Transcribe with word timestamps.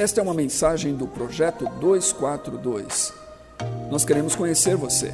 Esta 0.00 0.22
é 0.22 0.24
uma 0.24 0.32
mensagem 0.32 0.96
do 0.96 1.06
Projeto 1.06 1.66
242. 1.78 3.12
Nós 3.90 4.02
queremos 4.02 4.34
conhecer 4.34 4.74
você. 4.74 5.12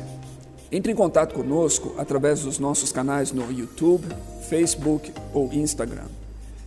Entre 0.70 0.92
em 0.92 0.94
contato 0.94 1.34
conosco 1.34 1.96
através 1.98 2.42
dos 2.42 2.60
nossos 2.60 2.92
canais 2.92 3.32
no 3.32 3.50
YouTube, 3.50 4.06
Facebook 4.48 5.12
ou 5.34 5.52
Instagram. 5.52 6.06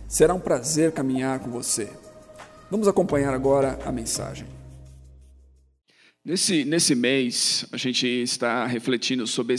Será 0.06 0.34
um 0.34 0.38
prazer 0.38 0.92
caminhar 0.92 1.38
com 1.38 1.50
você. 1.50 1.88
Vamos 2.70 2.86
acompanhar 2.86 3.32
agora 3.32 3.78
a 3.86 3.90
mensagem. 3.90 4.46
Nesse, 6.22 6.62
nesse 6.66 6.94
mês, 6.94 7.64
a 7.72 7.78
gente 7.78 8.06
está 8.06 8.66
refletindo 8.66 9.26
sobre, 9.26 9.54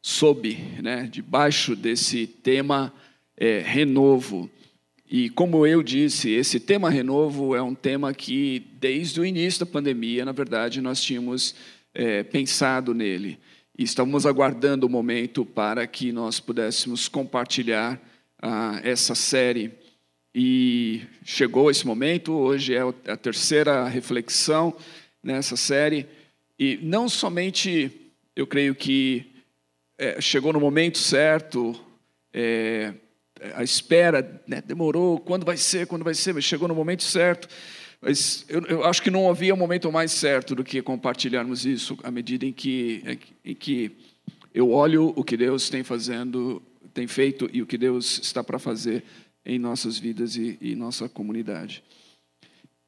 esse, 0.00 0.54
né, 0.80 1.08
debaixo 1.10 1.74
desse 1.74 2.28
tema 2.28 2.94
é, 3.36 3.58
renovo. 3.58 4.48
E 5.14 5.28
como 5.28 5.66
eu 5.66 5.82
disse, 5.82 6.30
esse 6.30 6.58
tema 6.58 6.88
renovo 6.88 7.54
é 7.54 7.60
um 7.60 7.74
tema 7.74 8.14
que, 8.14 8.66
desde 8.80 9.20
o 9.20 9.26
início 9.26 9.60
da 9.60 9.70
pandemia, 9.70 10.24
na 10.24 10.32
verdade, 10.32 10.80
nós 10.80 11.02
tínhamos 11.02 11.54
é, 11.92 12.22
pensado 12.22 12.94
nele. 12.94 13.38
E 13.78 13.82
estávamos 13.82 14.24
aguardando 14.24 14.86
o 14.86 14.88
momento 14.88 15.44
para 15.44 15.86
que 15.86 16.12
nós 16.12 16.40
pudéssemos 16.40 17.08
compartilhar 17.08 18.00
ah, 18.40 18.80
essa 18.82 19.14
série. 19.14 19.72
E 20.34 21.02
chegou 21.22 21.70
esse 21.70 21.86
momento, 21.86 22.32
hoje 22.32 22.74
é 22.74 22.80
a 22.80 23.14
terceira 23.14 23.86
reflexão 23.86 24.74
nessa 25.22 25.56
série. 25.58 26.06
E 26.58 26.78
não 26.82 27.06
somente, 27.06 27.92
eu 28.34 28.46
creio 28.46 28.74
que 28.74 29.26
é, 29.98 30.18
chegou 30.22 30.54
no 30.54 30.60
momento 30.60 30.96
certo, 30.96 31.78
é, 32.32 32.94
a 33.54 33.62
espera 33.62 34.42
né, 34.46 34.62
demorou, 34.62 35.18
quando 35.18 35.44
vai 35.44 35.56
ser, 35.56 35.86
quando 35.86 36.04
vai 36.04 36.14
ser, 36.14 36.32
mas 36.32 36.44
chegou 36.44 36.68
no 36.68 36.74
momento 36.74 37.02
certo. 37.02 37.48
Mas 38.00 38.44
eu, 38.48 38.62
eu, 38.66 38.84
acho 38.84 39.00
que 39.00 39.10
não 39.10 39.30
havia 39.30 39.54
um 39.54 39.56
momento 39.56 39.90
mais 39.92 40.10
certo 40.10 40.54
do 40.54 40.64
que 40.64 40.82
compartilharmos 40.82 41.64
isso 41.64 41.96
à 42.02 42.10
medida 42.10 42.44
em 42.44 42.52
que, 42.52 43.18
em 43.44 43.54
que 43.54 43.92
eu 44.52 44.70
olho 44.70 45.12
o 45.14 45.22
que 45.22 45.36
Deus 45.36 45.70
tem 45.70 45.84
fazendo, 45.84 46.60
tem 46.92 47.06
feito 47.06 47.48
e 47.52 47.62
o 47.62 47.66
que 47.66 47.78
Deus 47.78 48.18
está 48.18 48.42
para 48.42 48.58
fazer 48.58 49.04
em 49.46 49.58
nossas 49.58 49.98
vidas 49.98 50.36
e, 50.36 50.58
e 50.60 50.74
nossa 50.74 51.08
comunidade. 51.08 51.82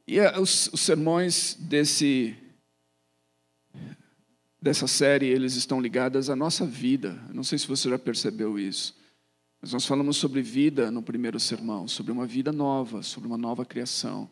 E 0.07 0.20
os, 0.20 0.69
os 0.73 0.81
sermões 0.81 1.57
desse 1.59 2.36
dessa 4.64 4.86
série, 4.86 5.27
eles 5.27 5.57
estão 5.57 5.79
ligados 5.79 6.31
à 6.31 6.34
nossa 6.34 6.64
vida. 6.64 7.20
Não 7.34 7.45
sei 7.45 7.59
se 7.59 7.69
você 7.69 7.91
já 7.91 7.98
percebeu 7.98 8.59
isso. 8.59 8.97
Mas 9.65 9.73
nós 9.73 9.87
falamos 9.87 10.19
sobre 10.19 10.43
vida 10.43 10.91
no 10.91 11.03
primeiro 11.03 11.41
sermão, 11.41 11.89
sobre 11.89 12.12
uma 12.12 12.27
vida 12.27 12.53
nova, 12.53 13.03
sobre 13.03 13.27
uma 13.27 13.39
nova 13.39 13.65
criação. 13.65 14.29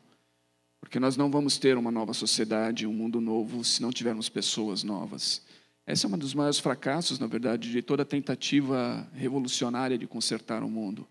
Porque 0.78 1.00
nós 1.00 1.16
não 1.16 1.30
vamos 1.30 1.56
ter 1.56 1.78
uma 1.78 1.90
nova 1.90 2.12
sociedade, 2.12 2.86
um 2.86 2.92
mundo 2.92 3.18
novo, 3.18 3.64
se 3.64 3.80
não 3.80 3.90
tivermos 3.90 4.28
pessoas 4.28 4.82
novas. 4.84 5.40
Esse 5.86 6.04
é 6.04 6.08
um 6.10 6.18
dos 6.18 6.34
maiores 6.34 6.58
fracassos, 6.58 7.18
na 7.18 7.26
verdade, 7.26 7.72
de 7.72 7.80
toda 7.80 8.04
tentativa 8.04 9.08
revolucionária 9.14 9.96
de 9.96 10.06
consertar 10.06 10.62
o 10.62 10.68
mundo. 10.68 11.08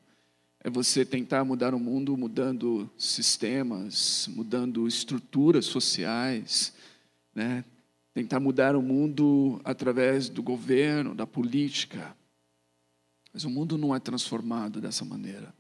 É 0.64 0.70
você 0.70 1.04
tentar 1.04 1.44
mudar 1.44 1.74
o 1.74 1.80
mundo 1.80 2.16
mudando 2.16 2.88
sistemas, 3.00 4.30
mudando 4.36 4.88
estruturas 4.88 5.66
sociais, 5.66 6.76
né? 7.34 7.66
tentar 8.14 8.40
mudar 8.40 8.76
o 8.76 8.84
mundo 8.84 9.60
através 9.64 10.30
do 10.30 10.44
governo, 10.44 11.16
da 11.16 11.26
política. 11.26 12.16
Mas 13.34 13.44
o 13.44 13.50
mundo 13.50 13.78
não 13.78 13.96
é 13.96 14.00
transformado 14.00 14.82
dessa 14.82 15.06
maneira. 15.06 15.54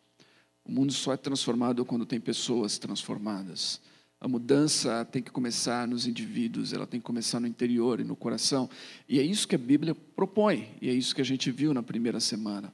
O 0.64 0.72
mundo 0.72 0.94
só 0.94 1.14
é 1.14 1.17
transformado 1.17 1.86
quando 1.86 2.05
tem 2.05 2.19
pessoas 2.19 2.77
transformadas. 2.77 3.81
A 4.19 4.27
mudança 4.27 5.03
tem 5.05 5.22
que 5.23 5.31
começar 5.31 5.88
nos 5.88 6.05
indivíduos, 6.05 6.73
ela 6.73 6.86
tem 6.86 6.99
que 6.99 7.05
começar 7.05 7.39
no 7.39 7.47
interior 7.47 7.99
e 7.99 8.03
no 8.03 8.16
coração. 8.16 8.70
E 9.10 9.20
é 9.20 9.23
isso 9.23 9.48
que 9.48 9.55
a 9.55 9.58
Bíblia 9.58 9.95
propõe, 9.95 10.70
e 10.80 10.89
é 10.89 10.93
isso 10.93 11.15
que 11.15 11.21
a 11.21 11.26
gente 11.26 11.49
viu 11.49 11.73
na 11.73 11.81
primeira 11.81 12.20
semana. 12.20 12.71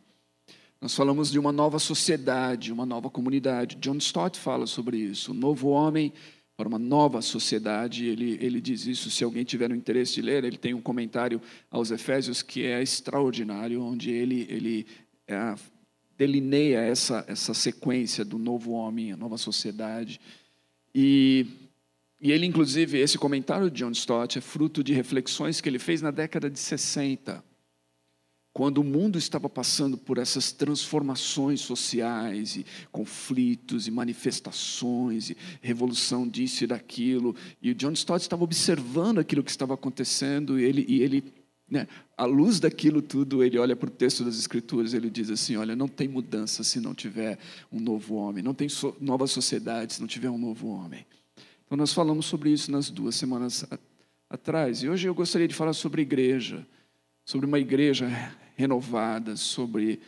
Nós 0.81 0.94
falamos 0.94 1.31
de 1.31 1.40
uma 1.40 1.52
nova 1.52 1.80
sociedade, 1.80 2.72
uma 2.72 2.86
nova 2.86 3.09
comunidade. 3.09 3.78
John 3.78 3.96
Stott 3.96 4.38
fala 4.38 4.68
sobre 4.68 4.97
isso. 4.97 5.31
O 5.31 5.34
novo 5.34 5.69
homem 5.69 6.13
para 6.57 6.68
uma 6.68 6.79
nova 6.79 7.22
sociedade. 7.22 8.07
Ele, 8.07 8.38
ele 8.41 8.59
diz 8.59 8.88
isso. 8.88 9.12
Se 9.12 9.23
alguém 9.23 9.45
tiver 9.45 9.72
o 9.72 9.75
interesse 9.75 10.16
de 10.16 10.22
ler, 10.23 10.44
ele 10.44 10.57
tem 10.57 10.73
um 10.73 10.81
comentário 10.81 11.40
aos 11.69 11.91
Efésios 11.91 12.41
que 12.41 12.66
é 12.66 12.81
extraordinário, 12.81 13.81
onde 13.81 14.09
ele, 14.09 14.47
ele 14.50 14.88
é, 15.28 15.56
delineia 16.18 16.79
essa, 16.79 17.23
essa 17.28 17.53
sequência 17.53 18.25
do 18.25 18.40
novo 18.40 18.72
homem, 18.72 19.12
a 19.12 19.18
nova 19.18 19.38
sociedade. 19.38 20.19
E, 20.94 21.45
e 22.19 22.31
ele, 22.31 22.47
inclusive, 22.47 22.97
esse 22.97 23.19
comentário 23.19 23.69
de 23.69 23.78
John 23.78 23.91
Stott 23.91 24.39
é 24.39 24.41
fruto 24.41 24.84
de 24.84 24.94
reflexões 24.94 25.62
que 25.62 25.69
ele 25.69 25.79
fez 25.79 26.01
na 26.01 26.09
década 26.09 26.50
de 26.50 26.57
60 26.57 27.47
quando 28.57 28.79
o 28.79 28.84
mundo 28.84 29.19
estava 29.19 29.47
passando 29.47 29.95
por 29.95 30.18
essas 30.18 30.51
transformações 30.51 31.62
sociais 31.62 32.56
e 32.56 32.66
conflitos 32.91 33.85
e 33.85 33.91
manifestações 33.91 35.29
e 35.29 35.38
revolução 35.62 36.28
disso 36.28 36.63
e 36.63 36.68
daquilo, 36.68 37.35
e 37.62 37.69
o 37.69 37.75
John 37.75 37.91
Stott 37.91 38.19
estava 38.19 38.44
observando 38.44 39.19
aquilo 39.19 39.44
que 39.44 39.51
estava 39.51 39.75
acontecendo 39.75 40.59
e 40.59 40.63
ele, 40.63 40.84
e 40.88 41.03
ele 41.03 41.23
né, 41.69 41.88
à 42.18 42.25
luz 42.25 42.59
daquilo 42.59 43.00
tudo, 43.00 43.44
ele 43.44 43.59
olha 43.59 43.75
para 43.75 43.90
o 43.90 43.91
texto 43.91 44.23
das 44.23 44.40
Escrituras, 44.40 44.95
ele 44.95 45.12
diz 45.12 45.29
assim: 45.29 45.56
olha, 45.56 45.75
não 45.75 45.88
tem 45.88 46.07
mudança 46.07 46.63
se 46.63 46.79
não 46.79 46.95
tiver 46.95 47.38
um 47.72 47.79
novo 47.79 48.16
homem, 48.16 48.44
não 48.44 48.56
tem 48.56 48.68
so, 48.68 48.97
nova 49.00 49.28
sociedade 49.28 49.94
se 49.94 50.01
não 50.01 50.07
tiver 50.07 50.31
um 50.31 50.38
novo 50.39 50.69
homem. 50.69 51.06
Então 51.63 51.78
nós 51.78 51.94
falamos 51.94 52.25
sobre 52.25 52.50
isso 52.50 52.72
nas 52.72 52.89
duas 52.89 53.13
semanas 53.13 53.63
atrás, 54.28 54.81
e 54.81 54.89
hoje 54.89 55.07
eu 55.07 55.13
gostaria 55.13 55.47
de 55.47 55.53
falar 55.53 55.74
sobre 55.74 56.01
igreja, 56.01 56.66
sobre 57.24 57.45
uma 57.45 57.59
igreja 57.59 58.09
renovada, 58.57 59.38
sobre 59.38 60.01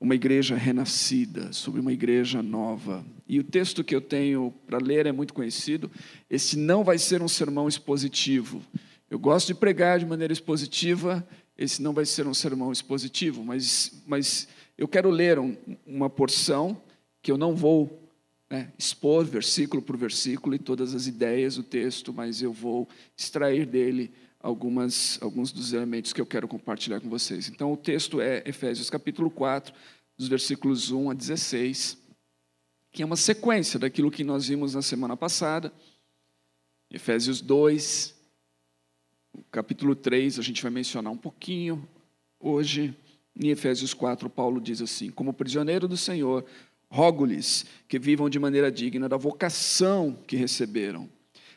uma 0.00 0.14
igreja 0.14 0.56
renascida, 0.56 1.52
sobre 1.52 1.78
uma 1.78 1.92
igreja 1.92 2.42
nova. 2.42 3.04
E 3.28 3.38
o 3.38 3.44
texto 3.44 3.84
que 3.84 3.94
eu 3.94 4.00
tenho 4.00 4.52
para 4.66 4.78
ler 4.78 5.04
é 5.04 5.12
muito 5.12 5.34
conhecido. 5.34 5.90
Esse 6.28 6.56
não 6.56 6.82
vai 6.82 6.96
ser 6.96 7.20
um 7.20 7.28
sermão 7.28 7.68
expositivo. 7.68 8.62
Eu 9.10 9.18
gosto 9.18 9.48
de 9.48 9.54
pregar 9.54 9.98
de 9.98 10.06
maneira 10.06 10.32
expositiva, 10.32 11.26
esse 11.58 11.82
não 11.82 11.92
vai 11.92 12.06
ser 12.06 12.26
um 12.26 12.32
sermão 12.32 12.72
expositivo, 12.72 13.44
mas, 13.44 14.02
mas 14.06 14.48
eu 14.78 14.88
quero 14.88 15.10
ler 15.10 15.38
um, 15.38 15.54
uma 15.86 16.08
porção 16.08 16.80
que 17.20 17.30
eu 17.30 17.36
não 17.36 17.54
vou 17.54 18.00
né, 18.48 18.72
expor 18.78 19.24
versículo 19.24 19.82
por 19.82 19.96
versículo 19.96 20.54
e 20.54 20.58
todas 20.58 20.94
as 20.94 21.06
ideias 21.06 21.56
do 21.56 21.62
texto, 21.62 22.12
mas 22.12 22.40
eu 22.40 22.52
vou 22.52 22.88
extrair 23.16 23.66
dele 23.66 24.10
algumas, 24.40 25.18
alguns 25.20 25.52
dos 25.52 25.72
elementos 25.72 26.12
que 26.12 26.20
eu 26.20 26.26
quero 26.26 26.48
compartilhar 26.48 27.00
com 27.00 27.08
vocês. 27.08 27.48
Então, 27.48 27.72
o 27.72 27.76
texto 27.76 28.20
é 28.20 28.42
Efésios 28.46 28.88
capítulo 28.88 29.30
4, 29.30 29.72
dos 30.16 30.28
versículos 30.28 30.90
1 30.90 31.10
a 31.10 31.14
16, 31.14 31.98
que 32.90 33.02
é 33.02 33.06
uma 33.06 33.16
sequência 33.16 33.78
daquilo 33.78 34.10
que 34.10 34.24
nós 34.24 34.48
vimos 34.48 34.74
na 34.74 34.82
semana 34.82 35.16
passada. 35.16 35.72
Efésios 36.90 37.40
2, 37.40 38.14
capítulo 39.50 39.94
3, 39.94 40.38
a 40.38 40.42
gente 40.42 40.62
vai 40.62 40.70
mencionar 40.70 41.12
um 41.12 41.18
pouquinho 41.18 41.86
hoje. 42.38 42.96
Em 43.38 43.48
Efésios 43.48 43.94
4, 43.94 44.28
Paulo 44.28 44.60
diz 44.60 44.82
assim: 44.82 45.08
Como 45.10 45.32
prisioneiro 45.32 45.86
do 45.86 45.96
Senhor, 45.96 46.44
rogo-lhes 46.90 47.64
que 47.86 47.98
vivam 47.98 48.28
de 48.28 48.38
maneira 48.38 48.72
digna 48.72 49.08
da 49.08 49.16
vocação 49.16 50.18
que 50.26 50.36
receberam 50.36 51.08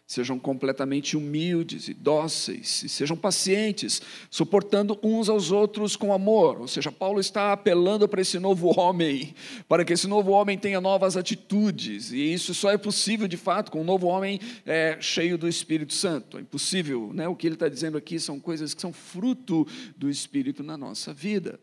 Sejam 0.05 0.37
completamente 0.37 1.15
humildes 1.15 1.87
e 1.87 1.93
dóceis, 1.93 2.83
e 2.83 2.89
sejam 2.89 3.15
pacientes, 3.15 4.01
suportando 4.29 4.99
uns 5.01 5.29
aos 5.29 5.49
outros 5.49 5.95
com 5.95 6.13
amor. 6.13 6.59
Ou 6.59 6.67
seja, 6.67 6.91
Paulo 6.91 7.21
está 7.21 7.53
apelando 7.53 8.07
para 8.07 8.21
esse 8.21 8.37
novo 8.37 8.77
homem, 8.77 9.33
para 9.67 9.85
que 9.85 9.93
esse 9.93 10.05
novo 10.05 10.31
homem 10.31 10.57
tenha 10.57 10.81
novas 10.81 11.15
atitudes, 11.15 12.11
e 12.11 12.33
isso 12.33 12.53
só 12.53 12.69
é 12.69 12.77
possível 12.77 13.27
de 13.27 13.37
fato 13.37 13.71
com 13.71 13.81
um 13.81 13.85
novo 13.85 14.07
homem 14.07 14.39
é, 14.65 14.97
cheio 14.99 15.37
do 15.37 15.47
Espírito 15.47 15.93
Santo. 15.93 16.37
É 16.37 16.41
impossível, 16.41 17.11
né? 17.13 17.27
o 17.27 17.35
que 17.35 17.47
ele 17.47 17.55
está 17.55 17.69
dizendo 17.69 17.97
aqui 17.97 18.19
são 18.19 18.39
coisas 18.39 18.73
que 18.73 18.81
são 18.81 18.91
fruto 18.91 19.65
do 19.95 20.09
Espírito 20.09 20.63
na 20.63 20.77
nossa 20.77 21.13
vida. 21.13 21.59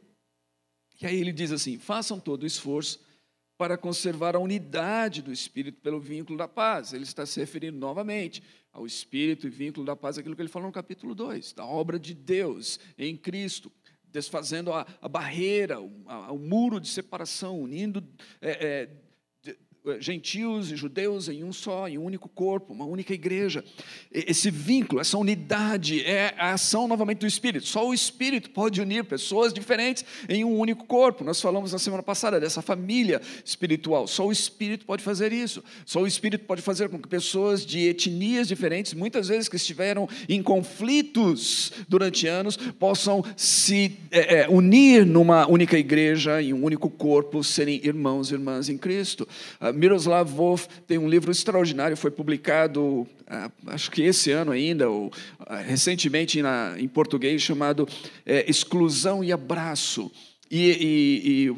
E 1.00 1.06
aí 1.06 1.18
ele 1.18 1.32
diz 1.32 1.52
assim: 1.52 1.78
façam 1.78 2.18
todo 2.18 2.42
o 2.42 2.46
esforço 2.46 3.00
para 3.60 3.76
conservar 3.76 4.34
a 4.34 4.38
unidade 4.38 5.20
do 5.20 5.30
Espírito 5.30 5.82
pelo 5.82 6.00
vínculo 6.00 6.38
da 6.38 6.48
paz. 6.48 6.94
Ele 6.94 7.04
está 7.04 7.26
se 7.26 7.38
referindo 7.38 7.76
novamente 7.76 8.42
ao 8.72 8.86
Espírito 8.86 9.46
e 9.46 9.50
vínculo 9.50 9.84
da 9.84 9.94
paz, 9.94 10.16
aquilo 10.16 10.34
que 10.34 10.40
ele 10.40 10.48
falou 10.48 10.68
no 10.68 10.72
capítulo 10.72 11.14
2, 11.14 11.52
da 11.52 11.66
obra 11.66 11.98
de 11.98 12.14
Deus 12.14 12.80
em 12.96 13.14
Cristo, 13.14 13.70
desfazendo 14.10 14.72
a, 14.72 14.86
a 15.02 15.06
barreira, 15.06 15.78
o, 15.78 15.92
a, 16.06 16.32
o, 16.32 16.38
muro 16.38 16.80
de 16.80 16.88
separação, 16.88 17.60
unindo, 17.60 18.02
é, 18.40 18.50
é, 18.50 18.88
gentios 19.98 20.70
e 20.70 20.76
judeus 20.76 21.28
em 21.28 21.42
um 21.42 21.52
só, 21.52 21.88
em 21.88 21.96
um 21.96 22.04
único 22.04 22.28
corpo, 22.28 22.72
uma 22.72 22.84
única 22.84 23.14
igreja. 23.14 23.64
Esse 24.12 24.50
vínculo, 24.50 25.00
essa 25.00 25.16
unidade 25.16 26.04
é 26.04 26.34
a 26.38 26.52
ação 26.52 26.86
novamente 26.86 27.18
do 27.18 27.26
Espírito. 27.26 27.66
Só 27.66 27.88
o 27.88 27.94
Espírito 27.94 28.50
pode 28.50 28.80
unir 28.80 29.04
pessoas 29.04 29.52
diferentes 29.52 30.04
em 30.28 30.44
um 30.44 30.58
único 30.58 30.84
corpo. 30.84 31.24
Nós 31.24 31.40
falamos 31.40 31.72
na 31.72 31.78
semana 31.78 32.02
passada 32.02 32.38
dessa 32.38 32.60
família 32.60 33.22
espiritual. 33.44 34.06
Só 34.06 34.26
o 34.26 34.32
Espírito 34.32 34.84
pode 34.84 35.02
fazer 35.02 35.32
isso. 35.32 35.64
Só 35.86 36.02
o 36.02 36.06
Espírito 36.06 36.44
pode 36.44 36.60
fazer 36.60 36.88
com 36.88 36.98
que 36.98 37.08
pessoas 37.08 37.64
de 37.64 37.88
etnias 37.88 38.48
diferentes, 38.48 38.92
muitas 38.92 39.28
vezes 39.28 39.48
que 39.48 39.56
estiveram 39.56 40.08
em 40.28 40.42
conflitos 40.42 41.72
durante 41.88 42.26
anos, 42.26 42.56
possam 42.56 43.24
se 43.36 43.96
é, 44.10 44.40
é, 44.40 44.48
unir 44.48 45.06
numa 45.06 45.46
única 45.48 45.78
igreja, 45.78 46.42
em 46.42 46.52
um 46.52 46.64
único 46.64 46.90
corpo, 46.90 47.42
serem 47.42 47.80
irmãos 47.82 48.30
e 48.30 48.34
irmãs 48.34 48.68
em 48.68 48.76
Cristo. 48.76 49.26
Miroslav 49.72 50.30
Wolf 50.30 50.66
tem 50.86 50.98
um 50.98 51.08
livro 51.08 51.30
extraordinário, 51.30 51.96
foi 51.96 52.10
publicado, 52.10 52.82
uh, 52.82 53.06
acho 53.66 53.90
que 53.90 54.02
esse 54.02 54.30
ano 54.30 54.52
ainda, 54.52 54.88
ou 54.88 55.06
uh, 55.06 55.12
recentemente 55.66 56.40
em 56.78 56.88
português, 56.88 57.42
chamado 57.42 57.88
é, 58.24 58.48
Exclusão 58.48 59.22
e 59.22 59.32
Abraço. 59.32 60.10
E, 60.50 60.70
e, 60.70 61.46
e, 61.46 61.54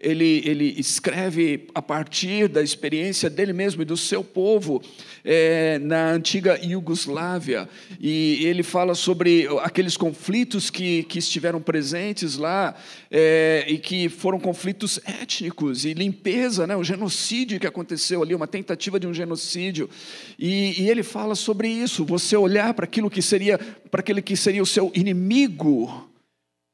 ele, 0.00 0.42
ele 0.46 0.74
escreve 0.78 1.68
a 1.74 1.82
partir 1.82 2.48
da 2.48 2.62
experiência 2.62 3.28
dele 3.28 3.52
mesmo 3.52 3.82
e 3.82 3.84
do 3.84 3.96
seu 3.96 4.24
povo 4.24 4.82
é, 5.22 5.78
na 5.80 6.12
antiga 6.12 6.58
Iugoslávia. 6.64 7.68
E 8.00 8.42
ele 8.46 8.62
fala 8.62 8.94
sobre 8.94 9.46
aqueles 9.62 9.98
conflitos 9.98 10.70
que, 10.70 11.02
que 11.02 11.18
estiveram 11.18 11.60
presentes 11.60 12.38
lá 12.38 12.74
é, 13.10 13.66
e 13.68 13.76
que 13.76 14.08
foram 14.08 14.40
conflitos 14.40 14.98
étnicos 15.04 15.84
e 15.84 15.92
limpeza, 15.92 16.66
né, 16.66 16.74
o 16.74 16.82
genocídio 16.82 17.60
que 17.60 17.66
aconteceu 17.66 18.22
ali, 18.22 18.34
uma 18.34 18.46
tentativa 18.46 18.98
de 18.98 19.06
um 19.06 19.12
genocídio. 19.12 19.90
E, 20.38 20.82
e 20.82 20.88
ele 20.88 21.02
fala 21.02 21.34
sobre 21.34 21.68
isso, 21.68 22.02
você 22.02 22.34
olhar 22.34 22.72
para 22.72 22.86
aquilo 22.86 23.10
que 23.10 23.20
seria, 23.20 23.58
para 23.90 24.00
aquele 24.00 24.22
que 24.22 24.36
seria 24.36 24.62
o 24.62 24.66
seu 24.66 24.90
inimigo 24.94 26.15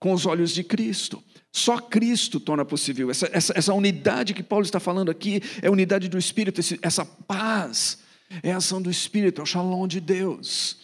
com 0.02 0.12
os 0.12 0.26
olhos 0.26 0.50
de 0.50 0.64
Cristo. 0.64 1.22
Só 1.52 1.78
Cristo 1.78 2.40
torna 2.40 2.64
possível. 2.64 3.08
Essa, 3.08 3.31
essa, 3.32 3.52
essa, 3.56 3.72
unidade 3.72 4.34
que 4.34 4.43
Paulo 4.43 4.64
está 4.64 4.81
falando 4.81 5.12
aqui 5.12 5.40
é 5.62 5.69
a 5.69 5.70
unidade 5.70 6.08
do 6.08 6.19
Espírito, 6.19 6.58
esse, 6.58 6.76
essa 6.82 7.04
paz 7.06 7.99
é 8.43 8.50
a 8.50 8.56
ação 8.56 8.82
do 8.82 8.90
Espírito, 8.90 9.40
é 9.40 9.44
o 9.44 9.46
shalom 9.46 9.87
de 9.87 10.00
Deus. 10.00 10.76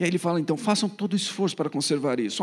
E 0.00 0.02
aí 0.02 0.10
ele 0.10 0.18
fala, 0.18 0.40
então, 0.40 0.56
façam 0.56 0.88
todo 0.88 1.14
esforço 1.14 1.54
para 1.54 1.70
conservar 1.70 2.18
isso. 2.18 2.42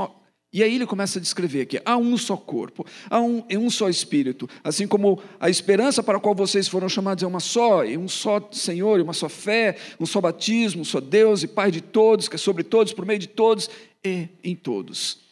E 0.53 0.63
aí 0.63 0.75
ele 0.75 0.85
começa 0.85 1.19
a 1.19 1.21
descrever 1.21 1.65
que 1.65 1.81
há 1.83 1.97
um 1.97 2.17
só 2.17 2.37
corpo, 2.37 2.85
há 3.09 3.19
um, 3.19 3.43
um 3.51 3.69
só 3.69 3.89
Espírito, 3.89 4.47
assim 4.63 4.87
como 4.87 5.21
a 5.41 5.49
esperança 5.49 6.01
para 6.01 6.19
a 6.19 6.21
qual 6.21 6.33
vocês 6.33 6.69
foram 6.69 6.87
chamados 6.87 7.21
é 7.21 7.27
uma 7.27 7.41
só, 7.41 7.83
e 7.83 7.97
um 7.97 8.07
só 8.07 8.47
Senhor, 8.53 8.97
e 8.97 9.01
uma 9.03 9.13
só 9.13 9.27
fé, 9.27 9.75
um 9.99 10.05
só 10.05 10.21
batismo, 10.21 10.83
um 10.83 10.85
só 10.85 11.01
Deus 11.01 11.43
e 11.43 11.47
Pai 11.47 11.69
de 11.69 11.81
todos, 11.81 12.29
que 12.29 12.35
é 12.35 12.39
sobre 12.39 12.63
todos, 12.63 12.93
por 12.93 13.05
meio 13.05 13.19
de 13.19 13.27
todos 13.27 13.69
e 14.01 14.29
em 14.41 14.55
todos. 14.55 15.30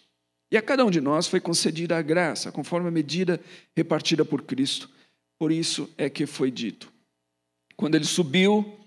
E 0.51 0.57
a 0.57 0.61
cada 0.61 0.83
um 0.83 0.89
de 0.89 0.99
nós 0.99 1.27
foi 1.27 1.39
concedida 1.39 1.97
a 1.97 2.01
graça, 2.01 2.51
conforme 2.51 2.87
a 2.87 2.91
medida 2.91 3.39
repartida 3.75 4.25
por 4.25 4.41
Cristo. 4.41 4.89
Por 5.37 5.51
isso 5.51 5.89
é 5.97 6.09
que 6.09 6.25
foi 6.25 6.49
dito. 6.49 6.91
Quando 7.75 7.95
ele 7.95 8.05
subiu 8.05 8.77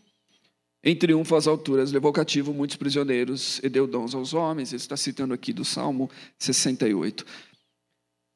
em 0.85 0.97
triunfo 0.97 1.37
às 1.37 1.47
alturas, 1.47 1.93
levou 1.93 2.13
cativo 2.13 2.53
muitos 2.53 2.77
prisioneiros 2.77 3.61
e 3.63 3.69
deu 3.69 3.87
dons 3.87 4.15
aos 4.15 4.35
homens. 4.35 4.73
Ele 4.73 4.83
está 4.83 4.97
citando 4.97 5.33
aqui 5.33 5.53
do 5.53 5.65
Salmo 5.65 6.11
68. 6.39 7.23
O 7.23 7.27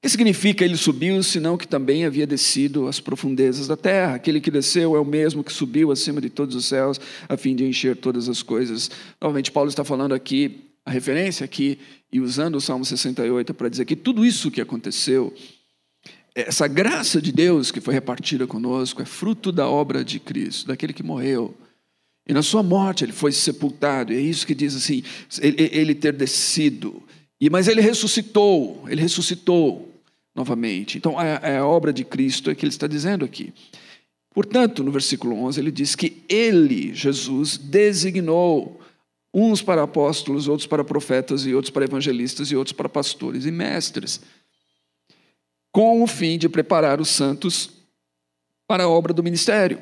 que 0.03 0.09
significa 0.09 0.65
ele 0.65 0.77
subiu, 0.77 1.21
senão 1.23 1.57
que 1.57 1.67
também 1.67 2.05
havia 2.05 2.27
descido 2.27 2.87
às 2.87 3.01
profundezas 3.01 3.67
da 3.67 3.77
terra? 3.77 4.15
Aquele 4.15 4.41
que 4.41 4.53
desceu 4.53 4.95
é 4.95 5.01
o 5.01 5.05
mesmo 5.05 5.43
que 5.43 5.53
subiu 5.53 5.91
acima 5.91 6.21
de 6.21 6.31
todos 6.31 6.55
os 6.55 6.67
céus, 6.67 7.01
a 7.29 7.37
fim 7.37 7.57
de 7.57 7.65
encher 7.65 7.97
todas 7.97 8.29
as 8.29 8.41
coisas. 8.41 8.89
Novamente, 9.21 9.51
Paulo 9.51 9.69
está 9.69 9.83
falando 9.83 10.15
aqui 10.15 10.66
a 10.87 10.91
referência 10.93 11.45
aqui, 11.45 11.81
e 12.13 12.21
usando 12.21 12.55
o 12.55 12.61
Salmo 12.61 12.85
68 12.85 13.53
para 13.53 13.69
dizer 13.69 13.85
que 13.85 13.97
tudo 13.97 14.25
isso 14.25 14.53
que 14.53 14.61
aconteceu, 14.61 15.35
essa 16.33 16.69
graça 16.69 17.21
de 17.21 17.33
Deus 17.33 17.73
que 17.73 17.81
foi 17.81 17.93
repartida 17.93 18.47
conosco, 18.47 19.03
é 19.03 19.05
fruto 19.05 19.51
da 19.51 19.69
obra 19.69 20.05
de 20.05 20.21
Cristo, 20.21 20.69
daquele 20.69 20.93
que 20.93 21.03
morreu. 21.03 21.53
E 22.25 22.33
na 22.33 22.41
sua 22.41 22.63
morte 22.63 23.05
ele 23.05 23.13
foi 23.13 23.33
sepultado, 23.33 24.13
e 24.13 24.17
é 24.17 24.21
isso 24.21 24.47
que 24.47 24.55
diz 24.55 24.77
assim: 24.77 25.03
ele, 25.41 25.69
ele 25.73 25.95
ter 25.95 26.13
descido. 26.13 27.03
E, 27.41 27.51
mas 27.51 27.67
ele 27.67 27.81
ressuscitou, 27.81 28.85
ele 28.89 29.03
ressuscitou 29.03 29.93
novamente. 30.37 30.99
Então, 30.99 31.21
é, 31.21 31.41
é 31.43 31.57
a 31.59 31.67
obra 31.67 31.93
de 31.93 32.05
Cristo 32.05 32.49
é 32.49 32.55
que 32.55 32.65
ele 32.65 32.73
está 32.73 32.87
dizendo 32.87 33.25
aqui. 33.25 33.53
Portanto, 34.33 34.85
no 34.85 34.93
versículo 34.93 35.37
11, 35.45 35.59
ele 35.59 35.73
diz 35.73 35.97
que 35.97 36.23
ele, 36.29 36.95
Jesus, 36.95 37.57
designou 37.59 38.81
uns 39.39 39.61
para 39.61 39.83
apóstolos, 39.83 40.49
outros 40.49 40.67
para 40.67 40.83
profetas, 40.83 41.45
e 41.45 41.55
outros 41.55 41.71
para 41.71 41.85
evangelistas, 41.85 42.51
e 42.51 42.57
outros 42.57 42.73
para 42.73 42.89
pastores 42.89 43.45
e 43.45 43.51
mestres, 43.51 44.23
com 45.71 46.03
o 46.03 46.07
fim 46.07 46.39
de 46.39 46.49
preparar 46.49 47.03
os 47.03 47.11
santos 47.11 47.69
para 48.67 48.85
a 48.85 48.89
obra 48.89 49.13
do 49.13 49.23
ministério, 49.23 49.79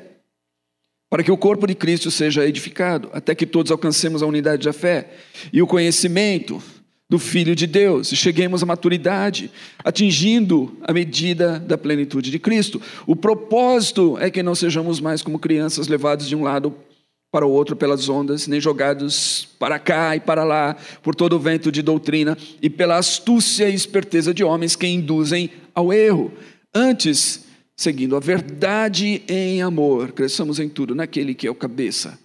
para 1.09 1.23
que 1.23 1.31
o 1.31 1.37
corpo 1.37 1.65
de 1.65 1.73
Cristo 1.73 2.11
seja 2.11 2.45
edificado, 2.45 3.09
até 3.13 3.33
que 3.33 3.45
todos 3.45 3.71
alcancemos 3.71 4.21
a 4.21 4.25
unidade 4.25 4.65
da 4.65 4.73
fé 4.73 5.13
e 5.53 5.61
o 5.61 5.67
conhecimento 5.67 6.61
do 7.09 7.17
Filho 7.17 7.55
de 7.55 7.65
Deus 7.65 8.11
e 8.11 8.15
cheguemos 8.17 8.61
à 8.61 8.65
maturidade, 8.65 9.49
atingindo 9.85 10.77
a 10.81 10.91
medida 10.91 11.59
da 11.59 11.77
plenitude 11.77 12.29
de 12.29 12.39
Cristo. 12.39 12.81
O 13.07 13.15
propósito 13.15 14.17
é 14.19 14.29
que 14.29 14.43
não 14.43 14.53
sejamos 14.53 14.99
mais 14.99 15.21
como 15.21 15.39
crianças 15.39 15.87
levados 15.87 16.27
de 16.27 16.35
um 16.35 16.43
lado 16.43 16.71
para 16.71 16.94
o 17.43 17.49
outro 17.49 17.75
pelas 17.75 18.07
ondas, 18.07 18.47
nem 18.47 18.61
jogados 18.61 19.47
para 19.57 19.79
cá 19.79 20.15
e 20.15 20.19
para 20.19 20.43
lá 20.43 20.77
por 21.01 21.15
todo 21.15 21.35
o 21.35 21.39
vento 21.39 21.71
de 21.71 21.81
doutrina 21.81 22.37
e 22.61 22.69
pela 22.69 22.97
astúcia 22.97 23.67
e 23.67 23.73
esperteza 23.73 24.31
de 24.31 24.43
homens 24.43 24.75
que 24.75 24.85
induzem 24.85 25.49
ao 25.73 25.91
erro. 25.91 26.31
Antes, 26.71 27.45
seguindo 27.75 28.15
a 28.15 28.19
verdade 28.19 29.23
em 29.27 29.63
amor, 29.63 30.11
cresçamos 30.11 30.59
em 30.59 30.69
tudo 30.69 30.93
naquele 30.93 31.33
que 31.33 31.47
é 31.47 31.49
o 31.49 31.55
cabeça, 31.55 32.19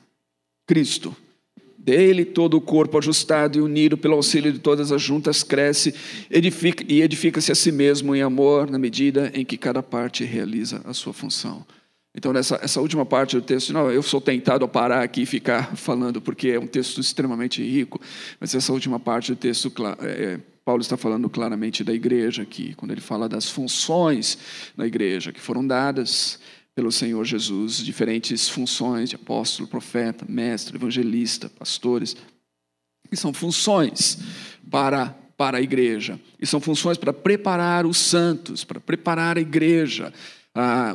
Cristo. 0.66 1.16
Dele 1.78 2.26
todo 2.26 2.58
o 2.58 2.60
corpo 2.60 2.98
ajustado 2.98 3.58
e 3.58 3.62
unido 3.62 3.96
pelo 3.96 4.14
auxílio 4.14 4.52
de 4.52 4.58
todas 4.58 4.92
as 4.92 5.00
juntas 5.00 5.42
cresce 5.42 5.94
edifica, 6.30 6.84
e 6.86 7.00
edifica-se 7.00 7.50
a 7.50 7.54
si 7.54 7.72
mesmo 7.72 8.14
em 8.14 8.20
amor 8.20 8.70
na 8.70 8.78
medida 8.78 9.32
em 9.32 9.46
que 9.46 9.56
cada 9.56 9.82
parte 9.82 10.22
realiza 10.22 10.82
a 10.84 10.92
sua 10.92 11.14
função. 11.14 11.64
Então, 12.14 12.32
nessa 12.32 12.58
essa 12.60 12.80
última 12.80 13.06
parte 13.06 13.36
do 13.36 13.42
texto, 13.42 13.72
não, 13.72 13.90
eu 13.90 14.02
sou 14.02 14.20
tentado 14.20 14.64
a 14.64 14.68
parar 14.68 15.02
aqui 15.02 15.22
e 15.22 15.26
ficar 15.26 15.76
falando, 15.76 16.20
porque 16.20 16.48
é 16.48 16.58
um 16.58 16.66
texto 16.66 17.00
extremamente 17.00 17.62
rico, 17.62 18.00
mas 18.40 18.54
essa 18.54 18.72
última 18.72 18.98
parte 18.98 19.32
do 19.32 19.36
texto, 19.36 19.72
é, 20.00 20.40
Paulo 20.64 20.82
está 20.82 20.96
falando 20.96 21.30
claramente 21.30 21.84
da 21.84 21.92
igreja 21.92 22.42
aqui, 22.42 22.74
quando 22.74 22.90
ele 22.90 23.00
fala 23.00 23.28
das 23.28 23.48
funções 23.48 24.38
da 24.76 24.86
igreja 24.86 25.32
que 25.32 25.40
foram 25.40 25.64
dadas 25.64 26.40
pelo 26.74 26.90
Senhor 26.90 27.24
Jesus, 27.24 27.76
diferentes 27.76 28.48
funções 28.48 29.10
de 29.10 29.16
apóstolo, 29.16 29.68
profeta, 29.68 30.24
mestre, 30.28 30.76
evangelista, 30.76 31.48
pastores, 31.48 32.16
que 33.08 33.16
são 33.16 33.32
funções 33.32 34.18
para 34.68 35.16
para 35.36 35.56
a 35.56 35.62
igreja, 35.62 36.20
e 36.38 36.46
são 36.46 36.60
funções 36.60 36.98
para 36.98 37.14
preparar 37.14 37.86
os 37.86 37.96
santos, 37.96 38.62
para 38.62 38.78
preparar 38.78 39.38
a 39.38 39.40
igreja, 39.40 40.12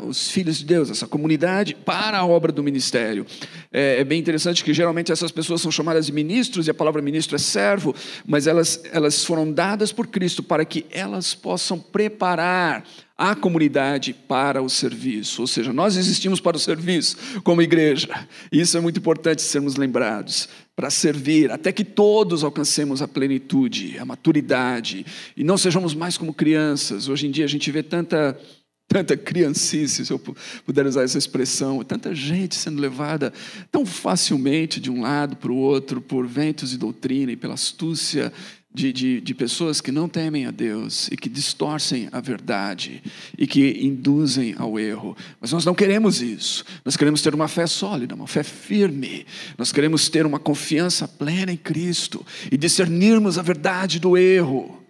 os 0.05 0.29
filhos 0.29 0.57
de 0.57 0.65
Deus, 0.65 0.89
essa 0.89 1.07
comunidade, 1.07 1.75
para 1.75 2.17
a 2.17 2.25
obra 2.25 2.51
do 2.51 2.61
ministério. 2.61 3.25
É, 3.71 4.01
é, 4.01 4.03
bem 4.03 4.19
interessante 4.19 4.63
que 4.63 4.73
geralmente 4.73 5.11
essas 5.11 5.31
pessoas 5.31 5.61
são 5.61 5.71
chamadas 5.71 6.05
de 6.05 6.11
ministros, 6.11 6.67
e 6.67 6.71
a 6.71 6.73
palavra 6.73 7.01
ministro 7.01 7.35
é 7.35 7.39
servo, 7.39 7.95
mas 8.25 8.47
elas, 8.47 8.81
elas 8.91 9.23
foram 9.23 9.51
dadas 9.51 9.93
por 9.93 10.07
Cristo 10.07 10.43
para 10.43 10.65
que 10.65 10.85
elas 10.91 11.33
possam 11.33 11.79
preparar 11.79 12.83
a 13.17 13.33
comunidade 13.33 14.13
para 14.13 14.61
o 14.61 14.69
serviço. 14.69 15.41
Ou 15.41 15.47
seja, 15.47 15.71
nós 15.71 15.95
existimos 15.95 16.41
para 16.41 16.57
o 16.57 16.59
serviço 16.59 17.15
como 17.41 17.61
igreja. 17.61 18.27
Isso 18.51 18.77
é 18.77 18.81
muito 18.81 18.99
importante 18.99 19.41
sermos 19.41 19.77
lembrados. 19.77 20.49
Para 20.75 20.89
servir, 20.89 21.49
até 21.49 21.71
que 21.71 21.85
todos 21.85 22.43
alcancemos 22.43 23.01
a 23.01 23.07
plenitude, 23.07 23.97
a 23.97 24.03
maturidade, 24.03 25.05
e 25.37 25.45
não 25.45 25.57
sejamos 25.57 25.95
mais 25.95 26.17
como 26.17 26.33
crianças. 26.33 27.07
Hoje 27.07 27.27
em 27.27 27.31
dia 27.31 27.45
a 27.45 27.47
gente 27.47 27.71
vê 27.71 27.81
tanta 27.81 28.37
tanta 28.87 29.17
criancice, 29.17 30.05
se 30.05 30.11
eu 30.11 30.19
puder 30.65 30.85
usar 30.85 31.03
essa 31.03 31.17
expressão, 31.17 31.83
tanta 31.83 32.13
gente 32.13 32.55
sendo 32.55 32.79
levada 32.79 33.33
tão 33.71 33.85
facilmente 33.85 34.79
de 34.79 34.91
um 34.91 35.01
lado 35.01 35.35
para 35.35 35.51
o 35.51 35.57
outro 35.57 36.01
por 36.01 36.27
ventos 36.27 36.69
de 36.69 36.77
doutrina 36.77 37.31
e 37.31 37.35
pela 37.35 37.55
astúcia 37.55 38.31
de, 38.75 38.91
de, 38.91 39.21
de, 39.21 39.33
pessoas 39.33 39.79
que 39.79 39.89
não 39.89 40.09
temem 40.09 40.45
a 40.45 40.51
Deus 40.51 41.07
e 41.07 41.15
que 41.15 41.29
distorcem 41.29 42.09
a 42.11 42.19
verdade 42.19 43.01
e 43.37 43.47
que 43.47 43.79
induzem 43.81 44.53
ao 44.57 44.77
erro. 44.77 45.15
Mas 45.39 45.53
nós 45.53 45.63
não 45.63 45.73
queremos 45.73 46.21
isso. 46.21 46.65
Nós 46.83 46.97
queremos 46.97 47.21
ter 47.21 47.33
uma 47.33 47.47
fé 47.47 47.65
sólida, 47.67 48.13
uma 48.13 48.27
fé 48.27 48.43
firme. 48.43 49.25
Nós 49.57 49.71
queremos 49.71 50.09
ter 50.09 50.25
uma 50.25 50.39
confiança 50.39 51.07
plena 51.07 51.53
em 51.53 51.57
Cristo 51.57 52.25
e 52.51 52.57
discernirmos 52.57 53.37
a 53.37 53.41
verdade 53.41 53.97
do 53.97 54.17
erro. 54.17 54.84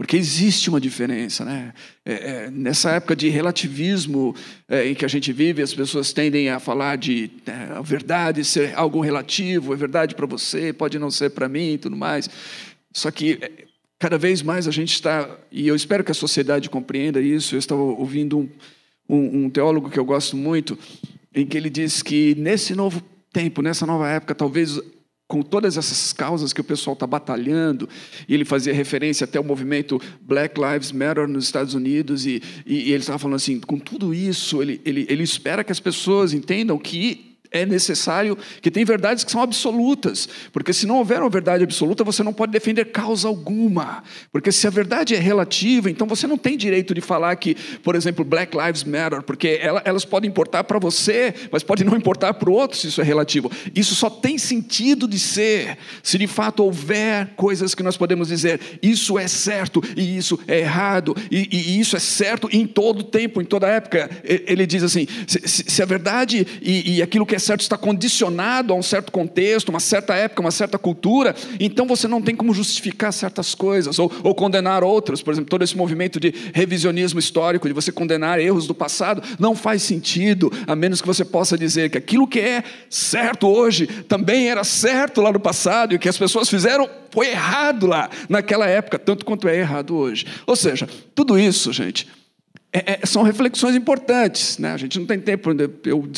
Porque 0.00 0.16
existe 0.16 0.70
uma 0.70 0.80
diferença, 0.80 1.44
né? 1.44 1.74
É, 2.06 2.12
é, 2.12 2.50
nessa 2.50 2.92
época 2.92 3.14
de 3.14 3.28
relativismo 3.28 4.34
é, 4.66 4.88
em 4.88 4.94
que 4.94 5.04
a 5.04 5.08
gente 5.08 5.30
vive, 5.30 5.60
as 5.60 5.74
pessoas 5.74 6.10
tendem 6.10 6.48
a 6.48 6.58
falar 6.58 6.96
de 6.96 7.30
é, 7.44 7.74
a 7.76 7.82
verdade 7.82 8.42
ser 8.42 8.72
algo 8.74 9.02
relativo, 9.02 9.74
é 9.74 9.76
verdade 9.76 10.14
para 10.14 10.24
você, 10.24 10.72
pode 10.72 10.98
não 10.98 11.10
ser 11.10 11.28
para 11.28 11.50
mim 11.50 11.74
e 11.74 11.78
tudo 11.78 11.98
mais. 11.98 12.30
Só 12.94 13.10
que 13.10 13.40
é, 13.42 13.66
cada 13.98 14.16
vez 14.16 14.40
mais 14.40 14.66
a 14.66 14.70
gente 14.70 14.94
está, 14.94 15.28
e 15.52 15.68
eu 15.68 15.76
espero 15.76 16.02
que 16.02 16.10
a 16.10 16.14
sociedade 16.14 16.70
compreenda 16.70 17.20
isso. 17.20 17.54
Eu 17.54 17.58
estava 17.58 17.82
ouvindo 17.82 18.38
um, 18.38 18.48
um, 19.06 19.44
um 19.44 19.50
teólogo 19.50 19.90
que 19.90 19.98
eu 19.98 20.04
gosto 20.06 20.34
muito, 20.34 20.78
em 21.34 21.44
que 21.44 21.58
ele 21.58 21.68
diz 21.68 22.02
que 22.02 22.34
nesse 22.36 22.74
novo 22.74 23.02
tempo, 23.30 23.60
nessa 23.60 23.84
nova 23.84 24.08
época, 24.08 24.34
talvez 24.34 24.80
com 25.30 25.42
todas 25.42 25.76
essas 25.76 26.12
causas 26.12 26.52
que 26.52 26.60
o 26.60 26.64
pessoal 26.64 26.94
está 26.94 27.06
batalhando, 27.06 27.88
e 28.28 28.34
ele 28.34 28.44
fazia 28.44 28.74
referência 28.74 29.24
até 29.24 29.38
ao 29.38 29.44
movimento 29.44 30.02
Black 30.20 30.60
Lives 30.60 30.90
Matter 30.90 31.28
nos 31.28 31.44
Estados 31.44 31.72
Unidos, 31.72 32.26
e, 32.26 32.42
e, 32.66 32.88
e 32.88 32.92
ele 32.92 32.96
estava 32.96 33.16
falando 33.16 33.36
assim: 33.36 33.60
com 33.60 33.78
tudo 33.78 34.12
isso, 34.12 34.60
ele, 34.60 34.80
ele, 34.84 35.06
ele 35.08 35.22
espera 35.22 35.62
que 35.62 35.70
as 35.70 35.78
pessoas 35.78 36.32
entendam 36.34 36.76
que 36.76 37.29
é 37.50 37.66
necessário 37.66 38.38
que 38.62 38.70
tem 38.70 38.84
verdades 38.84 39.24
que 39.24 39.30
são 39.30 39.42
absolutas, 39.42 40.28
porque 40.52 40.72
se 40.72 40.86
não 40.86 40.96
houver 40.96 41.20
uma 41.20 41.28
verdade 41.28 41.64
absoluta, 41.64 42.04
você 42.04 42.22
não 42.22 42.32
pode 42.32 42.52
defender 42.52 42.86
causa 42.86 43.26
alguma, 43.26 44.02
porque 44.30 44.52
se 44.52 44.66
a 44.66 44.70
verdade 44.70 45.14
é 45.14 45.18
relativa, 45.18 45.90
então 45.90 46.06
você 46.06 46.26
não 46.26 46.38
tem 46.38 46.56
direito 46.56 46.94
de 46.94 47.00
falar 47.00 47.34
que, 47.36 47.56
por 47.82 47.94
exemplo, 47.94 48.24
Black 48.24 48.56
Lives 48.56 48.84
Matter, 48.84 49.22
porque 49.22 49.60
elas 49.84 50.04
podem 50.04 50.30
importar 50.30 50.64
para 50.64 50.78
você, 50.78 51.34
mas 51.50 51.62
pode 51.62 51.82
não 51.82 51.96
importar 51.96 52.34
para 52.34 52.48
o 52.48 52.52
outro 52.52 52.78
se 52.78 52.86
isso 52.86 53.00
é 53.00 53.04
relativo. 53.04 53.50
Isso 53.74 53.94
só 53.94 54.08
tem 54.08 54.38
sentido 54.38 55.08
de 55.08 55.18
ser 55.18 55.76
se 56.02 56.18
de 56.18 56.26
fato 56.26 56.62
houver 56.62 57.30
coisas 57.36 57.74
que 57.74 57.82
nós 57.82 57.96
podemos 57.96 58.28
dizer, 58.28 58.60
isso 58.82 59.18
é 59.18 59.26
certo 59.26 59.82
e 59.96 60.16
isso 60.16 60.38
é 60.46 60.60
errado, 60.60 61.16
e, 61.30 61.48
e 61.50 61.80
isso 61.80 61.96
é 61.96 62.00
certo 62.00 62.48
em 62.52 62.66
todo 62.66 63.02
tempo, 63.02 63.42
em 63.42 63.44
toda 63.44 63.66
época. 63.66 64.08
Ele 64.22 64.66
diz 64.66 64.84
assim: 64.84 65.06
se, 65.26 65.40
se 65.46 65.82
a 65.82 65.86
verdade 65.86 66.46
e, 66.62 66.96
e 66.96 67.02
aquilo 67.02 67.26
que 67.26 67.34
é 67.34 67.39
certo 67.40 67.62
está 67.62 67.76
condicionado 67.76 68.72
a 68.72 68.76
um 68.76 68.82
certo 68.82 69.10
contexto, 69.10 69.70
uma 69.70 69.80
certa 69.80 70.14
época, 70.14 70.40
uma 70.40 70.50
certa 70.50 70.78
cultura, 70.78 71.34
então 71.58 71.86
você 71.86 72.06
não 72.06 72.22
tem 72.22 72.36
como 72.36 72.54
justificar 72.54 73.12
certas 73.12 73.54
coisas 73.54 73.98
ou, 73.98 74.12
ou 74.22 74.34
condenar 74.34 74.84
outras. 74.84 75.22
Por 75.22 75.32
exemplo, 75.32 75.50
todo 75.50 75.62
esse 75.62 75.76
movimento 75.76 76.20
de 76.20 76.32
revisionismo 76.52 77.18
histórico, 77.18 77.66
de 77.66 77.74
você 77.74 77.90
condenar 77.90 78.38
erros 78.38 78.66
do 78.66 78.74
passado, 78.74 79.22
não 79.38 79.54
faz 79.54 79.82
sentido, 79.82 80.52
a 80.66 80.76
menos 80.76 81.00
que 81.00 81.06
você 81.06 81.24
possa 81.24 81.56
dizer 81.56 81.90
que 81.90 81.98
aquilo 81.98 82.28
que 82.28 82.40
é 82.40 82.62
certo 82.88 83.48
hoje 83.48 83.86
também 83.86 84.48
era 84.48 84.62
certo 84.62 85.20
lá 85.20 85.32
no 85.32 85.40
passado 85.40 85.92
e 85.92 85.96
o 85.96 85.98
que 85.98 86.08
as 86.08 86.18
pessoas 86.18 86.48
fizeram 86.48 86.88
foi 87.10 87.30
errado 87.30 87.86
lá 87.86 88.08
naquela 88.28 88.66
época, 88.66 88.98
tanto 88.98 89.24
quanto 89.24 89.48
é 89.48 89.58
errado 89.58 89.96
hoje. 89.96 90.26
Ou 90.46 90.54
seja, 90.54 90.88
tudo 91.14 91.38
isso, 91.38 91.72
gente 91.72 92.19
é, 92.72 93.00
é, 93.02 93.06
são 93.06 93.22
reflexões 93.22 93.74
importantes, 93.74 94.56
né? 94.58 94.72
A 94.72 94.76
gente 94.76 94.98
não 94.98 95.06
tem 95.06 95.18
tempo, 95.18 95.50
eu, 95.84 96.08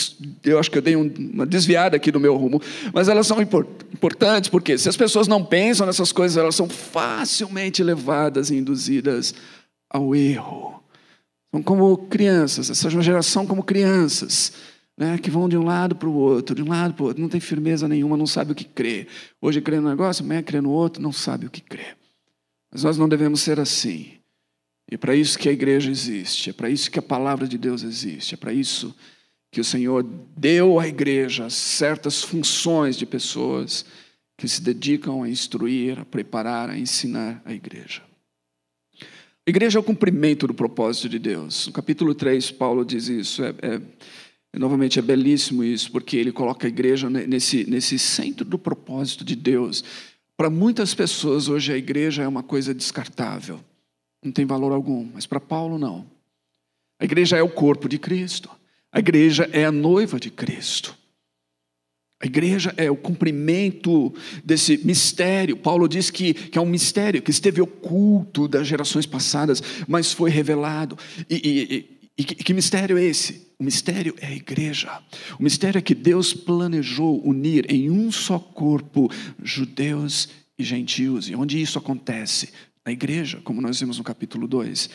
eu 0.44 0.58
acho 0.58 0.70
que 0.70 0.76
eu 0.76 0.82
dei 0.82 0.94
um, 0.94 1.10
uma 1.32 1.46
desviada 1.46 1.96
aqui 1.96 2.12
do 2.12 2.20
meu 2.20 2.36
rumo, 2.36 2.60
mas 2.92 3.08
elas 3.08 3.26
são 3.26 3.40
importantes 3.40 4.50
porque 4.50 4.76
se 4.76 4.88
as 4.88 4.96
pessoas 4.96 5.26
não 5.26 5.42
pensam 5.42 5.86
nessas 5.86 6.12
coisas, 6.12 6.36
elas 6.36 6.54
são 6.54 6.68
facilmente 6.68 7.82
levadas 7.82 8.50
e 8.50 8.56
induzidas 8.56 9.34
ao 9.88 10.14
erro. 10.14 10.82
São 11.50 11.62
como 11.62 11.96
crianças, 11.96 12.68
essa 12.68 12.90
geração 12.90 13.46
como 13.46 13.62
crianças, 13.62 14.52
né? 14.96 15.16
Que 15.16 15.30
vão 15.30 15.48
de 15.48 15.56
um 15.56 15.64
lado 15.64 15.96
para 15.96 16.08
o 16.08 16.14
outro, 16.14 16.54
de 16.54 16.62
um 16.62 16.68
lado 16.68 16.92
para 16.92 17.02
o 17.02 17.06
outro, 17.06 17.22
não 17.22 17.30
tem 17.30 17.40
firmeza 17.40 17.88
nenhuma, 17.88 18.14
não 18.14 18.26
sabe 18.26 18.52
o 18.52 18.54
que 18.54 18.64
crer. 18.64 19.08
Hoje 19.40 19.62
crê 19.62 19.80
no 19.80 19.88
negócio, 19.88 20.22
amanhã 20.22 20.42
crê 20.42 20.60
no 20.60 20.70
outro, 20.70 21.02
não 21.02 21.12
sabe 21.12 21.46
o 21.46 21.50
que 21.50 21.62
crer. 21.62 21.96
Mas 22.70 22.84
nós 22.84 22.98
não 22.98 23.08
devemos 23.08 23.40
ser 23.40 23.58
assim. 23.58 24.21
E 24.92 24.94
é 24.94 24.98
para 24.98 25.16
isso 25.16 25.38
que 25.38 25.48
a 25.48 25.52
igreja 25.52 25.90
existe, 25.90 26.50
é 26.50 26.52
para 26.52 26.68
isso 26.68 26.90
que 26.90 26.98
a 26.98 27.02
palavra 27.02 27.48
de 27.48 27.56
Deus 27.56 27.82
existe, 27.82 28.34
é 28.34 28.36
para 28.36 28.52
isso 28.52 28.94
que 29.50 29.58
o 29.58 29.64
Senhor 29.64 30.06
deu 30.36 30.78
à 30.78 30.86
igreja 30.86 31.48
certas 31.48 32.22
funções 32.22 32.94
de 32.98 33.06
pessoas 33.06 33.86
que 34.36 34.46
se 34.46 34.60
dedicam 34.60 35.22
a 35.22 35.30
instruir, 35.30 35.98
a 35.98 36.04
preparar, 36.04 36.68
a 36.68 36.76
ensinar 36.76 37.40
a 37.46 37.54
igreja. 37.54 38.02
A 39.00 39.48
igreja 39.48 39.78
é 39.78 39.80
o 39.80 39.82
cumprimento 39.82 40.46
do 40.46 40.52
propósito 40.52 41.08
de 41.08 41.18
Deus. 41.18 41.68
No 41.68 41.72
capítulo 41.72 42.14
3, 42.14 42.50
Paulo 42.50 42.84
diz 42.84 43.08
isso. 43.08 43.42
É, 43.42 43.54
é, 43.62 44.58
novamente, 44.58 44.98
é 44.98 45.02
belíssimo 45.02 45.64
isso, 45.64 45.90
porque 45.90 46.18
ele 46.18 46.32
coloca 46.32 46.66
a 46.66 46.68
igreja 46.68 47.08
nesse, 47.08 47.64
nesse 47.64 47.98
centro 47.98 48.44
do 48.44 48.58
propósito 48.58 49.24
de 49.24 49.36
Deus. 49.36 49.82
Para 50.36 50.50
muitas 50.50 50.94
pessoas, 50.94 51.48
hoje 51.48 51.72
a 51.72 51.78
igreja 51.78 52.24
é 52.24 52.28
uma 52.28 52.42
coisa 52.42 52.74
descartável 52.74 53.58
não 54.22 54.32
tem 54.32 54.46
valor 54.46 54.72
algum, 54.72 55.10
mas 55.12 55.26
para 55.26 55.40
Paulo 55.40 55.78
não. 55.78 56.06
A 57.00 57.04
igreja 57.04 57.36
é 57.36 57.42
o 57.42 57.48
corpo 57.48 57.88
de 57.88 57.98
Cristo, 57.98 58.50
a 58.92 58.98
igreja 58.98 59.48
é 59.52 59.64
a 59.64 59.72
noiva 59.72 60.20
de 60.20 60.30
Cristo. 60.30 60.96
A 62.22 62.26
igreja 62.26 62.72
é 62.76 62.88
o 62.88 62.94
cumprimento 62.94 64.14
desse 64.44 64.78
mistério. 64.86 65.56
Paulo 65.56 65.88
diz 65.88 66.08
que, 66.08 66.32
que 66.32 66.56
é 66.56 66.60
um 66.60 66.66
mistério 66.66 67.20
que 67.20 67.32
esteve 67.32 67.60
oculto 67.60 68.46
das 68.46 68.68
gerações 68.68 69.06
passadas, 69.06 69.60
mas 69.88 70.12
foi 70.12 70.30
revelado. 70.30 70.96
E, 71.28 71.34
e, 71.34 71.74
e, 71.74 72.00
e 72.18 72.24
que, 72.24 72.36
que 72.36 72.54
mistério 72.54 72.96
é 72.96 73.02
esse? 73.02 73.48
O 73.58 73.64
mistério 73.64 74.14
é 74.20 74.28
a 74.28 74.36
igreja. 74.36 75.02
O 75.36 75.42
mistério 75.42 75.80
é 75.80 75.82
que 75.82 75.96
Deus 75.96 76.32
planejou 76.32 77.20
unir 77.26 77.66
em 77.68 77.90
um 77.90 78.12
só 78.12 78.38
corpo 78.38 79.10
judeus 79.42 80.28
e 80.56 80.62
gentios. 80.62 81.28
E 81.28 81.34
onde 81.34 81.60
isso 81.60 81.76
acontece? 81.76 82.50
Na 82.84 82.92
igreja, 82.92 83.40
como 83.44 83.60
nós 83.60 83.78
vimos 83.78 83.98
no 83.98 84.04
capítulo 84.04 84.46
2. 84.46 84.90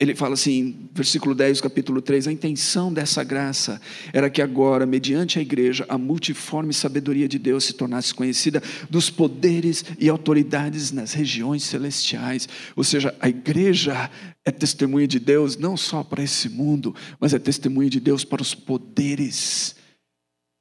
Ele 0.00 0.14
fala 0.14 0.34
assim, 0.34 0.88
versículo 0.94 1.34
10 1.34 1.60
capítulo 1.60 2.00
3, 2.00 2.28
a 2.28 2.32
intenção 2.32 2.92
dessa 2.92 3.24
graça 3.24 3.80
era 4.12 4.30
que 4.30 4.40
agora, 4.40 4.86
mediante 4.86 5.40
a 5.40 5.42
igreja, 5.42 5.84
a 5.88 5.98
multiforme 5.98 6.72
sabedoria 6.72 7.26
de 7.26 7.36
Deus 7.36 7.64
se 7.64 7.72
tornasse 7.72 8.14
conhecida 8.14 8.62
dos 8.88 9.10
poderes 9.10 9.84
e 9.98 10.08
autoridades 10.08 10.92
nas 10.92 11.12
regiões 11.14 11.64
celestiais. 11.64 12.48
Ou 12.76 12.84
seja, 12.84 13.12
a 13.18 13.28
igreja 13.28 14.08
é 14.44 14.52
testemunha 14.52 15.08
de 15.08 15.18
Deus 15.18 15.56
não 15.56 15.76
só 15.76 16.04
para 16.04 16.22
esse 16.22 16.48
mundo, 16.48 16.94
mas 17.18 17.34
é 17.34 17.38
testemunha 17.38 17.90
de 17.90 17.98
Deus 17.98 18.24
para 18.24 18.40
os 18.40 18.54
poderes 18.54 19.74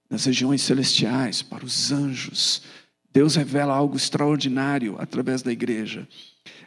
nas 0.10 0.26
regiões 0.26 0.64
celestiais, 0.64 1.44
para 1.44 1.64
os 1.64 1.92
anjos. 1.92 2.64
Deus 3.14 3.36
revela 3.36 3.76
algo 3.76 3.96
extraordinário 3.96 4.96
através 4.98 5.44
da 5.44 5.52
igreja 5.52 6.08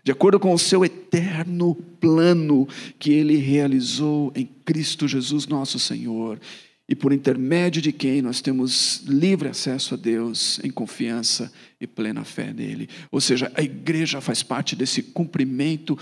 de 0.03 0.13
acordo 0.13 0.41
com 0.41 0.53
o 0.53 0.59
seu 0.59 0.85
eterno 0.85 1.75
plano 2.01 2.67
que 2.99 3.13
ele 3.13 3.37
realizou 3.37 4.33
em 4.35 4.49
Cristo 4.65 5.07
Jesus, 5.07 5.47
nosso 5.47 5.79
Senhor, 5.79 6.41
e 6.89 6.95
por 6.95 7.13
intermédio 7.13 7.81
de 7.81 7.93
quem 7.93 8.21
nós 8.21 8.41
temos 8.41 9.03
livre 9.07 9.49
acesso 9.49 9.95
a 9.95 9.97
Deus 9.97 10.59
em 10.65 10.71
confiança 10.71 11.53
e 11.81 11.87
plena 11.87 12.25
fé 12.25 12.53
nele. 12.53 12.89
Ou 13.13 13.21
seja, 13.21 13.53
a 13.55 13.63
igreja 13.63 14.21
faz 14.21 14.43
parte 14.43 14.75
desse 14.75 15.03
cumprimento 15.03 15.97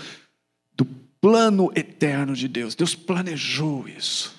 do 0.75 0.85
plano 1.21 1.71
eterno 1.75 2.33
de 2.33 2.47
Deus. 2.47 2.73
Deus 2.73 2.95
planejou 2.95 3.87
isso. 3.87 4.38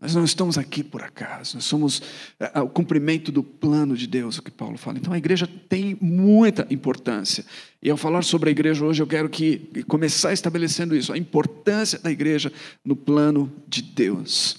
Nós 0.00 0.14
não 0.14 0.24
estamos 0.24 0.56
aqui 0.56 0.84
por 0.84 1.02
acaso, 1.02 1.56
nós 1.56 1.64
somos 1.64 2.00
é, 2.38 2.52
é, 2.54 2.60
o 2.60 2.68
cumprimento 2.68 3.32
do 3.32 3.42
plano 3.42 3.96
de 3.96 4.06
Deus, 4.06 4.38
o 4.38 4.42
que 4.42 4.50
Paulo 4.50 4.78
fala. 4.78 4.96
Então 4.96 5.12
a 5.12 5.18
igreja 5.18 5.48
tem 5.68 5.98
muita 6.00 6.66
importância. 6.70 7.44
E 7.82 7.90
ao 7.90 7.96
falar 7.96 8.22
sobre 8.22 8.48
a 8.48 8.52
igreja 8.52 8.84
hoje, 8.84 9.02
eu 9.02 9.08
quero 9.08 9.28
que 9.28 9.84
começar 9.88 10.32
estabelecendo 10.32 10.94
isso, 10.94 11.12
a 11.12 11.18
importância 11.18 11.98
da 11.98 12.12
igreja 12.12 12.52
no 12.84 12.94
plano 12.94 13.52
de 13.66 13.82
Deus. 13.82 14.58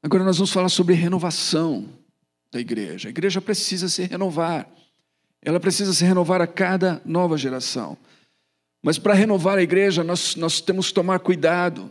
Agora 0.00 0.22
nós 0.22 0.38
vamos 0.38 0.52
falar 0.52 0.68
sobre 0.68 0.94
renovação 0.94 1.88
da 2.52 2.60
igreja. 2.60 3.08
A 3.08 3.10
igreja 3.10 3.40
precisa 3.40 3.88
se 3.88 4.04
renovar. 4.04 4.68
Ela 5.42 5.58
precisa 5.58 5.92
se 5.92 6.04
renovar 6.04 6.40
a 6.40 6.46
cada 6.46 7.02
nova 7.04 7.36
geração. 7.36 7.98
Mas 8.80 8.98
para 8.98 9.14
renovar 9.14 9.58
a 9.58 9.62
igreja, 9.62 10.04
nós, 10.04 10.36
nós 10.36 10.60
temos 10.60 10.88
que 10.88 10.94
tomar 10.94 11.18
cuidado 11.18 11.90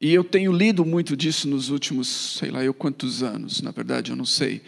e 0.00 0.12
eu 0.12 0.22
tenho 0.22 0.52
lido 0.52 0.84
muito 0.84 1.16
disso 1.16 1.48
nos 1.48 1.70
últimos, 1.70 2.36
sei 2.38 2.50
lá, 2.50 2.62
eu 2.62 2.74
quantos 2.74 3.22
anos, 3.22 3.60
na 3.62 3.70
verdade, 3.70 4.10
eu 4.10 4.16
não 4.16 4.26
sei 4.26 4.62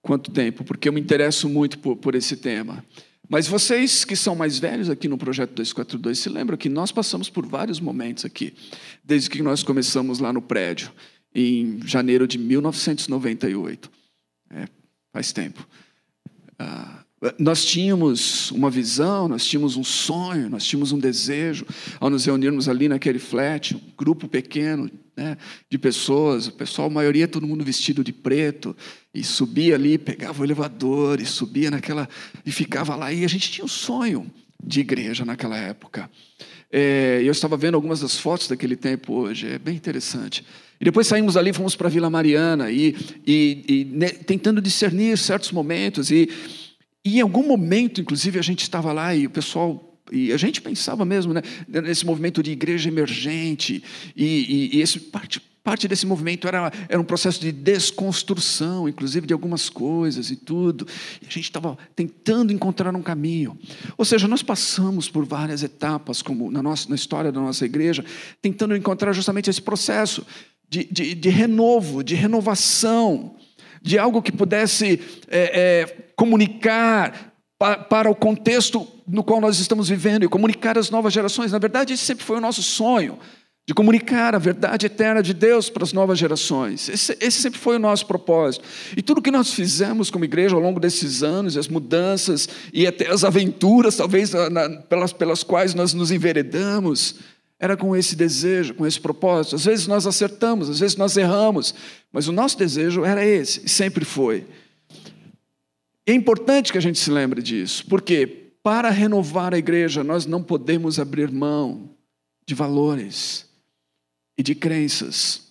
quanto 0.00 0.30
tempo, 0.30 0.64
porque 0.64 0.88
eu 0.88 0.92
me 0.92 1.00
interesso 1.00 1.48
muito 1.48 1.78
por, 1.78 1.96
por 1.96 2.14
esse 2.14 2.36
tema. 2.36 2.84
Mas 3.28 3.46
vocês 3.46 4.04
que 4.04 4.16
são 4.16 4.34
mais 4.34 4.58
velhos 4.58 4.90
aqui 4.90 5.06
no 5.06 5.16
projeto 5.16 5.50
242, 5.50 6.18
se 6.18 6.28
lembram 6.28 6.56
que 6.56 6.68
nós 6.68 6.90
passamos 6.90 7.30
por 7.30 7.46
vários 7.46 7.78
momentos 7.78 8.24
aqui, 8.24 8.54
desde 9.04 9.30
que 9.30 9.42
nós 9.42 9.62
começamos 9.62 10.18
lá 10.18 10.32
no 10.32 10.42
prédio, 10.42 10.90
em 11.34 11.80
janeiro 11.86 12.26
de 12.26 12.38
1998. 12.38 13.90
É, 14.50 14.66
faz 15.12 15.32
tempo. 15.32 15.66
Ah, 16.58 17.04
nós 17.38 17.64
tínhamos 17.64 18.50
uma 18.50 18.70
visão, 18.70 19.28
nós 19.28 19.44
tínhamos 19.44 19.76
um 19.76 19.84
sonho, 19.84 20.48
nós 20.48 20.64
tínhamos 20.64 20.90
um 20.90 20.98
desejo 20.98 21.66
ao 21.98 22.08
nos 22.08 22.24
reunirmos 22.24 22.68
ali 22.68 22.88
naquele 22.88 23.18
flat, 23.18 23.76
um 23.76 23.80
grupo 23.96 24.26
pequeno 24.26 24.90
né, 25.14 25.36
de 25.68 25.78
pessoas, 25.78 26.46
o 26.46 26.52
pessoal, 26.52 26.88
a 26.88 26.90
maioria, 26.90 27.28
todo 27.28 27.46
mundo 27.46 27.62
vestido 27.62 28.02
de 28.02 28.12
preto, 28.12 28.74
e 29.12 29.22
subia 29.22 29.74
ali, 29.74 29.98
pegava 29.98 30.40
o 30.40 30.44
elevador 30.46 31.20
e 31.20 31.26
subia 31.26 31.70
naquela, 31.70 32.08
e 32.46 32.50
ficava 32.50 32.96
lá, 32.96 33.12
e 33.12 33.22
a 33.22 33.28
gente 33.28 33.50
tinha 33.50 33.64
um 33.64 33.68
sonho, 33.68 34.30
de 34.62 34.80
igreja 34.80 35.24
naquela 35.24 35.56
época. 35.56 36.10
É, 36.72 37.20
eu 37.24 37.32
estava 37.32 37.56
vendo 37.56 37.74
algumas 37.74 38.00
das 38.00 38.18
fotos 38.18 38.46
daquele 38.46 38.76
tempo 38.76 39.14
hoje, 39.14 39.46
é 39.46 39.58
bem 39.58 39.74
interessante. 39.74 40.44
E 40.80 40.84
depois 40.84 41.06
saímos 41.06 41.36
ali, 41.36 41.52
fomos 41.52 41.74
para 41.74 41.88
Vila 41.88 42.08
Mariana 42.08 42.70
e, 42.70 42.96
e, 43.26 43.64
e 43.68 43.84
né, 43.84 44.08
tentando 44.08 44.62
discernir 44.62 45.18
certos 45.18 45.52
momentos. 45.52 46.10
E, 46.10 46.28
e 47.04 47.18
em 47.18 47.20
algum 47.20 47.46
momento, 47.46 48.00
inclusive, 48.00 48.38
a 48.38 48.42
gente 48.42 48.62
estava 48.62 48.92
lá 48.92 49.14
e 49.14 49.26
o 49.26 49.30
pessoal 49.30 49.86
e 50.12 50.32
a 50.32 50.36
gente 50.36 50.60
pensava 50.60 51.04
mesmo 51.04 51.32
né, 51.32 51.40
nesse 51.68 52.04
movimento 52.04 52.42
de 52.42 52.50
igreja 52.50 52.88
emergente, 52.88 53.82
e, 54.16 54.70
e, 54.72 54.76
e 54.76 54.80
esse 54.80 54.98
parte, 54.98 55.40
parte 55.62 55.86
desse 55.86 56.06
movimento 56.06 56.48
era, 56.48 56.72
era 56.88 57.00
um 57.00 57.04
processo 57.04 57.40
de 57.40 57.52
desconstrução, 57.52 58.88
inclusive 58.88 59.26
de 59.26 59.32
algumas 59.32 59.68
coisas 59.68 60.30
e 60.30 60.36
tudo. 60.36 60.86
E 61.22 61.26
a 61.26 61.30
gente 61.30 61.44
estava 61.44 61.78
tentando 61.94 62.52
encontrar 62.52 62.94
um 62.94 63.02
caminho. 63.02 63.58
Ou 63.96 64.04
seja, 64.04 64.26
nós 64.26 64.42
passamos 64.42 65.08
por 65.08 65.24
várias 65.24 65.62
etapas, 65.62 66.22
como 66.22 66.50
na, 66.50 66.62
nossa, 66.62 66.88
na 66.88 66.94
história 66.94 67.30
da 67.30 67.40
nossa 67.40 67.64
igreja, 67.64 68.04
tentando 68.42 68.74
encontrar 68.76 69.12
justamente 69.12 69.48
esse 69.48 69.62
processo 69.62 70.26
de, 70.68 70.84
de, 70.84 71.14
de 71.14 71.28
renovo, 71.28 72.02
de 72.02 72.14
renovação, 72.14 73.36
de 73.80 73.98
algo 73.98 74.22
que 74.22 74.32
pudesse 74.32 75.00
é, 75.28 75.38
é, 75.38 76.12
comunicar 76.16 77.32
para 77.88 78.10
o 78.10 78.14
contexto 78.14 78.88
no 79.06 79.22
qual 79.22 79.40
nós 79.40 79.58
estamos 79.58 79.88
vivendo 79.88 80.24
e 80.24 80.28
comunicar 80.28 80.78
às 80.78 80.88
novas 80.88 81.12
gerações. 81.12 81.52
Na 81.52 81.58
verdade, 81.58 81.92
esse 81.92 82.04
sempre 82.04 82.24
foi 82.24 82.38
o 82.38 82.40
nosso 82.40 82.62
sonho, 82.62 83.18
de 83.66 83.74
comunicar 83.74 84.34
a 84.34 84.38
verdade 84.38 84.86
eterna 84.86 85.22
de 85.22 85.34
Deus 85.34 85.68
para 85.68 85.84
as 85.84 85.92
novas 85.92 86.18
gerações. 86.18 86.88
Esse, 86.88 87.16
esse 87.20 87.42
sempre 87.42 87.60
foi 87.60 87.76
o 87.76 87.78
nosso 87.78 88.06
propósito. 88.06 88.64
E 88.96 89.02
tudo 89.02 89.20
que 89.20 89.30
nós 89.30 89.52
fizemos 89.52 90.10
como 90.10 90.24
igreja 90.24 90.56
ao 90.56 90.60
longo 90.60 90.80
desses 90.80 91.22
anos, 91.22 91.56
as 91.56 91.68
mudanças 91.68 92.48
e 92.72 92.86
até 92.86 93.10
as 93.10 93.24
aventuras, 93.24 93.96
talvez, 93.96 94.32
na, 94.32 94.68
pelas, 94.82 95.12
pelas 95.12 95.42
quais 95.42 95.74
nós 95.74 95.92
nos 95.92 96.10
enveredamos, 96.10 97.16
era 97.60 97.76
com 97.76 97.94
esse 97.94 98.16
desejo, 98.16 98.74
com 98.74 98.86
esse 98.86 98.98
propósito. 98.98 99.54
Às 99.54 99.66
vezes 99.66 99.86
nós 99.86 100.06
acertamos, 100.06 100.70
às 100.70 100.80
vezes 100.80 100.96
nós 100.96 101.14
erramos, 101.18 101.74
mas 102.10 102.26
o 102.26 102.32
nosso 102.32 102.56
desejo 102.56 103.04
era 103.04 103.24
esse, 103.24 103.66
e 103.66 103.68
sempre 103.68 104.02
foi. 104.02 104.46
É 106.06 106.12
importante 106.14 106.72
que 106.72 106.78
a 106.78 106.80
gente 106.80 106.98
se 106.98 107.10
lembre 107.10 107.42
disso, 107.42 107.84
porque 107.86 108.26
para 108.62 108.88
renovar 108.88 109.52
a 109.52 109.58
igreja 109.58 110.02
nós 110.02 110.24
não 110.24 110.42
podemos 110.42 110.98
abrir 110.98 111.30
mão 111.30 111.90
de 112.46 112.54
valores 112.54 113.46
e 114.38 114.42
de 114.42 114.54
crenças, 114.54 115.50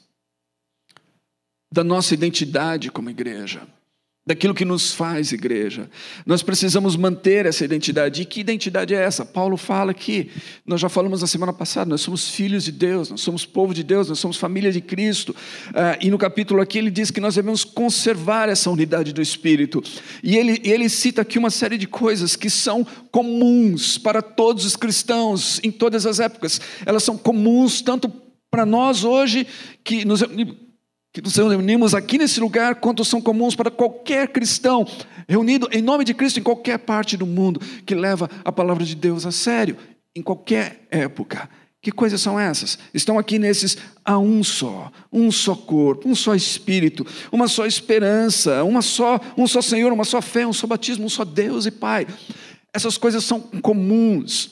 da 1.72 1.84
nossa 1.84 2.16
identidade 2.16 2.90
como 2.90 3.12
igreja 3.12 3.68
daquilo 4.30 4.54
que 4.54 4.64
nos 4.64 4.94
faz 4.94 5.32
igreja. 5.32 5.90
Nós 6.24 6.44
precisamos 6.44 6.96
manter 6.96 7.48
essa 7.48 7.66
identidade. 7.66 8.22
E 8.22 8.26
que 8.26 8.40
identidade 8.40 8.94
é 8.94 9.02
essa? 9.02 9.26
Paulo 9.26 9.58
fala 9.58 9.92
que, 9.92 10.30
nós 10.68 10.80
já 10.80 10.88
falamos 10.88 11.22
na 11.22 11.28
semana 11.28 11.52
passada, 11.52 11.90
nós 11.90 12.02
somos 12.02 12.30
filhos 12.30 12.64
de 12.64 12.72
Deus, 12.72 13.10
nós 13.10 13.22
somos 13.22 13.44
povo 13.44 13.74
de 13.74 13.82
Deus, 13.82 14.08
nós 14.08 14.20
somos 14.20 14.38
família 14.38 14.72
de 14.72 14.82
Cristo. 14.82 15.36
Uh, 15.70 15.98
e 16.00 16.12
no 16.12 16.18
capítulo 16.20 16.62
aqui 16.62 16.78
ele 16.78 16.92
diz 16.92 17.10
que 17.10 17.20
nós 17.20 17.34
devemos 17.34 17.64
conservar 17.64 18.50
essa 18.50 18.70
unidade 18.70 19.14
do 19.14 19.20
Espírito. 19.20 19.82
E 20.22 20.38
ele, 20.38 20.62
ele 20.64 20.88
cita 20.90 21.24
aqui 21.24 21.40
uma 21.40 21.50
série 21.50 21.80
de 21.80 21.88
coisas 21.88 22.36
que 22.36 22.52
são 22.52 22.86
comuns 23.10 23.98
para 23.98 24.22
todos 24.22 24.64
os 24.64 24.76
cristãos 24.76 25.60
em 25.64 25.72
todas 25.72 26.06
as 26.06 26.20
épocas. 26.20 26.62
Elas 26.86 27.02
são 27.02 27.18
comuns 27.18 27.82
tanto 27.82 28.14
para 28.52 28.64
nós 28.64 29.04
hoje, 29.04 29.48
que 29.84 30.06
nos 30.06 30.22
que 31.20 31.26
nos 31.26 31.36
reunimos 31.36 31.94
aqui 31.94 32.18
nesse 32.18 32.40
lugar, 32.40 32.76
quanto 32.76 33.04
são 33.04 33.22
comuns 33.22 33.54
para 33.54 33.70
qualquer 33.70 34.30
cristão 34.30 34.88
reunido 35.28 35.68
em 35.72 35.82
nome 35.82 36.06
de 36.06 36.14
Cristo 36.14 36.40
em 36.40 36.44
qualquer 36.44 36.80
parte 36.80 37.18
do 37.18 37.26
mundo 37.26 37.60
que 37.86 37.94
leva 37.94 38.30
a 38.44 38.52
palavra 38.52 38.86
de 38.86 38.96
Deus 38.96 39.26
a 39.26 39.32
sério, 39.32 39.76
em 40.16 40.22
qualquer 40.22 40.88
época. 40.90 41.50
Que 41.82 41.92
coisas 41.92 42.22
são 42.22 42.40
essas? 42.40 42.80
Estão 42.94 43.20
aqui 43.20 43.38
nesses 43.38 43.78
a 44.04 44.18
um 44.18 44.44
só, 44.44 44.92
um 45.12 45.32
só 45.32 45.56
corpo, 45.56 46.08
um 46.08 46.16
só 46.16 46.36
espírito, 46.36 47.06
uma 47.32 47.48
só 47.48 47.66
esperança, 47.66 48.64
uma 48.64 48.82
só, 48.82 49.20
um 49.38 49.46
só 49.46 49.62
Senhor, 49.62 49.92
uma 49.92 50.06
só 50.06 50.22
fé, 50.22 50.48
um 50.48 50.54
só 50.54 50.68
batismo, 50.68 51.06
um 51.06 51.10
só 51.10 51.26
Deus 51.26 51.66
e 51.66 51.72
Pai. 51.72 52.08
Essas 52.74 52.98
coisas 52.98 53.24
são 53.24 53.40
comuns. 53.40 54.52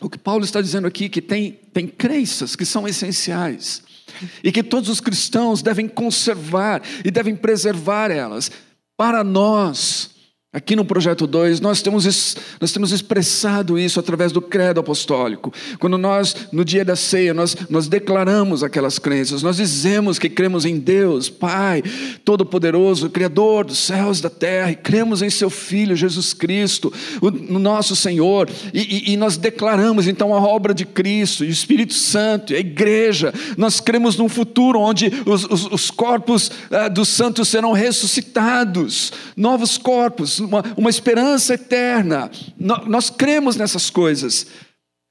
O 0.00 0.10
que 0.10 0.18
Paulo 0.18 0.44
está 0.44 0.60
dizendo 0.60 0.86
aqui 0.86 1.04
é 1.04 1.08
que 1.08 1.22
tem, 1.22 1.52
tem 1.72 1.86
crenças 1.86 2.56
que 2.56 2.64
são 2.64 2.86
essenciais 2.86 3.93
e 4.42 4.52
que 4.52 4.62
todos 4.62 4.88
os 4.88 5.00
cristãos 5.00 5.62
devem 5.62 5.88
conservar 5.88 6.82
e 7.04 7.10
devem 7.10 7.34
preservar 7.34 8.10
elas. 8.10 8.50
Para 8.96 9.24
nós, 9.24 10.13
Aqui 10.54 10.76
no 10.76 10.84
projeto 10.84 11.26
2, 11.26 11.60
nós 11.60 11.82
temos, 11.82 12.36
nós 12.60 12.70
temos 12.70 12.92
expressado 12.92 13.76
isso 13.76 13.98
através 13.98 14.30
do 14.30 14.40
credo 14.40 14.78
apostólico. 14.78 15.52
Quando 15.80 15.98
nós, 15.98 16.46
no 16.52 16.64
dia 16.64 16.84
da 16.84 16.94
ceia, 16.94 17.34
nós, 17.34 17.56
nós 17.68 17.88
declaramos 17.88 18.62
aquelas 18.62 18.96
crenças, 18.96 19.42
nós 19.42 19.56
dizemos 19.56 20.16
que 20.16 20.28
cremos 20.28 20.64
em 20.64 20.78
Deus, 20.78 21.28
Pai, 21.28 21.82
Todo-Poderoso, 22.24 23.10
Criador 23.10 23.64
dos 23.64 23.78
céus 23.78 24.20
e 24.20 24.22
da 24.22 24.30
terra, 24.30 24.70
e 24.70 24.76
cremos 24.76 25.22
em 25.22 25.28
Seu 25.28 25.50
Filho, 25.50 25.96
Jesus 25.96 26.32
Cristo, 26.32 26.92
o, 27.20 27.26
o 27.56 27.58
nosso 27.58 27.96
Senhor, 27.96 28.48
e, 28.72 29.10
e, 29.10 29.12
e, 29.12 29.16
nós 29.16 29.36
declaramos 29.36 30.06
então 30.06 30.32
a 30.32 30.38
obra 30.38 30.72
de 30.72 30.84
Cristo, 30.84 31.44
e 31.44 31.48
o 31.48 31.50
Espírito 31.50 31.94
Santo, 31.94 32.52
e 32.52 32.56
a 32.56 32.60
igreja. 32.60 33.34
Nós 33.56 33.80
cremos 33.80 34.16
num 34.16 34.28
futuro 34.28 34.78
onde 34.78 35.10
os, 35.26 35.42
os, 35.46 35.66
os 35.66 35.90
corpos 35.90 36.48
ah, 36.70 36.86
dos 36.86 37.08
santos 37.08 37.48
serão 37.48 37.72
ressuscitados, 37.72 39.12
novos 39.36 39.76
corpos 39.76 40.43
uma, 40.44 40.64
uma 40.76 40.90
esperança 40.90 41.54
eterna. 41.54 42.30
Nós, 42.58 43.10
cremos 43.10 43.56
nessas 43.56 43.90
coisas. 43.90 44.46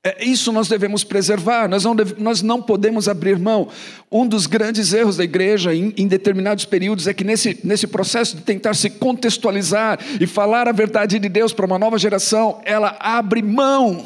É, 0.05 0.25
isso 0.25 0.51
nós 0.51 0.67
devemos 0.67 1.03
preservar, 1.03 1.69
nós 1.69 1.85
não, 1.85 1.95
deve, 1.95 2.21
nós 2.21 2.41
não 2.41 2.61
podemos 2.61 3.07
abrir 3.07 3.39
mão. 3.39 3.69
Um 4.11 4.27
dos 4.27 4.45
grandes 4.45 4.93
erros 4.93 5.15
da 5.15 5.23
igreja 5.23 5.73
em, 5.73 5.93
em, 5.95 6.07
determinados 6.07 6.65
períodos 6.65 7.07
é 7.07 7.13
que, 7.13 7.23
nesse, 7.23 7.57
nesse 7.63 7.87
processo 7.87 8.35
de 8.35 8.41
tentar 8.41 8.73
se 8.73 8.89
contextualizar 8.89 9.97
e 10.19 10.27
falar 10.27 10.67
a 10.67 10.73
verdade 10.73 11.17
de 11.19 11.29
Deus 11.29 11.53
para 11.53 11.65
uma 11.65 11.79
nova 11.79 11.97
geração, 11.97 12.61
ela 12.65 12.97
abre 12.99 13.41
mão 13.41 14.05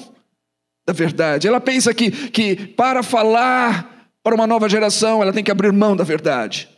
da 0.86 0.94
verdade. 0.94 1.48
Ela 1.48 1.60
pensa 1.60 1.94
que, 1.94 2.12
que 2.12 2.56
para 2.56 3.02
falar 3.02 4.10
para 4.24 4.36
uma 4.36 4.46
nova 4.46 4.70
geração, 4.70 5.22
ela 5.22 5.34
tem 5.34 5.44
que 5.44 5.52
abrir 5.52 5.74
mão 5.74 5.96
da 5.96 6.04
verdade 6.04 6.70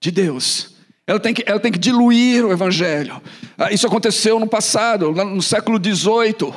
de 0.00 0.10
Deus. 0.10 0.77
Ela 1.08 1.18
tem 1.18 1.32
que, 1.32 1.42
ela 1.46 1.58
tem 1.58 1.72
que 1.72 1.78
diluir 1.78 2.44
o 2.44 2.52
evangelho. 2.52 3.18
Ah, 3.56 3.72
isso 3.72 3.86
aconteceu 3.86 4.38
no 4.38 4.46
passado, 4.46 5.10
no 5.10 5.40
século 5.40 5.80
XVIII. 5.82 6.52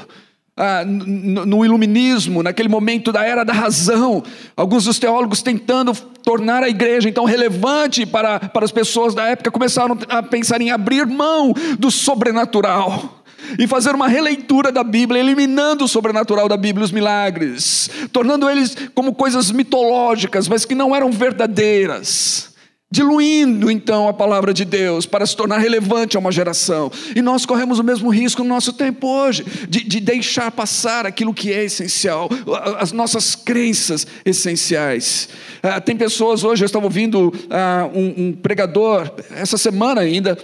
Ah, 0.57 0.83
no, 0.85 1.45
no 1.45 1.65
iluminismo, 1.65 2.43
naquele 2.43 2.67
momento 2.67 3.13
da 3.13 3.23
era 3.23 3.45
da 3.45 3.53
razão, 3.53 4.21
alguns 4.55 4.83
dos 4.83 4.99
teólogos 4.99 5.41
tentando 5.41 5.93
tornar 6.21 6.63
a 6.63 6.69
igreja 6.69 7.07
então 7.07 7.23
relevante 7.23 8.05
para, 8.05 8.41
para 8.41 8.65
as 8.65 8.71
pessoas 8.73 9.15
da 9.15 9.23
época 9.23 9.49
começaram 9.49 9.97
a 10.09 10.21
pensar 10.21 10.59
em 10.59 10.69
abrir 10.69 11.07
mão 11.07 11.53
do 11.79 11.89
sobrenatural 11.89 13.23
e 13.57 13.65
fazer 13.65 13.95
uma 13.95 14.09
releitura 14.09 14.69
da 14.69 14.83
Bíblia, 14.83 15.21
eliminando 15.21 15.85
o 15.85 15.87
sobrenatural 15.87 16.49
da 16.49 16.57
Bíblia, 16.57 16.83
os 16.83 16.91
milagres, 16.91 17.89
tornando 18.11 18.49
eles 18.49 18.75
como 18.93 19.15
coisas 19.15 19.49
mitológicas, 19.49 20.49
mas 20.49 20.65
que 20.65 20.75
não 20.75 20.93
eram 20.93 21.09
verdadeiras 21.09 22.50
diluindo 22.91 23.71
então 23.71 24.09
a 24.09 24.13
palavra 24.13 24.53
de 24.53 24.65
Deus 24.65 25.05
para 25.05 25.25
se 25.25 25.35
tornar 25.35 25.59
relevante 25.59 26.17
a 26.17 26.19
uma 26.19 26.31
geração. 26.31 26.91
E 27.15 27.21
nós 27.21 27.45
corremos 27.45 27.79
o 27.79 27.83
mesmo 27.83 28.09
risco 28.09 28.43
no 28.43 28.49
nosso 28.49 28.73
tempo 28.73 29.07
hoje, 29.07 29.45
de, 29.69 29.83
de 29.83 29.99
deixar 30.01 30.51
passar 30.51 31.05
aquilo 31.05 31.33
que 31.33 31.53
é 31.53 31.63
essencial, 31.63 32.29
as 32.77 32.91
nossas 32.91 33.33
crenças 33.33 34.05
essenciais. 34.25 35.29
Ah, 35.63 35.79
tem 35.79 35.95
pessoas 35.95 36.43
hoje, 36.43 36.63
eu 36.63 36.65
estava 36.65 36.85
ouvindo 36.85 37.33
ah, 37.49 37.89
um, 37.93 38.25
um 38.27 38.33
pregador, 38.33 39.09
essa 39.31 39.57
semana 39.57 40.01
ainda, 40.01 40.37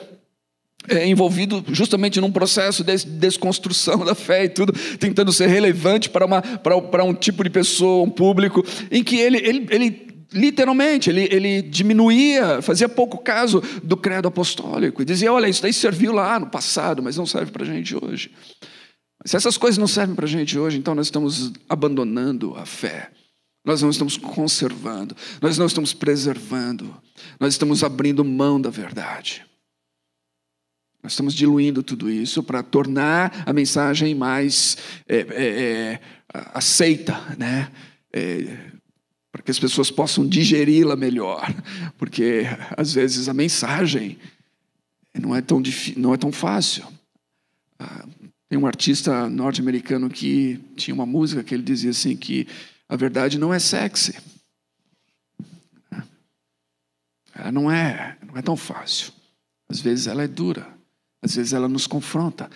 é, 0.87 1.05
envolvido 1.05 1.65
justamente 1.67 2.21
num 2.21 2.31
processo 2.31 2.81
de 2.81 2.95
desconstrução 3.05 4.05
da 4.05 4.15
fé 4.15 4.45
e 4.45 4.49
tudo, 4.49 4.73
tentando 4.97 5.33
ser 5.33 5.47
relevante 5.47 6.09
para, 6.09 6.25
uma, 6.25 6.41
para, 6.41 6.81
para 6.81 7.03
um 7.03 7.13
tipo 7.13 7.43
de 7.43 7.49
pessoa, 7.49 8.05
um 8.05 8.09
público, 8.09 8.65
em 8.89 9.03
que 9.03 9.17
ele, 9.17 9.37
ele, 9.37 9.67
ele 9.69 10.07
literalmente, 10.31 11.09
ele, 11.09 11.27
ele 11.31 11.61
diminuía, 11.61 12.61
fazia 12.61 12.89
pouco 12.89 13.17
caso 13.17 13.61
do 13.83 13.95
credo 13.95 14.27
apostólico 14.27 15.01
e 15.01 15.05
dizia: 15.05 15.31
olha, 15.31 15.47
isso 15.47 15.61
daí 15.61 15.73
serviu 15.73 16.11
lá 16.11 16.39
no 16.39 16.47
passado, 16.47 17.01
mas 17.01 17.17
não 17.17 17.25
serve 17.25 17.51
para 17.51 17.63
a 17.63 17.67
gente 17.67 17.95
hoje. 17.95 18.31
Se 19.25 19.35
essas 19.35 19.57
coisas 19.57 19.77
não 19.77 19.87
servem 19.87 20.15
para 20.15 20.25
a 20.25 20.29
gente 20.29 20.57
hoje, 20.57 20.77
então 20.77 20.95
nós 20.95 21.07
estamos 21.07 21.51
abandonando 21.67 22.55
a 22.55 22.65
fé, 22.65 23.11
nós 23.65 23.81
não 23.81 23.89
estamos 23.89 24.15
conservando, 24.15 25.15
nós 25.41 25.57
não 25.57 25.65
estamos 25.65 25.93
preservando, 25.93 26.95
nós 27.39 27.53
estamos 27.53 27.83
abrindo 27.83 28.23
mão 28.23 28.61
da 28.61 28.69
verdade. 28.69 29.45
Nós 31.03 31.13
estamos 31.13 31.33
diluindo 31.33 31.83
tudo 31.83 32.09
isso 32.09 32.43
para 32.43 32.63
tornar 32.63 33.43
a 33.45 33.53
mensagem 33.53 34.15
mais 34.15 34.77
é, 35.07 35.17
é, 35.17 35.45
é, 35.45 35.99
aceita, 36.53 37.13
né? 37.37 37.71
Para 39.37 39.43
que 39.43 39.51
as 39.51 39.59
pessoas 39.59 39.91
possam 39.91 40.27
digeri-la 40.27 40.95
melhor, 40.95 41.45
porque 41.95 42.45
às 42.75 42.91
vezes 42.91 43.29
a 43.29 43.35
mensagem 43.35 44.17
não 45.13 45.35
é 45.35 45.41
tão, 45.41 45.61
não 45.95 46.11
é 46.11 46.17
tão 46.17 46.31
fácil. 46.31 46.83
Ah, 47.77 48.03
Tem 48.49 48.57
um 48.57 48.65
artista 48.65 49.29
norte-americano 49.29 50.09
que 50.09 50.59
tinha 50.75 50.95
uma 50.95 51.05
música 51.05 51.43
que 51.43 51.53
ele 51.53 51.61
dizia 51.61 51.91
assim 51.91 52.17
que 52.17 52.47
a 52.89 52.95
verdade 52.95 53.37
não 53.37 53.53
é 53.53 53.59
sexy. 53.59 54.15
Ela 57.35 57.51
não 57.51 57.71
é, 57.71 58.17
não 58.25 58.35
é 58.37 58.41
tão 58.41 58.57
fácil. 58.57 59.13
Às 59.69 59.79
vezes 59.79 60.07
ela 60.07 60.23
é 60.23 60.27
dura, 60.27 60.67
às 61.21 61.35
vezes 61.35 61.53
ela 61.53 61.67
nos 61.67 61.85
confronta. 61.85 62.49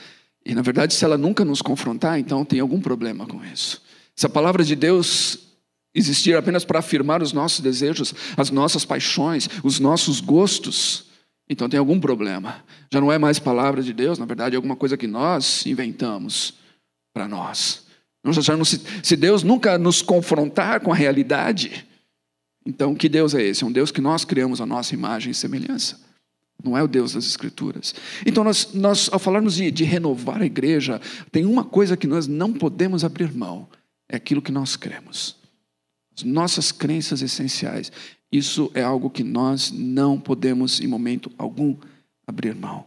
E 0.43 0.55
na 0.55 0.63
verdade, 0.63 0.95
se 0.95 1.05
ela 1.05 1.17
nunca 1.17 1.45
nos 1.45 1.61
confrontar, 1.61 2.17
então 2.17 2.43
tem 2.43 2.59
algum 2.59 2.81
problema 2.81 3.27
com 3.27 3.45
isso. 3.45 3.83
Se 4.15 4.25
a 4.25 4.29
palavra 4.29 4.63
de 4.63 4.75
Deus 4.75 5.50
existir 5.93 6.35
apenas 6.35 6.63
para 6.63 6.79
afirmar 6.79 7.21
os 7.21 7.33
nossos 7.33 7.59
desejos, 7.59 8.13
as 8.37 8.49
nossas 8.49 8.85
paixões, 8.85 9.49
os 9.63 9.79
nossos 9.79 10.21
gostos, 10.21 11.11
então 11.49 11.67
tem 11.67 11.77
algum 11.77 11.99
problema. 11.99 12.63
Já 12.91 13.01
não 13.01 13.11
é 13.11 13.17
mais 13.17 13.37
palavra 13.37 13.83
de 13.83 13.91
Deus, 13.91 14.17
na 14.17 14.25
verdade 14.25 14.55
é 14.55 14.57
alguma 14.57 14.75
coisa 14.75 14.95
que 14.95 15.07
nós 15.07 15.65
inventamos 15.65 16.53
para 17.13 17.27
nós. 17.27 17.85
Se 19.03 19.15
Deus 19.17 19.43
nunca 19.43 19.77
nos 19.77 20.01
confrontar 20.01 20.79
com 20.79 20.93
a 20.93 20.95
realidade, 20.95 21.85
então 22.65 22.95
que 22.95 23.09
Deus 23.09 23.33
é 23.33 23.43
esse? 23.43 23.63
É 23.63 23.67
um 23.67 23.71
Deus 23.71 23.91
que 23.91 23.99
nós 23.99 24.23
criamos 24.23 24.61
a 24.61 24.65
nossa 24.65 24.93
imagem 24.93 25.31
e 25.31 25.35
semelhança. 25.35 25.99
Não 26.63 26.77
é 26.77 26.83
o 26.83 26.87
Deus 26.87 27.13
das 27.13 27.25
Escrituras. 27.25 27.95
Então, 28.23 28.43
nós, 28.43 28.71
nós 28.73 29.09
ao 29.11 29.17
falarmos 29.17 29.55
de, 29.55 29.71
de 29.71 29.83
renovar 29.83 30.41
a 30.41 30.45
igreja, 30.45 31.01
tem 31.31 31.43
uma 31.43 31.63
coisa 31.63 31.97
que 31.97 32.05
nós 32.05 32.27
não 32.27 32.53
podemos 32.53 33.03
abrir 33.03 33.33
mão: 33.33 33.67
é 34.07 34.15
aquilo 34.15 34.43
que 34.43 34.51
nós 34.51 34.75
cremos. 34.75 35.40
As 36.21 36.23
nossas 36.23 36.71
crenças 36.71 37.21
essenciais. 37.21 37.91
Isso 38.31 38.71
é 38.75 38.83
algo 38.83 39.09
que 39.09 39.23
nós 39.23 39.71
não 39.71 40.19
podemos, 40.19 40.79
em 40.79 40.87
momento 40.87 41.31
algum, 41.37 41.75
abrir 42.25 42.53
mão. 42.55 42.85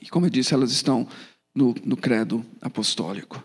E 0.00 0.08
como 0.08 0.26
eu 0.26 0.30
disse, 0.30 0.52
elas 0.52 0.70
estão 0.70 1.08
no, 1.54 1.74
no 1.82 1.96
credo 1.96 2.44
apostólico. 2.60 3.42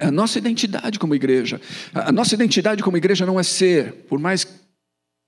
A 0.00 0.10
nossa 0.10 0.38
identidade 0.38 0.98
como 0.98 1.14
igreja. 1.14 1.60
A 1.92 2.10
nossa 2.10 2.34
identidade 2.34 2.82
como 2.82 2.96
igreja 2.96 3.26
não 3.26 3.38
é 3.38 3.42
ser, 3.42 3.92
por 4.08 4.18
mais, 4.18 4.46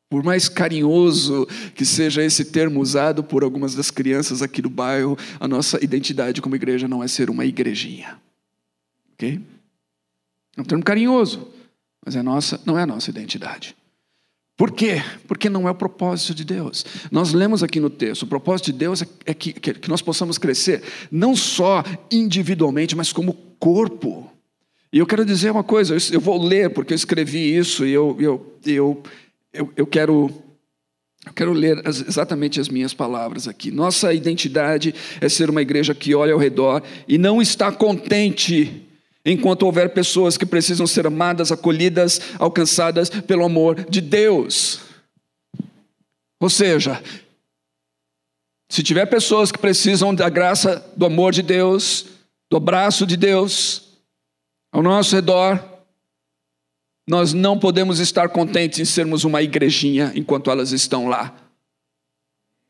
por 0.08 0.22
mais 0.22 0.48
carinhoso 0.48 1.46
que 1.74 1.84
seja 1.84 2.22
esse 2.22 2.46
termo 2.46 2.80
usado 2.80 3.22
por 3.22 3.44
algumas 3.44 3.74
das 3.74 3.90
crianças 3.90 4.40
aqui 4.40 4.62
do 4.62 4.70
bairro, 4.70 5.18
a 5.38 5.46
nossa 5.46 5.82
identidade 5.84 6.40
como 6.40 6.56
igreja 6.56 6.88
não 6.88 7.02
é 7.02 7.08
ser 7.08 7.28
uma 7.28 7.44
igrejinha. 7.44 8.18
Ok? 9.12 9.40
É 10.56 10.60
um 10.60 10.64
termo 10.64 10.84
carinhoso, 10.84 11.52
mas 12.04 12.16
é 12.16 12.22
nossa, 12.22 12.60
não 12.64 12.78
é 12.78 12.82
a 12.82 12.86
nossa 12.86 13.10
identidade. 13.10 13.76
Por 14.56 14.72
quê? 14.72 15.00
Porque 15.28 15.48
não 15.48 15.68
é 15.68 15.70
o 15.70 15.74
propósito 15.74 16.34
de 16.34 16.44
Deus. 16.44 16.84
Nós 17.12 17.32
lemos 17.32 17.62
aqui 17.62 17.78
no 17.78 17.88
texto, 17.88 18.22
o 18.22 18.26
propósito 18.26 18.72
de 18.72 18.78
Deus 18.78 19.04
é 19.24 19.32
que, 19.32 19.52
que 19.52 19.88
nós 19.88 20.02
possamos 20.02 20.36
crescer, 20.36 20.82
não 21.12 21.36
só 21.36 21.84
individualmente, 22.10 22.96
mas 22.96 23.12
como 23.12 23.34
corpo. 23.60 24.28
E 24.92 24.98
eu 24.98 25.06
quero 25.06 25.24
dizer 25.24 25.52
uma 25.52 25.62
coisa, 25.62 25.96
eu 26.12 26.20
vou 26.20 26.42
ler, 26.42 26.70
porque 26.70 26.92
eu 26.92 26.96
escrevi 26.96 27.56
isso 27.56 27.86
e 27.86 27.92
eu, 27.92 28.16
eu, 28.18 28.58
eu, 28.66 29.02
eu, 29.52 29.72
eu 29.76 29.86
quero 29.86 30.28
eu 31.26 31.32
quero 31.34 31.52
ler 31.52 31.82
exatamente 31.86 32.58
as 32.58 32.68
minhas 32.68 32.94
palavras 32.94 33.46
aqui. 33.46 33.70
Nossa 33.70 34.14
identidade 34.14 34.94
é 35.20 35.28
ser 35.28 35.50
uma 35.50 35.60
igreja 35.60 35.94
que 35.94 36.14
olha 36.14 36.32
ao 36.32 36.38
redor 36.38 36.82
e 37.06 37.18
não 37.18 37.42
está 37.42 37.70
contente 37.70 38.87
enquanto 39.24 39.64
houver 39.64 39.92
pessoas 39.92 40.36
que 40.36 40.46
precisam 40.46 40.86
ser 40.86 41.06
amadas, 41.06 41.52
acolhidas, 41.52 42.20
alcançadas 42.38 43.10
pelo 43.10 43.44
amor 43.44 43.84
de 43.88 44.00
Deus. 44.00 44.80
Ou 46.40 46.48
seja, 46.48 47.02
se 48.70 48.82
tiver 48.82 49.06
pessoas 49.06 49.50
que 49.50 49.58
precisam 49.58 50.14
da 50.14 50.28
graça, 50.28 50.84
do 50.96 51.06
amor 51.06 51.32
de 51.32 51.42
Deus, 51.42 52.06
do 52.50 52.56
abraço 52.56 53.06
de 53.06 53.16
Deus 53.16 53.98
ao 54.72 54.82
nosso 54.82 55.14
redor, 55.14 55.62
nós 57.08 57.32
não 57.32 57.58
podemos 57.58 57.98
estar 57.98 58.28
contentes 58.28 58.78
em 58.78 58.84
sermos 58.84 59.24
uma 59.24 59.40
igrejinha 59.40 60.12
enquanto 60.14 60.50
elas 60.50 60.72
estão 60.72 61.08
lá. 61.08 61.34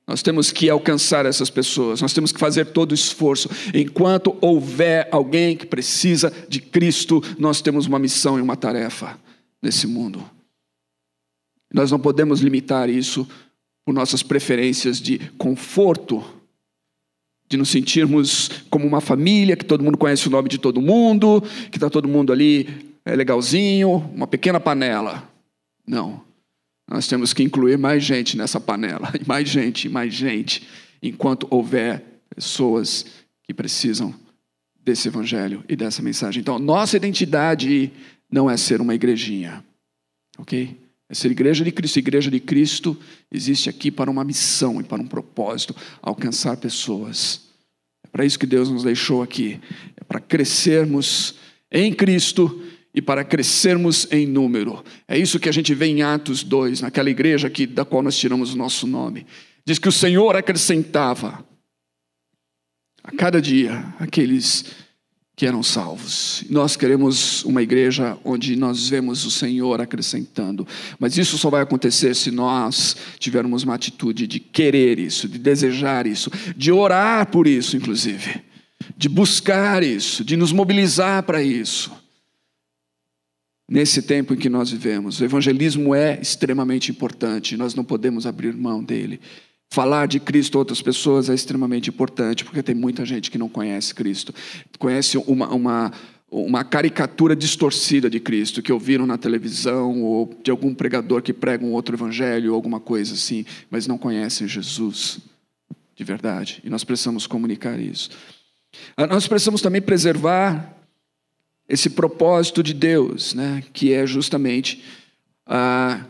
Nós 0.09 0.23
temos 0.23 0.51
que 0.51 0.71
alcançar 0.71 1.27
essas 1.27 1.51
pessoas, 1.51 2.01
nós 2.01 2.15
temos 2.15 2.33
que 2.33 2.41
fazer 2.41 2.65
todo 2.73 2.93
o 2.93 2.95
esforço. 2.95 3.51
Enquanto 3.75 4.35
houver 4.41 5.07
alguém 5.13 5.55
que 5.55 5.67
precisa 5.67 6.33
de 6.49 6.63
Cristo, 6.63 7.23
nós 7.39 7.61
temos 7.61 7.85
uma 7.85 7.99
missão 7.99 8.39
e 8.39 8.41
uma 8.41 8.57
tarefa 8.57 9.21
nesse 9.63 9.87
mundo. 9.87 10.25
Nós 11.71 11.91
não 11.91 12.01
podemos 12.01 12.41
limitar 12.41 12.89
isso 12.89 13.29
por 13.85 13.93
nossas 13.93 14.23
preferências 14.23 14.99
de 14.99 15.19
conforto, 15.37 16.25
de 17.47 17.59
nos 17.59 17.69
sentirmos 17.69 18.51
como 18.71 18.87
uma 18.87 19.03
família, 19.03 19.57
que 19.57 19.65
todo 19.65 19.85
mundo 19.85 19.99
conhece 19.99 20.27
o 20.27 20.31
nome 20.31 20.49
de 20.49 20.57
todo 20.57 20.81
mundo, 20.81 21.43
que 21.71 21.77
está 21.77 21.91
todo 21.91 22.09
mundo 22.09 22.33
ali 22.33 22.97
é 23.05 23.15
legalzinho, 23.15 24.11
uma 24.15 24.27
pequena 24.27 24.59
panela. 24.59 25.31
Não. 25.87 26.28
Nós 26.89 27.07
temos 27.07 27.33
que 27.35 27.43
incluir 27.43 27.77
mais 27.77 28.03
gente 28.03 28.37
nessa 28.37 28.59
panela, 28.59 29.13
e 29.21 29.25
mais 29.29 29.49
gente, 29.49 29.87
e 29.87 29.91
mais 29.91 30.15
gente, 30.15 30.67
enquanto 31.03 31.47
houver 31.51 32.03
pessoas 32.35 33.05
que 33.45 33.53
precisam 33.53 34.15
desse 34.83 35.09
evangelho 35.09 35.63
e 35.69 35.77
dessa 35.77 36.01
mensagem. 36.01 36.41
Então, 36.41 36.59
nossa 36.59 36.97
identidade 36.97 37.93
não 38.31 38.51
é 38.51 38.57
ser 38.57 38.81
uma 38.81 38.95
igrejinha, 38.95 39.63
ok? 40.39 40.77
É 41.11 41.15
ser 41.15 41.31
igreja 41.31 41.65
de 41.65 41.73
Cristo. 41.73 41.99
Igreja 41.99 42.31
de 42.31 42.41
Cristo 42.41 42.97
existe 43.33 43.69
aqui 43.69 43.91
para 43.91 44.11
uma 44.11 44.25
missão 44.25 44.81
e 44.81 44.85
para 44.85 45.01
um 45.01 45.07
propósito 45.07 45.75
alcançar 46.03 46.57
pessoas. 46.57 47.49
É 48.05 48.09
para 48.09 48.25
isso 48.25 48.39
que 48.39 48.47
Deus 48.47 48.71
nos 48.71 48.83
deixou 48.83 49.23
aqui. 49.23 49.59
É 49.97 50.05
para 50.05 50.21
crescermos 50.21 51.35
em 51.71 51.93
Cristo 51.93 52.63
e 52.99 53.01
para 53.01 53.23
crescermos 53.23 54.09
em 54.11 54.27
número. 54.27 54.85
É 55.07 55.17
isso 55.17 55.39
que 55.39 55.49
a 55.49 55.53
gente 55.53 55.73
vê 55.73 55.87
em 55.87 56.03
Atos 56.03 56.43
2, 56.43 56.81
naquela 56.81 57.09
igreja 57.09 57.49
que, 57.49 57.65
da 57.65 57.85
qual 57.85 58.03
nós 58.03 58.19
tiramos 58.19 58.53
o 58.53 58.57
nosso 58.57 58.89
nome. 58.89 59.25
Diz 59.65 59.79
que 59.79 59.89
o 59.89 59.93
Senhor 59.93 60.35
acrescentava 60.35 61.47
a 63.05 63.13
cada 63.13 63.41
dia 63.41 63.95
aqueles 64.01 64.65
que 65.37 65.47
eram 65.47 65.63
salvos. 65.63 66.43
Nós 66.51 66.75
queremos 66.75 67.45
uma 67.45 67.63
igreja 67.63 68.19
onde 68.25 68.57
nós 68.57 68.89
vemos 68.89 69.25
o 69.25 69.31
Senhor 69.31 69.81
acrescentando, 69.81 70.67
mas 70.99 71.17
isso 71.17 71.39
só 71.39 71.49
vai 71.49 71.63
acontecer 71.63 72.17
se 72.17 72.33
nós 72.33 72.97
tivermos 73.21 73.63
uma 73.63 73.77
atitude 73.77 74.27
de 74.27 74.41
querer 74.41 74.99
isso, 74.99 75.29
de 75.29 75.39
desejar 75.39 76.05
isso, 76.05 76.33
de 76.57 76.73
orar 76.73 77.31
por 77.31 77.47
isso, 77.47 77.77
inclusive, 77.77 78.43
de 78.97 79.09
buscar 79.09 79.85
isso, 79.85 80.25
de 80.25 80.37
nos 80.37 80.51
mobilizar 80.51 81.23
para 81.23 81.41
isso 81.41 82.08
nesse 83.69 84.01
tempo 84.01 84.33
em 84.33 84.37
que 84.37 84.49
nós 84.49 84.71
vivemos. 84.71 85.21
O 85.21 85.25
evangelismo 85.25 85.95
é 85.95 86.19
extremamente 86.21 86.91
importante, 86.91 87.57
nós 87.57 87.75
não 87.75 87.85
podemos 87.85 88.27
abrir 88.27 88.55
mão 88.55 88.83
dele. 88.83 89.21
Falar 89.71 90.07
de 90.07 90.19
Cristo 90.19 90.57
a 90.57 90.61
outras 90.61 90.81
pessoas 90.81 91.29
é 91.29 91.35
extremamente 91.35 91.91
importante, 91.91 92.45
porque 92.45 92.63
tem 92.63 92.75
muita 92.75 93.05
gente 93.05 93.31
que 93.31 93.37
não 93.37 93.51
conhece 93.51 93.95
Cristo, 93.95 94.35
conhece 94.79 95.19
uma, 95.19 95.53
uma, 95.53 95.93
uma 96.31 96.65
caricatura 96.65 97.37
distorcida 97.37 98.09
de 98.09 98.19
Cristo, 98.19 98.63
que 98.63 98.73
ouviram 98.73 99.07
na 99.07 99.19
televisão, 99.19 100.03
ou 100.03 100.35
de 100.43 100.51
algum 100.51 100.75
pregador 100.75 101.21
que 101.21 101.35
prega 101.35 101.67
um 101.67 101.73
outro 101.73 101.95
evangelho, 101.95 102.51
ou 102.51 102.55
alguma 102.55 102.81
coisa 102.81 103.13
assim, 103.13 103.45
mas 103.71 103.87
não 103.87 103.99
conhecem 103.99 104.49
Jesus 104.49 105.21
de 105.95 106.05
verdade, 106.05 106.63
e 106.65 106.71
nós 106.71 106.85
precisamos 106.85 107.27
comunicar 107.27 107.79
isso. 107.79 108.11
Ah, 108.97 109.07
nós 109.07 109.27
precisamos 109.27 109.61
também 109.61 109.83
preservar 109.83 110.78
esse 111.69 111.91
propósito 111.91 112.63
de 112.63 112.73
Deus, 112.73 113.35
né, 113.35 113.63
que 113.73 113.93
é 113.93 114.07
justamente 114.07 114.83
ah, 115.47 116.05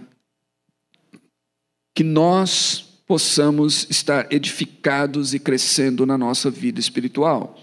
que 1.94 2.04
nós 2.04 3.00
possamos 3.06 3.86
estar 3.90 4.32
edificados 4.32 5.34
e 5.34 5.38
crescendo 5.38 6.06
na 6.06 6.16
nossa 6.16 6.50
vida 6.50 6.78
espiritual. 6.78 7.58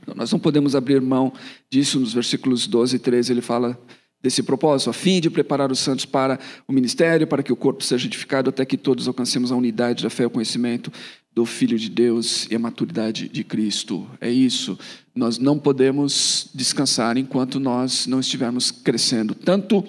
Então, 0.00 0.14
nós 0.14 0.32
não 0.32 0.38
podemos 0.38 0.74
abrir 0.74 1.00
mão 1.00 1.32
disso 1.68 2.00
nos 2.00 2.14
versículos 2.14 2.66
12 2.66 2.96
e 2.96 2.98
13, 2.98 3.32
ele 3.32 3.42
fala 3.42 3.78
desse 4.22 4.42
propósito, 4.42 4.90
a 4.90 4.92
fim 4.92 5.20
de 5.20 5.30
preparar 5.30 5.72
os 5.72 5.78
santos 5.78 6.04
para 6.04 6.38
o 6.68 6.72
ministério, 6.72 7.26
para 7.26 7.42
que 7.42 7.52
o 7.52 7.56
corpo 7.56 7.82
seja 7.82 8.06
edificado 8.06 8.50
até 8.50 8.64
que 8.64 8.76
todos 8.76 9.08
alcancemos 9.08 9.50
a 9.50 9.56
unidade 9.56 10.02
da 10.02 10.10
fé 10.10 10.24
e 10.24 10.26
o 10.26 10.30
conhecimento 10.30 10.92
do 11.32 11.46
Filho 11.46 11.78
de 11.78 11.88
Deus 11.88 12.46
e 12.50 12.54
a 12.54 12.58
maturidade 12.58 13.28
de 13.28 13.44
Cristo. 13.44 14.08
É 14.20 14.30
isso. 14.30 14.78
Nós 15.14 15.38
não 15.38 15.58
podemos 15.58 16.48
descansar 16.54 17.16
enquanto 17.16 17.60
nós 17.60 18.06
não 18.06 18.20
estivermos 18.20 18.70
crescendo, 18.70 19.34
tanto 19.34 19.84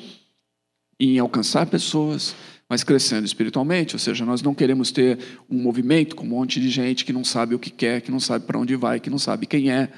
em 0.99 1.17
alcançar 1.17 1.65
pessoas, 1.65 2.35
mas 2.69 2.83
crescendo 2.83 3.25
espiritualmente. 3.25 3.95
Ou 3.95 3.99
seja, 3.99 4.23
nós 4.23 4.41
não 4.41 4.53
queremos 4.53 4.91
ter 4.91 5.17
um 5.49 5.57
movimento 5.57 6.15
com 6.15 6.23
um 6.23 6.29
monte 6.29 6.61
de 6.61 6.69
gente 6.69 7.03
que 7.03 7.11
não 7.11 7.23
sabe 7.23 7.55
o 7.55 7.59
que 7.59 7.71
quer, 7.71 8.01
que 8.01 8.11
não 8.11 8.19
sabe 8.19 8.45
para 8.45 8.59
onde 8.59 8.75
vai, 8.75 8.99
que 8.99 9.09
não 9.09 9.17
sabe 9.17 9.45
quem 9.47 9.71
é. 9.71 9.89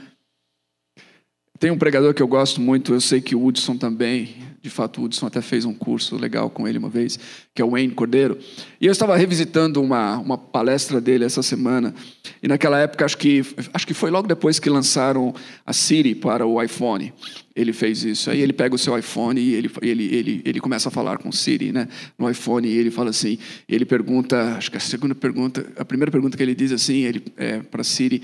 Tem 1.63 1.71
um 1.71 1.77
pregador 1.77 2.13
que 2.13 2.21
eu 2.21 2.27
gosto 2.27 2.59
muito, 2.59 2.93
eu 2.93 2.99
sei 2.99 3.21
que 3.21 3.33
o 3.33 3.45
Hudson 3.45 3.77
também, 3.77 4.35
de 4.61 4.69
fato 4.69 4.99
o 4.99 5.05
Hudson 5.05 5.27
até 5.27 5.41
fez 5.41 5.63
um 5.63 5.73
curso 5.73 6.17
legal 6.17 6.49
com 6.49 6.67
ele 6.67 6.77
uma 6.77 6.89
vez, 6.89 7.17
que 7.55 7.61
é 7.61 7.65
o 7.65 7.69
Wayne 7.69 7.93
Cordeiro. 7.93 8.37
E 8.81 8.85
eu 8.85 8.91
estava 8.91 9.15
revisitando 9.15 9.81
uma, 9.81 10.17
uma 10.17 10.37
palestra 10.37 10.99
dele 10.99 11.23
essa 11.23 11.41
semana, 11.41 11.95
e 12.41 12.49
naquela 12.49 12.77
época, 12.79 13.05
acho 13.05 13.17
que, 13.17 13.45
acho 13.73 13.87
que 13.87 13.93
foi 13.93 14.11
logo 14.11 14.27
depois 14.27 14.59
que 14.59 14.69
lançaram 14.69 15.33
a 15.65 15.71
Siri 15.71 16.13
para 16.13 16.45
o 16.45 16.61
iPhone, 16.61 17.13
ele 17.55 17.71
fez 17.71 18.03
isso. 18.03 18.29
Aí 18.29 18.41
ele 18.41 18.51
pega 18.51 18.75
o 18.75 18.77
seu 18.77 18.99
iPhone 18.99 19.39
e 19.39 19.53
ele, 19.53 19.71
ele, 19.81 20.15
ele, 20.15 20.41
ele 20.43 20.59
começa 20.59 20.89
a 20.89 20.91
falar 20.91 21.17
com 21.17 21.31
Siri 21.31 21.71
né, 21.71 21.87
no 22.19 22.29
iPhone, 22.29 22.67
e 22.67 22.77
ele 22.77 22.91
fala 22.91 23.11
assim, 23.11 23.37
ele 23.69 23.85
pergunta, 23.85 24.57
acho 24.57 24.69
que 24.69 24.75
a 24.75 24.81
segunda 24.81 25.15
pergunta, 25.15 25.65
a 25.77 25.85
primeira 25.85 26.11
pergunta 26.11 26.35
que 26.35 26.43
ele 26.43 26.55
diz 26.55 26.73
assim, 26.73 27.05
ele 27.05 27.23
é, 27.37 27.59
para 27.59 27.85
Siri, 27.85 28.21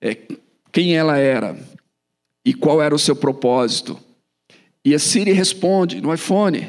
é 0.00 0.16
quem 0.70 0.96
ela 0.96 1.18
era 1.18 1.56
e 2.48 2.54
qual 2.54 2.80
era 2.80 2.94
o 2.94 2.98
seu 2.98 3.14
propósito. 3.14 4.00
E 4.82 4.94
a 4.94 4.98
Siri 4.98 5.32
responde 5.32 6.00
no 6.00 6.14
iPhone: 6.14 6.66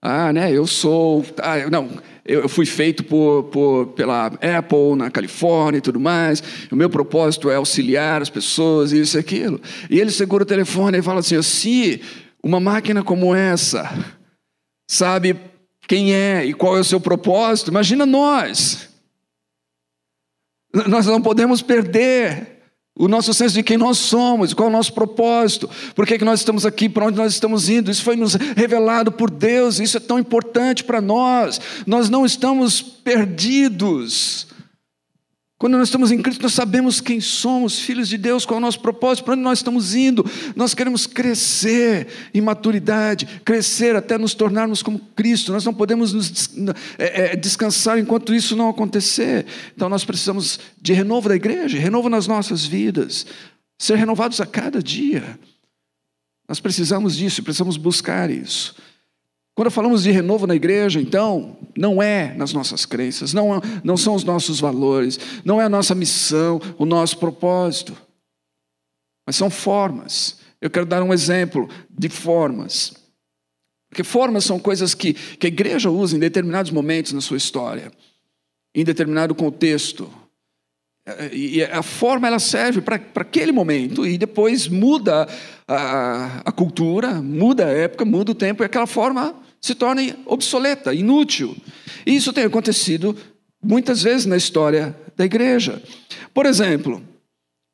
Ah, 0.00 0.32
né, 0.32 0.52
eu 0.52 0.68
sou. 0.68 1.26
Ah, 1.42 1.68
não, 1.68 1.90
eu 2.24 2.48
fui 2.48 2.64
feito 2.64 3.02
por, 3.02 3.42
por, 3.44 3.86
pela 3.88 4.26
Apple 4.26 4.94
na 4.96 5.10
Califórnia 5.10 5.78
e 5.78 5.80
tudo 5.80 5.98
mais. 5.98 6.40
O 6.70 6.76
meu 6.76 6.88
propósito 6.88 7.50
é 7.50 7.56
auxiliar 7.56 8.22
as 8.22 8.30
pessoas, 8.30 8.92
isso 8.92 9.16
e 9.16 9.20
aquilo. 9.20 9.60
E 9.90 9.98
ele 9.98 10.12
segura 10.12 10.44
o 10.44 10.46
telefone 10.46 10.98
e 10.98 11.02
fala 11.02 11.18
assim: 11.18 11.42
Se 11.42 12.00
uma 12.40 12.60
máquina 12.60 13.02
como 13.02 13.34
essa 13.34 13.92
sabe 14.88 15.36
quem 15.88 16.14
é 16.14 16.44
e 16.44 16.54
qual 16.54 16.76
é 16.76 16.80
o 16.80 16.84
seu 16.84 17.00
propósito, 17.00 17.72
imagina 17.72 18.06
nós. 18.06 18.88
Nós 20.86 21.04
não 21.06 21.20
podemos 21.20 21.62
perder 21.62 22.55
o 22.98 23.08
nosso 23.08 23.34
senso 23.34 23.54
de 23.54 23.62
quem 23.62 23.76
nós 23.76 23.98
somos, 23.98 24.54
qual 24.54 24.68
é 24.68 24.70
o 24.70 24.72
nosso 24.72 24.92
propósito, 24.94 25.68
por 25.94 26.06
que, 26.06 26.14
é 26.14 26.18
que 26.18 26.24
nós 26.24 26.40
estamos 26.40 26.64
aqui, 26.64 26.88
para 26.88 27.04
onde 27.04 27.18
nós 27.18 27.34
estamos 27.34 27.68
indo. 27.68 27.90
Isso 27.90 28.02
foi 28.02 28.16
nos 28.16 28.34
revelado 28.34 29.12
por 29.12 29.30
Deus, 29.30 29.78
isso 29.78 29.98
é 29.98 30.00
tão 30.00 30.18
importante 30.18 30.82
para 30.82 31.00
nós. 31.00 31.60
Nós 31.86 32.08
não 32.08 32.24
estamos 32.24 32.80
perdidos. 32.80 34.46
Quando 35.58 35.78
nós 35.78 35.88
estamos 35.88 36.12
em 36.12 36.20
Cristo, 36.20 36.42
nós 36.42 36.52
sabemos 36.52 37.00
quem 37.00 37.18
somos, 37.18 37.78
filhos 37.78 38.08
de 38.08 38.18
Deus, 38.18 38.44
qual 38.44 38.56
é 38.56 38.58
o 38.58 38.60
nosso 38.60 38.78
propósito, 38.80 39.24
para 39.24 39.32
onde 39.32 39.42
nós 39.42 39.60
estamos 39.60 39.94
indo. 39.94 40.22
Nós 40.54 40.74
queremos 40.74 41.06
crescer 41.06 42.08
em 42.34 42.42
maturidade, 42.42 43.26
crescer 43.42 43.96
até 43.96 44.18
nos 44.18 44.34
tornarmos 44.34 44.82
como 44.82 44.98
Cristo. 45.16 45.52
Nós 45.52 45.64
não 45.64 45.72
podemos 45.72 46.12
nos 46.12 46.50
é, 46.98 47.32
é, 47.32 47.36
descansar 47.36 47.98
enquanto 47.98 48.34
isso 48.34 48.54
não 48.54 48.68
acontecer. 48.68 49.46
Então 49.74 49.88
nós 49.88 50.04
precisamos 50.04 50.60
de 50.78 50.92
renovo 50.92 51.30
da 51.30 51.36
igreja, 51.36 51.78
renovo 51.78 52.10
nas 52.10 52.26
nossas 52.26 52.66
vidas, 52.66 53.24
ser 53.78 53.96
renovados 53.96 54.42
a 54.42 54.46
cada 54.46 54.82
dia. 54.82 55.38
Nós 56.46 56.60
precisamos 56.60 57.16
disso, 57.16 57.42
precisamos 57.42 57.78
buscar 57.78 58.30
isso. 58.30 58.74
Quando 59.56 59.70
falamos 59.70 60.02
de 60.02 60.10
renovo 60.10 60.46
na 60.46 60.54
igreja, 60.54 61.00
então, 61.00 61.56
não 61.74 62.02
é 62.02 62.34
nas 62.34 62.52
nossas 62.52 62.84
crenças, 62.84 63.32
não, 63.32 63.58
não 63.82 63.96
são 63.96 64.14
os 64.14 64.22
nossos 64.22 64.60
valores, 64.60 65.18
não 65.46 65.58
é 65.58 65.64
a 65.64 65.68
nossa 65.68 65.94
missão, 65.94 66.60
o 66.76 66.84
nosso 66.84 67.16
propósito, 67.16 67.96
mas 69.26 69.34
são 69.34 69.48
formas. 69.48 70.40
Eu 70.60 70.68
quero 70.68 70.84
dar 70.84 71.02
um 71.02 71.10
exemplo 71.12 71.70
de 71.88 72.10
formas. 72.10 72.92
Porque 73.88 74.04
formas 74.04 74.44
são 74.44 74.58
coisas 74.58 74.94
que, 74.94 75.14
que 75.14 75.46
a 75.46 75.48
igreja 75.48 75.88
usa 75.88 76.16
em 76.16 76.20
determinados 76.20 76.70
momentos 76.70 77.12
na 77.12 77.22
sua 77.22 77.38
história, 77.38 77.90
em 78.74 78.84
determinado 78.84 79.34
contexto. 79.34 80.12
E 81.32 81.62
a 81.62 81.82
forma 81.82 82.28
ela 82.28 82.38
serve 82.38 82.82
para 82.82 83.00
aquele 83.14 83.52
momento 83.52 84.06
e 84.06 84.18
depois 84.18 84.68
muda 84.68 85.26
a, 85.66 86.42
a 86.44 86.52
cultura, 86.52 87.22
muda 87.22 87.64
a 87.64 87.70
época, 87.70 88.04
muda 88.04 88.32
o 88.32 88.34
tempo, 88.34 88.62
e 88.62 88.66
aquela 88.66 88.86
forma 88.86 89.45
se 89.60 89.74
torne 89.74 90.14
obsoleta, 90.26 90.94
inútil. 90.94 91.56
E 92.06 92.14
isso 92.14 92.32
tem 92.32 92.44
acontecido 92.44 93.16
muitas 93.62 94.02
vezes 94.02 94.26
na 94.26 94.36
história 94.36 94.96
da 95.16 95.24
igreja. 95.24 95.82
Por 96.32 96.46
exemplo, 96.46 97.02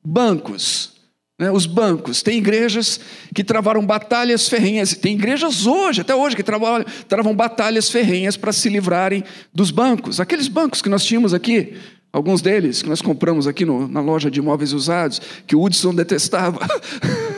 bancos. 0.04 0.92
Né? 1.38 1.50
Os 1.50 1.66
bancos. 1.66 2.22
Tem 2.22 2.38
igrejas 2.38 3.00
que 3.34 3.44
travaram 3.44 3.84
batalhas 3.84 4.48
ferrenhas. 4.48 4.94
Tem 4.94 5.14
igrejas 5.14 5.66
hoje, 5.66 6.00
até 6.00 6.14
hoje, 6.14 6.36
que 6.36 6.42
travam, 6.42 7.34
batalhas 7.34 7.90
ferrenhas 7.90 8.36
para 8.36 8.52
se 8.52 8.68
livrarem 8.68 9.24
dos 9.52 9.70
bancos. 9.70 10.20
Aqueles 10.20 10.48
bancos 10.48 10.80
que 10.80 10.88
nós 10.88 11.04
tínhamos 11.04 11.34
aqui, 11.34 11.74
alguns 12.12 12.40
deles 12.40 12.82
que 12.82 12.88
nós 12.88 13.02
compramos 13.02 13.46
aqui 13.46 13.64
no, 13.64 13.88
na 13.88 14.00
loja 14.00 14.30
de 14.30 14.38
imóveis 14.38 14.72
usados, 14.72 15.20
que 15.46 15.56
o 15.56 15.62
Hudson 15.62 15.94
detestava. 15.94 16.60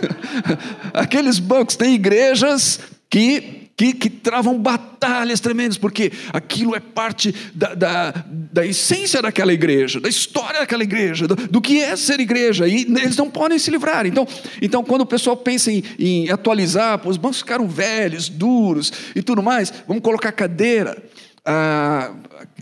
Aqueles 0.93 1.39
bancos, 1.39 1.77
tem 1.77 1.95
igrejas 1.95 2.81
que 3.09 3.64
que, 3.77 3.93
que 3.93 4.09
travam 4.09 4.59
batalhas 4.59 5.41
tremendas, 5.41 5.77
porque 5.77 6.13
aquilo 6.33 6.75
é 6.75 6.81
parte 6.81 7.35
da, 7.55 7.75
da, 7.75 8.25
da, 8.29 8.67
essência 8.67 9.21
daquela 9.21 9.53
igreja, 9.53 10.01
da 10.01 10.09
história 10.09 10.61
daquela 10.61 10.83
igreja, 10.83 11.27
do, 11.27 11.35
do, 11.35 11.61
que 11.61 11.81
é 11.81 11.97
ser 11.97 12.21
igreja, 12.21 12.69
e 12.69 12.83
eles 12.83 13.17
não 13.17 13.29
podem 13.29 13.59
se 13.59 13.71
livrar. 13.71 14.07
Então, 14.07 14.27
então 14.63 14.85
quando 14.85 15.03
o 15.03 15.07
pessoal 15.07 15.37
pensa 15.37 15.73
em, 15.73 15.83
em 15.99 16.31
atualizar, 16.31 16.99
pô, 16.99 17.11
os 17.11 17.17
bancos 17.17 17.39
ficaram 17.39 17.67
velhos, 17.67 18.29
duros 18.29 18.93
e 19.15 19.23
tudo 19.23 19.43
mais, 19.43 19.73
vamos 19.89 20.03
colocar 20.03 20.31
cadeira. 20.33 21.03
Ah, 21.45 22.13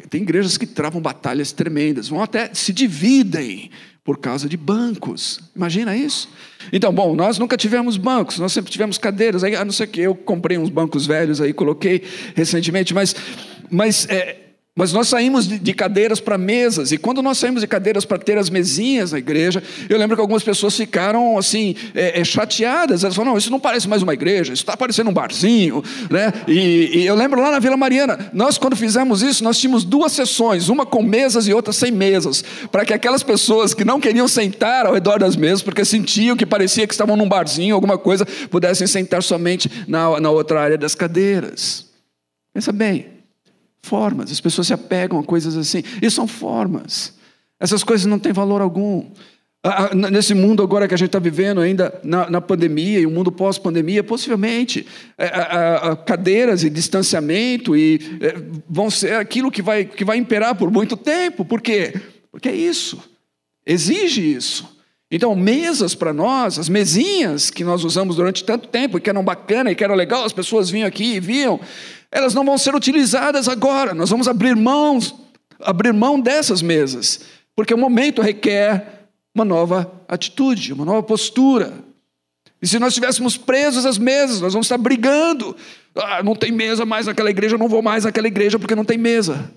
tem 0.08 0.22
igrejas 0.22 0.58
que 0.58 0.66
travam 0.66 1.00
batalhas 1.00 1.52
tremendas, 1.52 2.08
vão 2.08 2.22
até 2.22 2.52
se 2.52 2.72
dividem 2.72 3.70
por 4.04 4.18
causa 4.18 4.48
de 4.48 4.56
bancos. 4.56 5.40
Imagina 5.54 5.96
isso? 5.96 6.28
Então, 6.72 6.92
bom, 6.92 7.14
nós 7.14 7.38
nunca 7.38 7.56
tivemos 7.56 7.96
bancos, 7.96 8.38
nós 8.38 8.52
sempre 8.52 8.70
tivemos 8.70 8.98
cadeiras. 8.98 9.44
Aí, 9.44 9.54
a 9.54 9.64
não 9.64 9.72
ser 9.72 9.86
que 9.86 10.00
eu 10.00 10.14
comprei 10.14 10.58
uns 10.58 10.68
bancos 10.68 11.06
velhos 11.06 11.40
aí, 11.40 11.52
coloquei 11.52 12.02
recentemente, 12.34 12.92
mas, 12.92 13.14
mas 13.70 14.08
é, 14.08 14.51
mas 14.74 14.90
nós 14.90 15.08
saímos 15.08 15.46
de 15.46 15.74
cadeiras 15.74 16.18
para 16.18 16.38
mesas, 16.38 16.92
e 16.92 16.98
quando 16.98 17.22
nós 17.22 17.36
saímos 17.36 17.60
de 17.60 17.66
cadeiras 17.66 18.06
para 18.06 18.16
ter 18.16 18.38
as 18.38 18.48
mesinhas 18.48 19.12
na 19.12 19.18
igreja, 19.18 19.62
eu 19.86 19.98
lembro 19.98 20.16
que 20.16 20.20
algumas 20.22 20.42
pessoas 20.42 20.74
ficaram 20.74 21.36
assim, 21.36 21.76
é, 21.94 22.18
é, 22.18 22.24
chateadas. 22.24 23.04
Elas 23.04 23.14
falaram: 23.14 23.32
não, 23.32 23.38
isso 23.38 23.50
não 23.50 23.60
parece 23.60 23.86
mais 23.86 24.02
uma 24.02 24.14
igreja, 24.14 24.54
isso 24.54 24.62
está 24.62 24.74
parecendo 24.74 25.10
um 25.10 25.12
barzinho. 25.12 25.84
Né? 26.10 26.32
E, 26.48 27.00
e, 27.00 27.06
eu 27.06 27.14
lembro 27.14 27.38
lá 27.38 27.50
na 27.50 27.58
Vila 27.58 27.76
Mariana, 27.76 28.30
nós, 28.32 28.56
quando 28.56 28.74
fizemos 28.74 29.20
isso, 29.22 29.44
nós 29.44 29.58
tínhamos 29.58 29.84
duas 29.84 30.12
sessões, 30.12 30.70
uma 30.70 30.86
com 30.86 31.02
mesas 31.02 31.46
e 31.46 31.52
outra 31.52 31.70
sem 31.70 31.90
mesas, 31.90 32.42
para 32.70 32.86
que 32.86 32.94
aquelas 32.94 33.22
pessoas 33.22 33.74
que 33.74 33.84
não 33.84 34.00
queriam 34.00 34.26
sentar 34.26 34.86
ao 34.86 34.94
redor 34.94 35.18
das 35.18 35.36
mesas, 35.36 35.60
porque 35.60 35.84
sentiam 35.84 36.34
que 36.34 36.46
parecia 36.46 36.86
que 36.86 36.94
estavam 36.94 37.14
num 37.14 37.28
barzinho, 37.28 37.74
alguma 37.74 37.98
coisa, 37.98 38.24
pudessem 38.50 38.86
sentar 38.86 39.22
somente 39.22 39.70
na, 39.86 40.18
na 40.18 40.30
outra 40.30 40.62
área 40.62 40.78
das 40.78 40.94
cadeiras. 40.94 41.84
Pensa 42.54 42.72
bem 42.72 43.21
formas. 43.82 44.30
As 44.30 44.40
pessoas 44.40 44.66
se 44.66 44.72
apegam 44.72 45.18
a 45.18 45.24
coisas 45.24 45.56
assim. 45.56 45.82
E 46.00 46.10
são 46.10 46.26
formas. 46.26 47.14
Essas 47.58 47.84
coisas 47.84 48.06
não 48.06 48.18
têm 48.18 48.32
valor 48.32 48.60
algum. 48.60 49.10
Nesse 50.10 50.34
mundo 50.34 50.60
agora 50.60 50.88
que 50.88 50.94
a 50.94 50.96
gente 50.96 51.06
está 51.06 51.20
vivendo, 51.20 51.60
ainda 51.60 52.00
na, 52.02 52.28
na, 52.28 52.40
pandemia 52.40 52.98
e 52.98 53.06
o 53.06 53.10
mundo 53.10 53.30
pós-pandemia, 53.30 54.02
possivelmente 54.02 54.84
é, 55.16 55.26
a, 55.26 55.92
a, 55.92 55.96
cadeiras 55.96 56.64
e 56.64 56.70
distanciamento 56.70 57.76
e, 57.76 58.18
é, 58.20 58.34
vão 58.68 58.90
ser 58.90 59.14
aquilo 59.14 59.52
que 59.52 59.62
vai, 59.62 59.84
que 59.84 60.04
vai 60.04 60.16
imperar 60.16 60.56
por 60.56 60.68
muito 60.68 60.96
tempo. 60.96 61.44
Por 61.44 61.60
quê? 61.60 61.94
Porque 62.32 62.48
é 62.48 62.54
isso. 62.56 62.98
Exige 63.64 64.34
isso. 64.34 64.81
Então, 65.14 65.36
mesas 65.36 65.94
para 65.94 66.10
nós, 66.10 66.58
as 66.58 66.70
mesinhas 66.70 67.50
que 67.50 67.62
nós 67.62 67.84
usamos 67.84 68.16
durante 68.16 68.42
tanto 68.42 68.66
tempo 68.68 68.96
e 68.96 69.00
que 69.00 69.10
eram 69.10 69.22
bacana 69.22 69.70
e 69.70 69.74
que 69.74 69.84
eram 69.84 69.94
legal, 69.94 70.24
as 70.24 70.32
pessoas 70.32 70.70
vinham 70.70 70.88
aqui 70.88 71.16
e 71.16 71.20
viam, 71.20 71.60
elas 72.10 72.32
não 72.32 72.42
vão 72.46 72.56
ser 72.56 72.74
utilizadas 72.74 73.46
agora. 73.46 73.92
Nós 73.92 74.08
vamos 74.08 74.26
abrir 74.26 74.56
mãos, 74.56 75.14
abrir 75.60 75.92
mão 75.92 76.18
dessas 76.18 76.62
mesas, 76.62 77.26
porque 77.54 77.74
o 77.74 77.78
momento 77.78 78.22
requer 78.22 79.10
uma 79.34 79.44
nova 79.44 79.92
atitude, 80.08 80.72
uma 80.72 80.86
nova 80.86 81.02
postura. 81.02 81.74
E 82.62 82.66
se 82.66 82.78
nós 82.78 82.94
estivéssemos 82.94 83.36
presos 83.36 83.84
às 83.84 83.98
mesas, 83.98 84.40
nós 84.40 84.54
vamos 84.54 84.64
estar 84.64 84.78
brigando. 84.78 85.54
Ah, 85.94 86.22
não 86.22 86.34
tem 86.34 86.50
mesa 86.50 86.86
mais 86.86 87.04
naquela 87.04 87.28
igreja, 87.28 87.56
eu 87.56 87.58
não 87.58 87.68
vou 87.68 87.82
mais 87.82 88.04
naquela 88.04 88.28
igreja 88.28 88.58
porque 88.58 88.74
não 88.74 88.84
tem 88.84 88.96
mesa. 88.96 89.52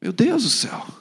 Meu 0.00 0.12
Deus 0.12 0.44
do 0.44 0.48
céu. 0.48 0.99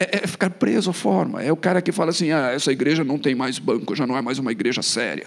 É, 0.00 0.18
é 0.18 0.26
ficar 0.26 0.50
preso 0.50 0.90
à 0.90 0.92
forma. 0.92 1.42
É 1.42 1.50
o 1.50 1.56
cara 1.56 1.82
que 1.82 1.92
fala 1.92 2.10
assim: 2.10 2.30
ah, 2.30 2.50
essa 2.50 2.70
igreja 2.70 3.02
não 3.02 3.18
tem 3.18 3.34
mais 3.34 3.58
banco, 3.58 3.96
já 3.96 4.06
não 4.06 4.16
é 4.16 4.22
mais 4.22 4.38
uma 4.38 4.52
igreja 4.52 4.82
séria. 4.82 5.26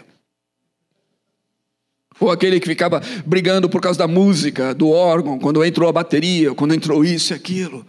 Ou 2.19 2.29
aquele 2.29 2.59
que 2.59 2.67
ficava 2.67 3.01
brigando 3.25 3.67
por 3.67 3.81
causa 3.81 3.97
da 3.97 4.07
música, 4.07 4.75
do 4.75 4.89
órgão, 4.89 5.39
quando 5.39 5.65
entrou 5.65 5.89
a 5.89 5.93
bateria, 5.93 6.53
quando 6.53 6.73
entrou 6.75 7.03
isso 7.03 7.33
e 7.33 7.35
aquilo. 7.35 7.85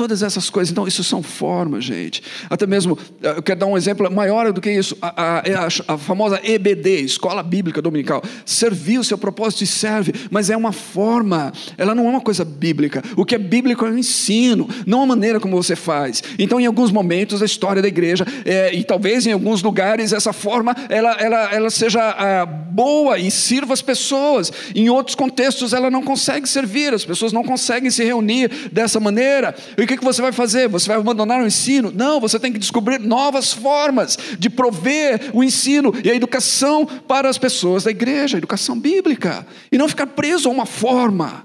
Todas 0.00 0.22
essas 0.22 0.48
coisas, 0.48 0.72
então, 0.72 0.88
isso 0.88 1.04
são 1.04 1.22
formas, 1.22 1.84
gente. 1.84 2.22
Até 2.48 2.66
mesmo, 2.66 2.98
eh, 3.22 3.34
eu 3.36 3.42
quero 3.42 3.60
dar 3.60 3.66
um 3.66 3.76
exemplo 3.76 4.10
maior 4.10 4.50
do 4.50 4.58
que 4.58 4.72
isso. 4.72 4.96
A, 5.02 5.40
a, 5.40 5.94
a, 5.94 5.98
famosa 5.98 6.40
EBD, 6.42 7.02
Escola 7.02 7.42
Bíblica 7.42 7.82
Dominical, 7.82 8.22
serviu 8.46 9.04
seu 9.04 9.18
propósito 9.18 9.64
e 9.64 9.66
serve, 9.66 10.14
mas 10.30 10.48
é 10.48 10.56
uma 10.56 10.72
forma, 10.72 11.52
ela 11.76 11.94
não 11.94 12.06
é 12.06 12.08
uma 12.08 12.20
coisa 12.22 12.46
bíblica. 12.46 13.02
O 13.14 13.26
que 13.26 13.34
é 13.34 13.38
bíblico 13.38 13.84
é 13.84 13.90
o 13.90 13.98
ensino, 13.98 14.66
não 14.86 15.02
a 15.02 15.06
maneira 15.06 15.38
como 15.38 15.62
você 15.62 15.76
faz. 15.76 16.22
Então, 16.38 16.58
em 16.58 16.64
alguns 16.64 16.90
momentos 16.90 17.40
da 17.40 17.44
história 17.44 17.82
da 17.82 17.88
igreja, 17.88 18.24
é, 18.46 18.74
e 18.74 18.82
talvez 18.82 19.26
em 19.26 19.32
alguns 19.32 19.62
lugares, 19.62 20.14
essa 20.14 20.32
forma 20.32 20.74
ela, 20.88 21.12
ela, 21.20 21.52
ela 21.52 21.68
seja 21.68 22.00
ah, 22.00 22.46
boa 22.46 23.18
e 23.18 23.30
sirva 23.30 23.74
as 23.74 23.82
pessoas. 23.82 24.50
Em 24.74 24.88
outros 24.88 25.14
contextos, 25.14 25.74
ela 25.74 25.90
não 25.90 26.02
consegue 26.02 26.48
servir, 26.48 26.94
as 26.94 27.04
pessoas 27.04 27.34
não 27.34 27.44
conseguem 27.44 27.90
se 27.90 28.02
reunir 28.02 28.70
dessa 28.72 28.98
maneira. 28.98 29.54
E 29.76 29.89
que, 29.90 29.96
que 29.96 30.04
você 30.04 30.22
vai 30.22 30.30
fazer? 30.30 30.68
Você 30.68 30.86
vai 30.86 30.96
abandonar 30.96 31.42
o 31.42 31.46
ensino? 31.46 31.90
Não, 31.90 32.20
você 32.20 32.38
tem 32.38 32.52
que 32.52 32.60
descobrir 32.60 33.00
novas 33.00 33.52
formas 33.52 34.16
de 34.38 34.48
prover 34.48 35.30
o 35.34 35.42
ensino 35.42 35.92
e 36.04 36.08
a 36.08 36.14
educação 36.14 36.86
para 36.86 37.28
as 37.28 37.36
pessoas 37.36 37.82
da 37.82 37.90
igreja, 37.90 38.36
a 38.36 38.38
educação 38.38 38.78
bíblica, 38.78 39.44
e 39.70 39.76
não 39.76 39.88
ficar 39.88 40.06
preso 40.06 40.48
a 40.48 40.52
uma 40.52 40.64
forma 40.64 41.44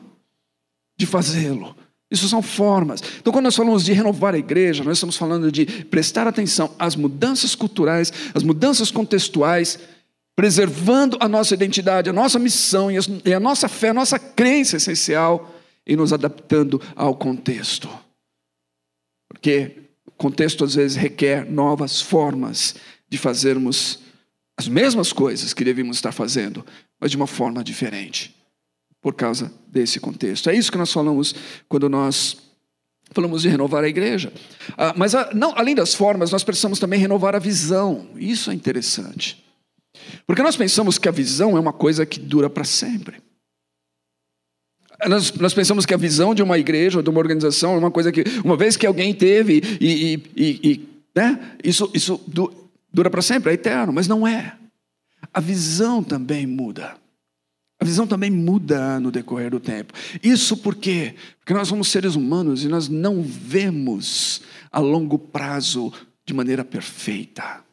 de 0.95 1.07
fazê-lo. 1.07 1.75
Isso 2.11 2.29
são 2.29 2.41
formas. 2.41 3.01
Então, 3.19 3.33
quando 3.33 3.45
nós 3.45 3.55
falamos 3.55 3.83
de 3.83 3.93
renovar 3.93 4.35
a 4.35 4.37
igreja, 4.37 4.83
nós 4.83 4.97
estamos 4.97 5.17
falando 5.17 5.51
de 5.51 5.65
prestar 5.65 6.27
atenção 6.27 6.69
às 6.77 6.95
mudanças 6.95 7.55
culturais, 7.55 8.13
às 8.31 8.43
mudanças 8.43 8.91
contextuais, 8.91 9.79
preservando 10.35 11.17
a 11.19 11.27
nossa 11.27 11.55
identidade, 11.55 12.11
a 12.11 12.13
nossa 12.13 12.37
missão 12.37 12.89
e 12.91 13.33
a 13.33 13.39
nossa 13.39 13.67
fé, 13.67 13.89
a 13.89 13.93
nossa 13.93 14.19
crença 14.19 14.77
essencial 14.77 15.51
e 15.85 15.95
nos 15.95 16.13
adaptando 16.13 16.79
ao 16.95 17.15
contexto. 17.15 18.04
Porque 19.45 19.73
o 20.07 20.11
contexto 20.13 20.63
às 20.63 20.73
vezes 20.73 20.97
requer 20.97 21.45
novas 21.45 22.01
formas 22.01 22.73
de 23.07 23.15
fazermos 23.15 23.99
as 24.57 24.67
mesmas 24.67 25.13
coisas 25.13 25.53
que 25.53 25.63
devíamos 25.63 25.97
estar 25.97 26.11
fazendo, 26.11 26.65
mas 26.99 27.11
de 27.11 27.17
uma 27.17 27.27
forma 27.27 27.63
diferente, 27.63 28.35
por 28.99 29.13
causa 29.13 29.53
desse 29.67 29.99
contexto. 29.99 30.49
É 30.49 30.55
isso 30.55 30.71
que 30.71 30.79
nós 30.79 30.91
falamos 30.91 31.35
quando 31.69 31.87
nós 31.87 32.37
falamos 33.11 33.43
de 33.43 33.49
renovar 33.49 33.83
a 33.83 33.87
igreja. 33.87 34.33
Ah, 34.75 34.95
mas 34.97 35.13
a, 35.13 35.21
ah, 35.21 35.29
não, 35.35 35.53
além 35.55 35.75
das 35.75 35.93
formas, 35.93 36.31
nós 36.31 36.43
precisamos 36.43 36.79
também 36.79 36.99
renovar 36.99 37.35
a 37.35 37.39
visão. 37.39 38.07
Isso 38.15 38.49
é 38.49 38.53
interessante. 38.55 39.45
Porque 40.25 40.41
nós 40.41 40.55
pensamos 40.55 40.97
que 40.97 41.07
a 41.07 41.11
visão 41.11 41.55
é 41.55 41.59
uma 41.59 41.73
coisa 41.73 42.03
que 42.03 42.19
dura 42.19 42.49
para 42.49 42.63
sempre. 42.63 43.21
Nós, 45.07 45.31
nós, 45.33 45.53
pensamos 45.53 45.85
que 45.85 45.93
a 45.93 45.97
visão 45.97 46.33
de 46.33 46.41
uma 46.41 46.57
igreja 46.57 46.99
ou 46.99 47.03
de 47.03 47.09
uma 47.09 47.19
organização 47.19 47.73
é 47.75 47.77
uma 47.77 47.91
coisa 47.91 48.11
que, 48.11 48.23
uma 48.43 48.55
vez 48.55 48.77
que 48.77 48.85
alguém 48.85 49.13
teve, 49.13 49.61
e, 49.81 50.21
e, 50.35 50.71
e, 50.71 50.89
né, 51.15 51.53
isso, 51.63 51.89
isso 51.93 52.21
dura 52.93 53.09
para 53.09 53.21
sempre, 53.21 53.51
é 53.51 53.53
eterno, 53.55 53.91
mas 53.91 54.07
não 54.07 54.25
é. 54.25 54.55
A 55.33 55.39
visão 55.39 56.01
também 56.03 56.45
muda. 56.47 56.95
A 57.79 57.83
visão 57.83 58.07
também 58.07 58.31
muda 58.31 58.99
no 58.99 59.11
decorrer 59.11 59.51
do 59.51 59.59
tempo. 59.59 59.93
Isso 60.23 60.55
por 60.55 60.75
quê? 60.75 61.13
Porque 61.39 61.53
nós 61.53 61.67
somos 61.67 61.89
seres 61.89 62.15
humanos 62.15 62.63
e 62.63 62.69
nós 62.69 62.87
não 62.87 63.21
vemos 63.21 64.41
a 64.71 64.79
longo 64.79 65.19
prazo 65.19 65.91
de 66.25 66.33
maneira 66.33 66.63
perfeita. 66.63 67.64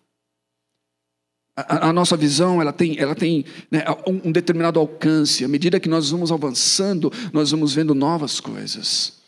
A, 1.54 1.88
a, 1.88 1.92
nossa 1.92 2.16
visão 2.16 2.62
ela 2.62 2.72
tem, 2.72 2.98
ela 2.98 3.14
tem 3.14 3.44
né, 3.70 3.84
um, 4.06 4.28
um 4.28 4.32
determinado 4.32 4.80
alcance. 4.80 5.44
À 5.44 5.48
medida 5.48 5.78
que 5.78 5.88
nós 5.88 6.10
vamos 6.10 6.32
avançando, 6.32 7.12
nós 7.32 7.50
vamos 7.50 7.74
vendo 7.74 7.94
novas 7.94 8.40
coisas. 8.40 9.20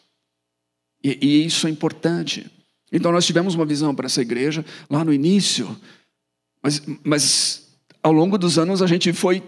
E, 1.03 1.19
e 1.21 1.47
isso 1.47 1.67
é 1.67 1.71
importante. 1.71 2.51
Então 2.91 3.13
nós 3.13 3.27
tivemos 3.27 3.55
uma 3.55 3.67
visão 3.67 3.95
para 3.95 4.07
essa 4.07 4.23
igreja 4.23 4.65
lá 4.89 5.05
no 5.05 5.13
início, 5.13 5.77
mas, 6.63 6.81
mas 7.03 7.69
ao 8.03 8.13
longo 8.13 8.39
dos 8.39 8.59
anos 8.59 8.81
a 8.81 8.87
gente 8.87 9.13
foi, 9.13 9.43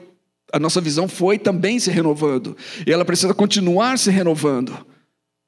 a 0.52 0.58
nossa 0.58 0.80
visão 0.80 1.08
foi 1.08 1.38
também 1.38 1.78
se 1.78 1.90
renovando. 1.90 2.56
E 2.86 2.92
ela 2.92 3.04
precisa 3.04 3.32
continuar 3.32 3.98
se 3.98 4.10
renovando 4.10 4.86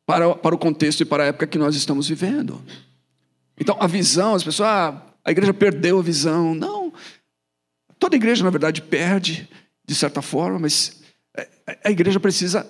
para, 0.06 0.34
para 0.34 0.54
o 0.54 0.58
contexto 0.58 1.02
e 1.02 1.04
para 1.04 1.24
a 1.24 1.26
época 1.26 1.46
que 1.46 1.58
nós 1.58 1.74
estamos 1.74 2.08
vivendo. 2.08 2.62
Então 3.60 3.76
a 3.80 3.86
visão, 3.86 4.34
as 4.34 4.44
pessoas, 4.44 4.68
ah, 4.68 5.06
a 5.24 5.30
igreja 5.30 5.52
perdeu 5.52 5.98
a 5.98 6.02
visão. 6.02 6.54
Não, 6.54 6.77
Toda 7.98 8.16
igreja, 8.16 8.44
na 8.44 8.50
verdade, 8.50 8.82
perde, 8.82 9.48
de 9.86 9.94
certa 9.94 10.22
forma, 10.22 10.58
mas 10.58 11.00
é, 11.36 11.48
a 11.84 11.90
igreja 11.90 12.20
precisa 12.20 12.66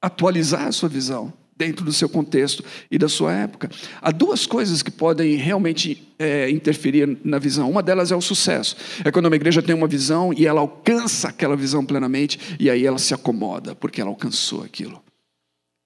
atualizar 0.00 0.66
a 0.66 0.72
sua 0.72 0.88
visão 0.88 1.32
dentro 1.56 1.84
do 1.84 1.92
seu 1.92 2.08
contexto 2.08 2.64
e 2.90 2.98
da 2.98 3.08
sua 3.08 3.32
época. 3.32 3.70
Há 4.00 4.10
duas 4.10 4.46
coisas 4.46 4.82
que 4.82 4.90
podem 4.90 5.36
realmente 5.36 6.08
é, 6.18 6.50
interferir 6.50 7.18
na 7.22 7.38
visão. 7.38 7.70
Uma 7.70 7.82
delas 7.82 8.10
é 8.10 8.16
o 8.16 8.20
sucesso. 8.20 8.76
É 9.04 9.12
quando 9.12 9.26
uma 9.26 9.36
igreja 9.36 9.62
tem 9.62 9.74
uma 9.74 9.86
visão 9.86 10.32
e 10.32 10.46
ela 10.46 10.60
alcança 10.60 11.28
aquela 11.28 11.56
visão 11.56 11.84
plenamente 11.84 12.56
e 12.58 12.68
aí 12.68 12.84
ela 12.84 12.98
se 12.98 13.14
acomoda 13.14 13.74
porque 13.74 14.00
ela 14.00 14.10
alcançou 14.10 14.64
aquilo. 14.64 15.02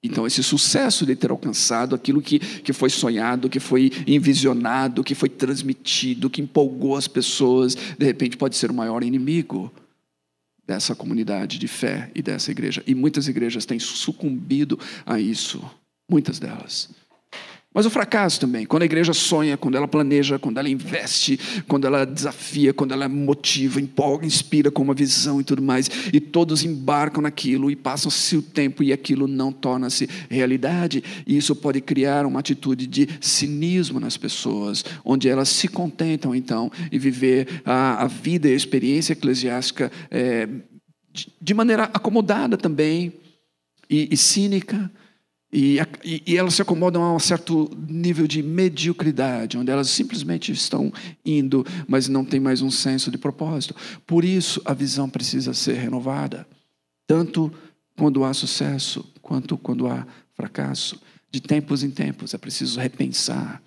Então, 0.07 0.27
esse 0.27 0.43
sucesso 0.43 1.05
de 1.05 1.15
ter 1.15 1.31
alcançado 1.31 1.95
aquilo 1.95 2.23
que, 2.23 2.39
que 2.39 2.73
foi 2.73 2.91
sonhado, 2.91 3.49
que 3.49 3.61
foi 3.61 3.91
envisionado, 4.07 5.05
que 5.05 5.15
foi 5.15 5.29
transmitido, 5.29 6.31
que 6.31 6.41
empolgou 6.41 6.97
as 6.97 7.09
pessoas, 7.09 7.75
de 7.75 8.05
repente 8.05 8.37
pode 8.37 8.57
ser 8.57 8.71
o 8.71 8.75
maior 8.75 9.03
inimigo 9.03 9.73
dessa 10.67 10.95
comunidade 10.95 11.59
de 11.59 11.69
fé 11.69 12.11
e 12.15 12.23
dessa 12.23 12.51
igreja. 12.51 12.83
E 12.87 12.95
muitas 12.95 13.29
igrejas 13.29 13.65
têm 13.65 13.79
sucumbido 13.79 14.79
a 15.05 15.21
isso, 15.21 15.63
muitas 16.11 16.39
delas. 16.39 16.89
Mas 17.77 17.85
o 17.85 17.91
fracasso 17.91 18.41
também, 18.41 18.65
quando 18.65 18.85
a 18.85 18.87
igreja 18.87 19.13
sonha, 19.13 19.55
quando 19.55 19.77
ela 19.77 19.87
planeja, 19.87 20.39
quando 20.39 20.57
ela 20.57 20.67
investe, 20.67 21.39
quando 21.69 21.87
ela 21.87 22.07
desafia, 22.07 22.73
quando 22.73 22.93
ela 22.93 23.07
motiva, 23.07 23.79
empolga, 23.79 24.25
inspira 24.25 24.71
com 24.71 24.81
uma 24.81 24.95
visão 24.95 25.43
e 25.43 25.45
tudo 25.45 25.61
mais, 25.61 25.91
e 26.11 26.19
todos 26.19 26.65
embarcam 26.65 27.21
naquilo 27.21 27.71
e 27.71 27.77
passam-se 27.77 28.35
o 28.35 28.41
tempo 28.41 28.83
e 28.83 28.95
aquilo 28.95 29.29
não 29.29 29.53
torna-se 29.53 30.09
realidade, 30.31 31.05
e 31.27 31.37
isso 31.37 31.55
pode 31.55 31.83
criar 31.83 32.25
uma 32.25 32.41
atitude 32.41 32.87
de 32.87 33.11
cinismo 33.21 34.01
nas 34.01 34.17
pessoas, 34.17 34.83
onde 35.05 35.29
elas 35.29 35.51
se 35.51 35.69
contentam 35.69 36.35
então 36.35 36.73
em 36.91 36.99
viver 36.99 37.61
a, 37.63 38.05
a 38.05 38.07
vida 38.07 38.49
e 38.49 38.55
a 38.55 38.57
experiência 38.57 39.13
eclesiástica 39.13 39.93
é, 40.11 40.49
de, 41.13 41.31
de 41.39 41.53
maneira 41.53 41.83
acomodada 41.93 42.57
também 42.57 43.13
e, 43.91 44.09
e 44.11 44.17
cínica 44.17 44.91
e, 45.53 45.79
e, 46.27 46.37
elas 46.37 46.55
se 46.55 46.63
acomodam 46.63 47.03
a 47.03 47.15
um 47.15 47.19
certo 47.19 47.71
nível 47.89 48.27
de 48.27 48.43
mediocridade, 48.43 49.57
onde 49.57 49.71
elas 49.71 49.89
simplesmente 49.89 50.51
estão 50.51 50.93
indo, 51.25 51.65
mas 51.87 52.09
não 52.09 52.25
tem 52.25 52.41
mais 52.41 52.63
um 52.63 52.71
senso 52.71 53.11
de 53.11 53.17
propósito. 53.17 53.75
Por 54.07 54.25
isso, 54.25 54.61
a 54.65 54.75
visão 54.75 55.09
precisa 55.09 55.55
ser 55.55 55.75
renovada, 55.75 56.47
tanto 57.07 57.53
quando 57.97 58.25
há 58.25 58.35
sucesso, 58.35 59.09
quanto 59.23 59.57
quando 59.57 59.87
há 59.87 60.07
fracasso. 60.35 61.01
De 61.31 61.41
tempos 61.41 61.83
em 61.83 61.91
tempos, 61.91 62.35
é 62.35 62.39
preciso 62.39 62.81
repensar 62.81 63.63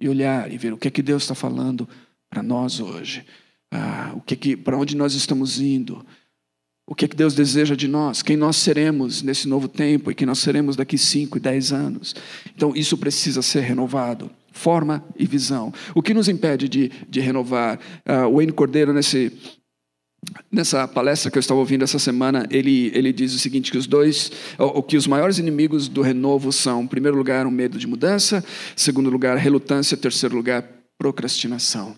e 0.00 0.08
olhar 0.08 0.50
e 0.50 0.56
ver 0.56 0.72
o 0.72 0.78
que 0.78 0.88
é 0.88 0.90
que 0.90 1.02
Deus 1.02 1.22
está 1.22 1.34
falando 1.34 1.88
para 2.30 2.42
nós 2.42 2.80
hoje, 2.80 3.24
ah, 3.70 4.12
o 4.14 4.20
que, 4.20 4.34
é 4.34 4.36
que 4.36 4.56
para 4.56 4.76
onde 4.76 4.96
nós 4.96 5.14
estamos 5.14 5.60
indo, 5.60 6.04
o 6.88 6.94
que, 6.94 7.04
é 7.04 7.08
que 7.08 7.14
Deus 7.14 7.34
deseja 7.34 7.76
de 7.76 7.86
nós, 7.86 8.22
quem 8.22 8.34
nós 8.34 8.56
seremos 8.56 9.20
nesse 9.20 9.46
novo 9.46 9.68
tempo 9.68 10.10
e 10.10 10.14
quem 10.14 10.26
nós 10.26 10.38
seremos 10.38 10.74
daqui 10.74 10.96
5 10.96 11.36
e 11.36 11.40
10 11.40 11.72
anos. 11.72 12.16
Então, 12.56 12.72
isso 12.74 12.96
precisa 12.96 13.42
ser 13.42 13.60
renovado. 13.60 14.30
Forma 14.52 15.04
e 15.14 15.26
visão. 15.26 15.70
O 15.94 16.00
que 16.00 16.14
nos 16.14 16.30
impede 16.30 16.66
de, 16.66 16.90
de 17.06 17.20
renovar? 17.20 17.78
Uh, 18.08 18.26
o 18.28 18.36
Wayne 18.36 18.52
Cordeiro, 18.52 18.94
nesse, 18.94 19.30
nessa 20.50 20.88
palestra 20.88 21.30
que 21.30 21.36
eu 21.36 21.40
estava 21.40 21.60
ouvindo 21.60 21.84
essa 21.84 21.98
semana, 21.98 22.46
ele, 22.50 22.90
ele 22.94 23.12
diz 23.12 23.34
o 23.34 23.38
seguinte: 23.38 23.70
que 23.70 23.76
os 23.76 23.86
dois, 23.86 24.32
o 24.58 24.82
que 24.82 24.96
os 24.96 25.06
maiores 25.06 25.38
inimigos 25.38 25.88
do 25.88 26.00
renovo 26.00 26.50
são, 26.50 26.84
em 26.84 26.86
primeiro 26.86 27.18
lugar, 27.18 27.46
o 27.46 27.50
medo 27.50 27.78
de 27.78 27.86
mudança, 27.86 28.42
em 28.74 28.80
segundo 28.80 29.10
lugar, 29.10 29.36
relutância, 29.36 29.94
em 29.94 29.98
terceiro 29.98 30.34
lugar, 30.34 30.66
procrastinação. 30.98 31.94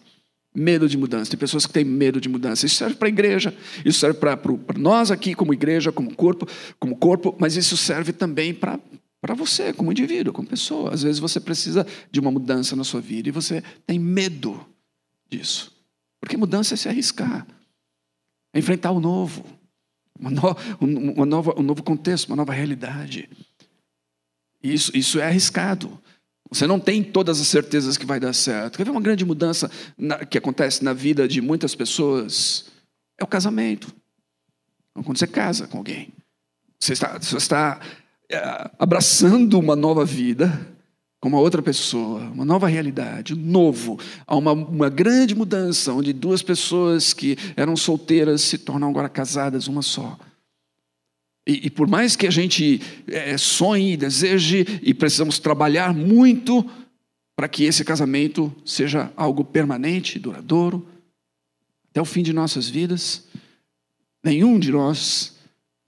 Medo 0.55 0.89
de 0.89 0.99
mudança. 0.99 1.31
Tem 1.31 1.39
pessoas 1.39 1.65
que 1.65 1.73
têm 1.73 1.85
medo 1.85 2.21
de 2.21 2.29
mudança. 2.29 2.67
Isso 2.67 2.77
serve 2.77 2.97
para 2.97 3.07
a 3.07 3.11
igreja, 3.11 3.55
isso 3.85 4.01
serve 4.01 4.19
para, 4.19 4.39
nós 4.77 5.11
aqui 5.11 5.35
como 5.35 5.55
igreja, 5.55 5.93
como 5.93 6.15
corpo, 6.15 6.47
como 6.79 6.97
corpo, 6.97 7.37
mas 7.39 7.57
isso 7.57 7.77
serve 7.77 8.13
também 8.13 8.53
para 8.53 8.79
para 9.21 9.35
você, 9.35 9.73
como 9.73 9.93
indivíduo, 9.93 10.33
como 10.33 10.49
pessoa. 10.49 10.95
Às 10.95 11.03
vezes 11.03 11.19
você 11.19 11.39
precisa 11.39 11.87
de 12.11 12.19
uma 12.19 12.31
mudança 12.31 12.75
na 12.75 12.85
sua 12.85 13.03
vida 13.03 13.29
e 13.29 13.33
você 13.33 13.63
tem 13.87 13.99
medo 13.99 14.67
disso. 15.29 15.77
Porque 16.19 16.37
mudança 16.37 16.75
é 16.75 16.77
se 16.77 16.89
arriscar, 16.89 17.47
é 18.55 18.59
enfrentar 18.59 18.91
o 18.93 19.01
novo, 19.01 19.45
uma, 20.19 20.31
no, 20.31 20.57
uma 20.81 21.27
nova, 21.27 21.55
um 21.59 21.63
novo 21.63 21.83
contexto, 21.83 22.29
uma 22.29 22.37
nova 22.37 22.53
realidade. 22.53 23.29
Isso, 24.63 24.95
isso 24.97 25.19
é 25.19 25.27
arriscado. 25.27 26.01
Você 26.51 26.67
não 26.67 26.81
tem 26.81 27.03
todas 27.03 27.41
as 27.41 27.47
certezas 27.47 27.97
que 27.97 28.05
vai 28.05 28.19
dar 28.19 28.33
certo. 28.33 28.77
Quer 28.77 28.85
ver 28.85 28.91
uma 28.91 29.01
grande 29.01 29.25
mudança 29.25 29.71
na, 29.97 30.25
que 30.25 30.37
acontece 30.37 30.83
na 30.83 30.93
vida 30.93 31.29
de 31.29 31.41
muitas 31.41 31.75
pessoas? 31.75 32.67
É 33.19 33.23
o 33.23 33.27
casamento. 33.27 33.95
Então, 34.91 35.05
quando 35.05 35.19
você 35.19 35.27
casa 35.27 35.69
com 35.69 35.79
alguém, 35.79 36.09
você 36.79 36.95
está, 36.95 37.19
você 37.19 37.37
está 37.37 37.81
é, 38.29 38.71
abraçando 38.79 39.59
uma 39.59 39.77
nova 39.77 40.05
vida, 40.05 40.67
com 41.21 41.29
uma 41.29 41.39
outra 41.39 41.63
pessoa, 41.63 42.23
uma 42.31 42.47
nova 42.47 42.67
realidade, 42.67 43.35
um 43.35 43.37
novo, 43.37 44.01
há 44.27 44.35
uma, 44.35 44.53
uma 44.53 44.89
grande 44.89 45.35
mudança, 45.35 45.93
onde 45.93 46.15
duas 46.15 46.43
pessoas 46.43 47.13
que 47.13 47.37
eram 47.57 47.77
solteiras 47.77 48.41
se 48.41 48.57
tornam 48.57 48.89
agora 48.89 49.09
casadas, 49.09 49.69
uma 49.69 49.83
só. 49.83 50.19
E, 51.51 51.67
e 51.67 51.71
por 51.71 51.89
mais 51.89 52.15
que 52.15 52.29
a 52.29 52.31
gente 52.31 52.81
é, 53.09 53.37
sonhe, 53.37 53.97
deseje 53.97 54.65
e 54.85 54.95
precisamos 54.95 55.41
trabalhar 55.41 55.93
muito 55.93 56.65
para 57.35 57.49
que 57.49 57.65
esse 57.65 57.85
casamento 57.85 58.55
seja 58.65 59.13
algo 59.17 59.45
permanente, 59.45 60.17
duradouro, 60.21 60.87
até 61.91 62.01
o 62.01 62.05
fim 62.05 62.23
de 62.23 62.33
nossas 62.33 62.69
vidas, 62.69 63.27
nenhum 64.23 64.61
de 64.61 64.71
nós 64.71 65.35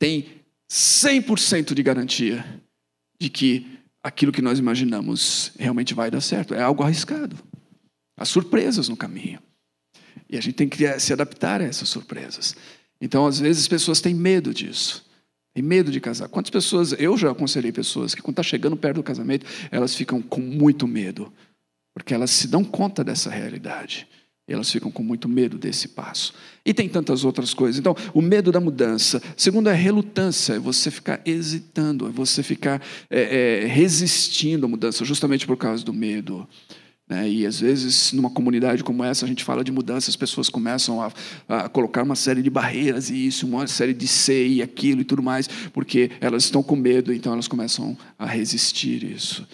tem 0.00 0.26
100% 0.68 1.74
de 1.74 1.82
garantia 1.84 2.44
de 3.20 3.30
que 3.30 3.78
aquilo 4.02 4.32
que 4.32 4.42
nós 4.42 4.58
imaginamos 4.58 5.52
realmente 5.56 5.94
vai 5.94 6.10
dar 6.10 6.20
certo. 6.20 6.54
É 6.54 6.62
algo 6.62 6.82
arriscado. 6.82 7.36
Há 8.16 8.24
surpresas 8.24 8.88
no 8.88 8.96
caminho. 8.96 9.38
E 10.28 10.36
a 10.36 10.40
gente 10.40 10.54
tem 10.54 10.68
que 10.68 10.98
se 10.98 11.12
adaptar 11.12 11.60
a 11.60 11.64
essas 11.64 11.88
surpresas. 11.88 12.56
Então, 13.00 13.26
às 13.28 13.38
vezes, 13.38 13.62
as 13.62 13.68
pessoas 13.68 14.00
têm 14.00 14.12
medo 14.12 14.52
disso. 14.52 15.11
Tem 15.54 15.62
medo 15.62 15.90
de 15.90 16.00
casar. 16.00 16.28
Quantas 16.28 16.50
pessoas, 16.50 16.92
eu 16.98 17.16
já 17.16 17.30
aconselhei 17.30 17.72
pessoas 17.72 18.14
que, 18.14 18.22
quando 18.22 18.34
está 18.34 18.42
chegando 18.42 18.76
perto 18.76 18.96
do 18.96 19.02
casamento, 19.02 19.46
elas 19.70 19.94
ficam 19.94 20.22
com 20.22 20.40
muito 20.40 20.86
medo. 20.86 21.32
Porque 21.94 22.14
elas 22.14 22.30
se 22.30 22.48
dão 22.48 22.64
conta 22.64 23.04
dessa 23.04 23.28
realidade. 23.28 24.08
Elas 24.48 24.70
ficam 24.70 24.90
com 24.90 25.02
muito 25.02 25.28
medo 25.28 25.56
desse 25.56 25.88
passo. 25.88 26.34
E 26.64 26.74
tem 26.74 26.88
tantas 26.88 27.24
outras 27.24 27.54
coisas. 27.54 27.78
Então, 27.78 27.94
o 28.12 28.20
medo 28.20 28.50
da 28.50 28.60
mudança. 28.60 29.22
Segundo, 29.36 29.68
é 29.68 29.74
relutância, 29.74 30.54
é 30.54 30.58
você 30.58 30.90
ficar 30.90 31.20
hesitando, 31.24 32.08
é 32.08 32.10
você 32.10 32.42
ficar 32.42 32.82
é, 33.08 33.62
é, 33.62 33.66
resistindo 33.66 34.66
à 34.66 34.68
mudança, 34.68 35.04
justamente 35.04 35.46
por 35.46 35.56
causa 35.56 35.84
do 35.84 35.92
medo. 35.92 36.48
Né? 37.08 37.28
E 37.28 37.46
às 37.46 37.60
vezes, 37.60 38.12
numa 38.12 38.30
comunidade 38.30 38.82
como 38.84 39.04
essa, 39.04 39.24
a 39.24 39.28
gente 39.28 39.44
fala 39.44 39.64
de 39.64 39.72
mudança, 39.72 40.10
as 40.10 40.16
pessoas 40.16 40.48
começam 40.48 41.02
a, 41.02 41.12
a 41.48 41.68
colocar 41.68 42.02
uma 42.02 42.16
série 42.16 42.42
de 42.42 42.50
barreiras 42.50 43.10
e 43.10 43.26
isso, 43.26 43.46
uma 43.46 43.66
série 43.66 43.92
de 43.92 44.06
ser 44.06 44.46
e 44.46 44.62
aquilo 44.62 45.00
e 45.00 45.04
tudo 45.04 45.22
mais, 45.22 45.48
porque 45.72 46.10
elas 46.20 46.44
estão 46.44 46.62
com 46.62 46.76
medo, 46.76 47.12
então 47.12 47.32
elas 47.32 47.48
começam 47.48 47.96
a 48.18 48.26
resistir 48.26 49.04
isso. 49.04 49.46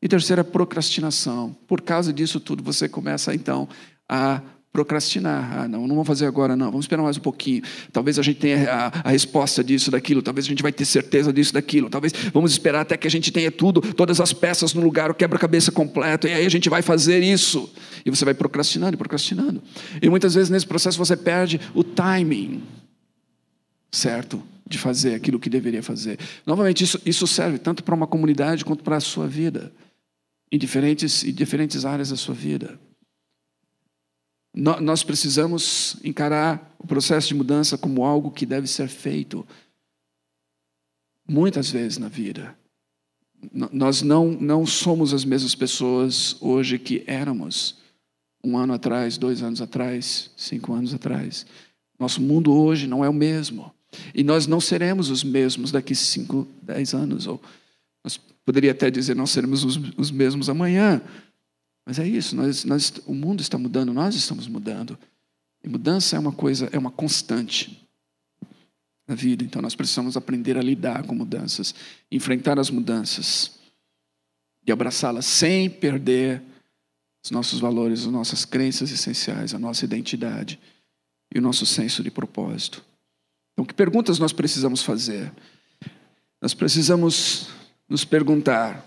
E 0.00 0.06
terceira, 0.06 0.44
procrastinação. 0.44 1.56
Por 1.66 1.80
causa 1.80 2.12
disso 2.12 2.38
tudo, 2.38 2.62
você 2.62 2.88
começa 2.88 3.34
então 3.34 3.68
a 4.08 4.40
procrastinar. 4.78 5.58
Ah, 5.58 5.68
não, 5.68 5.80
não 5.80 5.96
vamos 5.96 6.06
fazer 6.06 6.26
agora, 6.26 6.54
não. 6.54 6.66
Vamos 6.66 6.84
esperar 6.84 7.02
mais 7.02 7.16
um 7.16 7.20
pouquinho. 7.20 7.62
Talvez 7.92 8.16
a 8.16 8.22
gente 8.22 8.38
tenha 8.38 8.72
a, 8.72 9.08
a, 9.08 9.10
resposta 9.10 9.64
disso, 9.64 9.90
daquilo. 9.90 10.22
Talvez 10.22 10.46
a 10.46 10.48
gente 10.48 10.62
vai 10.62 10.70
ter 10.70 10.84
certeza 10.84 11.32
disso, 11.32 11.52
daquilo. 11.52 11.90
Talvez 11.90 12.12
vamos 12.32 12.52
esperar 12.52 12.82
até 12.82 12.96
que 12.96 13.08
a 13.08 13.10
gente 13.10 13.32
tenha 13.32 13.50
tudo, 13.50 13.80
todas 13.80 14.20
as 14.20 14.32
peças 14.32 14.74
no 14.74 14.80
lugar, 14.80 15.10
o 15.10 15.14
quebra-cabeça 15.14 15.72
completo. 15.72 16.28
E 16.28 16.32
aí 16.32 16.46
a 16.46 16.48
gente 16.48 16.68
vai 16.68 16.80
fazer 16.80 17.24
isso. 17.24 17.68
E 18.06 18.10
você 18.10 18.24
vai 18.24 18.34
procrastinando 18.34 18.96
procrastinando. 18.96 19.60
E 20.00 20.08
muitas 20.08 20.34
vezes 20.34 20.48
nesse 20.48 20.66
processo 20.66 20.96
você 20.96 21.16
perde 21.16 21.60
o 21.74 21.82
timing 21.82 22.62
certo 23.90 24.40
de 24.64 24.78
fazer 24.78 25.14
aquilo 25.14 25.40
que 25.40 25.50
deveria 25.50 25.82
fazer. 25.82 26.20
Novamente, 26.46 26.84
isso, 26.84 27.00
isso 27.04 27.26
serve 27.26 27.58
tanto 27.58 27.82
para 27.82 27.94
uma 27.96 28.06
comunidade 28.06 28.64
quanto 28.64 28.84
para 28.84 28.96
a 28.96 29.00
sua 29.00 29.26
vida. 29.26 29.72
Em 30.52 30.58
diferentes, 30.58 31.24
em 31.24 31.32
diferentes 31.32 31.84
áreas 31.84 32.10
da 32.10 32.16
sua 32.16 32.34
vida. 32.34 32.78
Nós 34.54 35.02
precisamos 35.02 35.96
encarar 36.02 36.74
o 36.78 36.86
processo 36.86 37.28
de 37.28 37.34
mudança 37.34 37.78
como 37.78 38.04
algo 38.04 38.30
que 38.30 38.46
deve 38.46 38.66
ser 38.66 38.88
feito 38.88 39.46
muitas 41.28 41.70
vezes 41.70 41.98
na 41.98 42.08
vida. 42.08 42.56
Nós 43.52 44.02
não, 44.02 44.32
não 44.32 44.66
somos 44.66 45.14
as 45.14 45.24
mesmas 45.24 45.54
pessoas 45.54 46.36
hoje 46.40 46.78
que 46.78 47.04
éramos 47.06 47.76
um 48.42 48.56
ano 48.56 48.72
atrás, 48.72 49.18
dois 49.18 49.42
anos 49.42 49.60
atrás, 49.60 50.30
cinco 50.36 50.72
anos 50.72 50.94
atrás. 50.94 51.46
Nosso 51.98 52.20
mundo 52.20 52.52
hoje 52.52 52.86
não 52.86 53.04
é 53.04 53.08
o 53.08 53.12
mesmo. 53.12 53.72
E 54.14 54.22
nós 54.22 54.46
não 54.46 54.60
seremos 54.60 55.10
os 55.10 55.22
mesmos 55.22 55.70
daqui 55.70 55.94
cinco, 55.94 56.46
dez 56.62 56.94
anos. 56.94 57.26
Ou 57.26 57.40
nós 58.02 58.18
poderia 58.44 58.72
até 58.72 58.90
dizer, 58.90 59.14
não 59.14 59.26
seremos 59.26 59.64
os, 59.64 59.78
os 59.96 60.10
mesmos 60.10 60.48
amanhã. 60.48 61.00
Mas 61.88 61.98
é 61.98 62.06
isso, 62.06 62.36
nós, 62.36 62.66
nós, 62.66 62.92
o 63.06 63.14
mundo 63.14 63.40
está 63.40 63.56
mudando, 63.56 63.94
nós 63.94 64.14
estamos 64.14 64.46
mudando. 64.46 64.98
E 65.64 65.68
mudança 65.70 66.16
é 66.16 66.18
uma 66.18 66.32
coisa, 66.32 66.68
é 66.70 66.78
uma 66.78 66.90
constante 66.90 67.88
na 69.06 69.14
vida. 69.14 69.42
Então 69.42 69.62
nós 69.62 69.74
precisamos 69.74 70.14
aprender 70.14 70.58
a 70.58 70.62
lidar 70.62 71.06
com 71.06 71.14
mudanças, 71.14 71.74
enfrentar 72.12 72.58
as 72.58 72.68
mudanças 72.68 73.52
e 74.66 74.70
abraçá-las 74.70 75.24
sem 75.24 75.70
perder 75.70 76.42
os 77.24 77.30
nossos 77.30 77.58
valores, 77.58 78.00
as 78.00 78.12
nossas 78.12 78.44
crenças 78.44 78.92
essenciais, 78.92 79.54
a 79.54 79.58
nossa 79.58 79.86
identidade 79.86 80.60
e 81.34 81.38
o 81.38 81.42
nosso 81.42 81.64
senso 81.64 82.02
de 82.02 82.10
propósito. 82.10 82.84
Então, 83.54 83.64
que 83.64 83.72
perguntas 83.72 84.18
nós 84.18 84.34
precisamos 84.34 84.82
fazer? 84.82 85.32
Nós 86.38 86.52
precisamos 86.52 87.48
nos 87.88 88.04
perguntar 88.04 88.84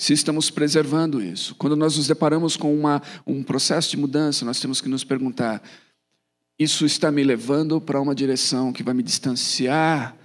se 0.00 0.14
estamos 0.14 0.50
preservando 0.50 1.22
isso. 1.22 1.54
Quando 1.56 1.76
nós 1.76 1.98
nos 1.98 2.06
deparamos 2.06 2.56
com 2.56 2.74
uma, 2.74 3.02
um 3.26 3.42
processo 3.42 3.90
de 3.90 3.98
mudança, 3.98 4.46
nós 4.46 4.58
temos 4.58 4.80
que 4.80 4.88
nos 4.88 5.04
perguntar: 5.04 5.62
isso 6.58 6.86
está 6.86 7.12
me 7.12 7.22
levando 7.22 7.78
para 7.82 8.00
uma 8.00 8.14
direção 8.14 8.72
que 8.72 8.82
vai 8.82 8.94
me 8.94 9.02
distanciar 9.02 10.16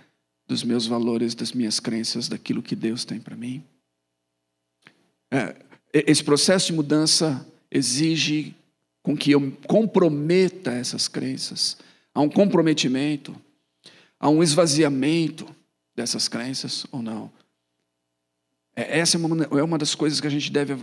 dos 0.47 0.63
meus 0.63 0.87
valores, 0.87 1.35
das 1.35 1.51
minhas 1.51 1.81
crenças, 1.81 2.29
daquilo 2.29 2.63
que 2.63 2.73
Deus 2.73 3.03
tem 3.03 3.19
para 3.19 3.35
mim? 3.35 3.61
É, 5.29 5.57
esse 5.91 6.23
processo 6.23 6.67
de 6.67 6.73
mudança 6.73 7.45
exige 7.69 8.55
com 9.03 9.13
que 9.15 9.31
eu 9.31 9.51
comprometa 9.67 10.71
essas 10.71 11.09
crenças. 11.09 11.75
Há 12.13 12.21
um 12.21 12.29
comprometimento, 12.29 13.35
há 14.17 14.29
um 14.29 14.41
esvaziamento 14.41 15.45
dessas 15.93 16.29
crenças 16.29 16.85
ou 16.93 17.01
não? 17.01 17.29
É, 18.75 18.99
essa 18.99 19.17
é 19.17 19.19
uma, 19.19 19.43
é 19.43 19.63
uma 19.63 19.77
das 19.77 19.95
coisas 19.95 20.19
que 20.19 20.27
a 20.27 20.31
gente 20.31 20.51
deve 20.51 20.77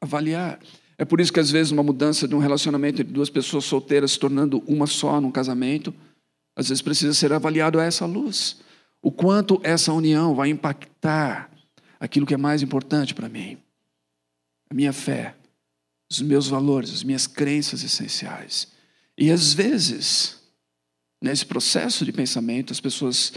avaliar. 0.00 0.60
É 0.96 1.04
por 1.04 1.20
isso 1.20 1.32
que, 1.32 1.40
às 1.40 1.50
vezes, 1.50 1.72
uma 1.72 1.82
mudança 1.82 2.28
de 2.28 2.34
um 2.34 2.38
relacionamento 2.38 3.00
entre 3.00 3.12
duas 3.12 3.30
pessoas 3.30 3.64
solteiras 3.64 4.12
se 4.12 4.18
tornando 4.18 4.62
uma 4.66 4.86
só 4.86 5.20
num 5.20 5.32
casamento, 5.32 5.92
às 6.54 6.68
vezes 6.68 6.82
precisa 6.82 7.14
ser 7.14 7.32
avaliado 7.32 7.80
a 7.80 7.84
essa 7.84 8.06
luz. 8.06 8.60
O 9.00 9.10
quanto 9.10 9.60
essa 9.64 9.92
união 9.92 10.34
vai 10.34 10.50
impactar 10.50 11.50
aquilo 11.98 12.26
que 12.26 12.34
é 12.34 12.36
mais 12.36 12.62
importante 12.62 13.14
para 13.14 13.28
mim: 13.28 13.58
a 14.70 14.74
minha 14.74 14.92
fé, 14.92 15.34
os 16.10 16.20
meus 16.20 16.46
valores, 16.46 16.92
as 16.92 17.02
minhas 17.02 17.26
crenças 17.26 17.82
essenciais. 17.82 18.68
E, 19.18 19.30
às 19.30 19.52
vezes, 19.52 20.40
nesse 21.20 21.46
processo 21.46 22.04
de 22.04 22.12
pensamento, 22.12 22.72
as 22.72 22.80
pessoas 22.80 23.32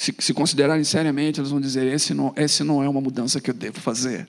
se, 0.00 0.14
se 0.18 0.32
considerarem 0.32 0.82
seriamente, 0.82 1.38
eles 1.38 1.50
vão 1.50 1.60
dizer: 1.60 1.86
esse 1.86 2.14
não, 2.14 2.32
esse 2.34 2.64
não 2.64 2.82
é 2.82 2.88
uma 2.88 3.02
mudança 3.02 3.38
que 3.38 3.50
eu 3.50 3.54
devo 3.54 3.78
fazer. 3.78 4.26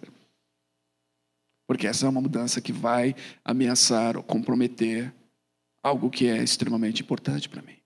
Porque 1.66 1.88
essa 1.88 2.06
é 2.06 2.10
uma 2.10 2.20
mudança 2.20 2.60
que 2.60 2.74
vai 2.74 3.16
ameaçar 3.46 4.18
ou 4.18 4.24
comprometer 4.24 5.14
algo 5.82 6.10
que 6.10 6.28
é 6.28 6.44
extremamente 6.44 7.02
importante 7.02 7.48
para 7.48 7.62
mim. 7.62 7.78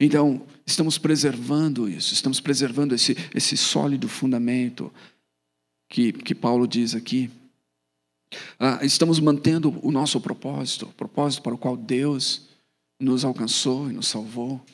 Então, 0.00 0.46
estamos 0.66 0.96
preservando 0.96 1.86
isso, 1.86 2.14
estamos 2.14 2.40
preservando 2.40 2.94
esse, 2.94 3.14
esse 3.34 3.58
sólido 3.58 4.08
fundamento 4.08 4.90
que, 5.90 6.14
que 6.14 6.34
Paulo 6.34 6.66
diz 6.66 6.94
aqui. 6.94 7.30
Ah, 8.58 8.78
estamos 8.82 9.20
mantendo 9.20 9.78
o 9.86 9.92
nosso 9.92 10.18
propósito, 10.18 10.86
o 10.86 10.94
propósito 10.94 11.42
para 11.42 11.54
o 11.54 11.58
qual 11.58 11.76
Deus 11.76 12.48
nos 12.98 13.22
alcançou 13.22 13.90
e 13.90 13.92
nos 13.92 14.08
salvou. 14.08 14.64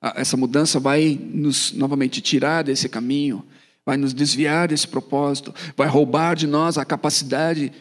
Essa 0.00 0.36
mudança 0.36 0.78
vai 0.78 1.18
nos 1.20 1.72
novamente 1.72 2.20
tirar 2.20 2.62
desse 2.62 2.88
caminho, 2.88 3.44
vai 3.84 3.96
nos 3.96 4.12
desviar 4.12 4.68
desse 4.68 4.86
propósito, 4.86 5.54
vai 5.76 5.88
roubar 5.88 6.36
de 6.36 6.46
nós 6.46 6.78
a 6.78 6.84
capacidade 6.84 7.72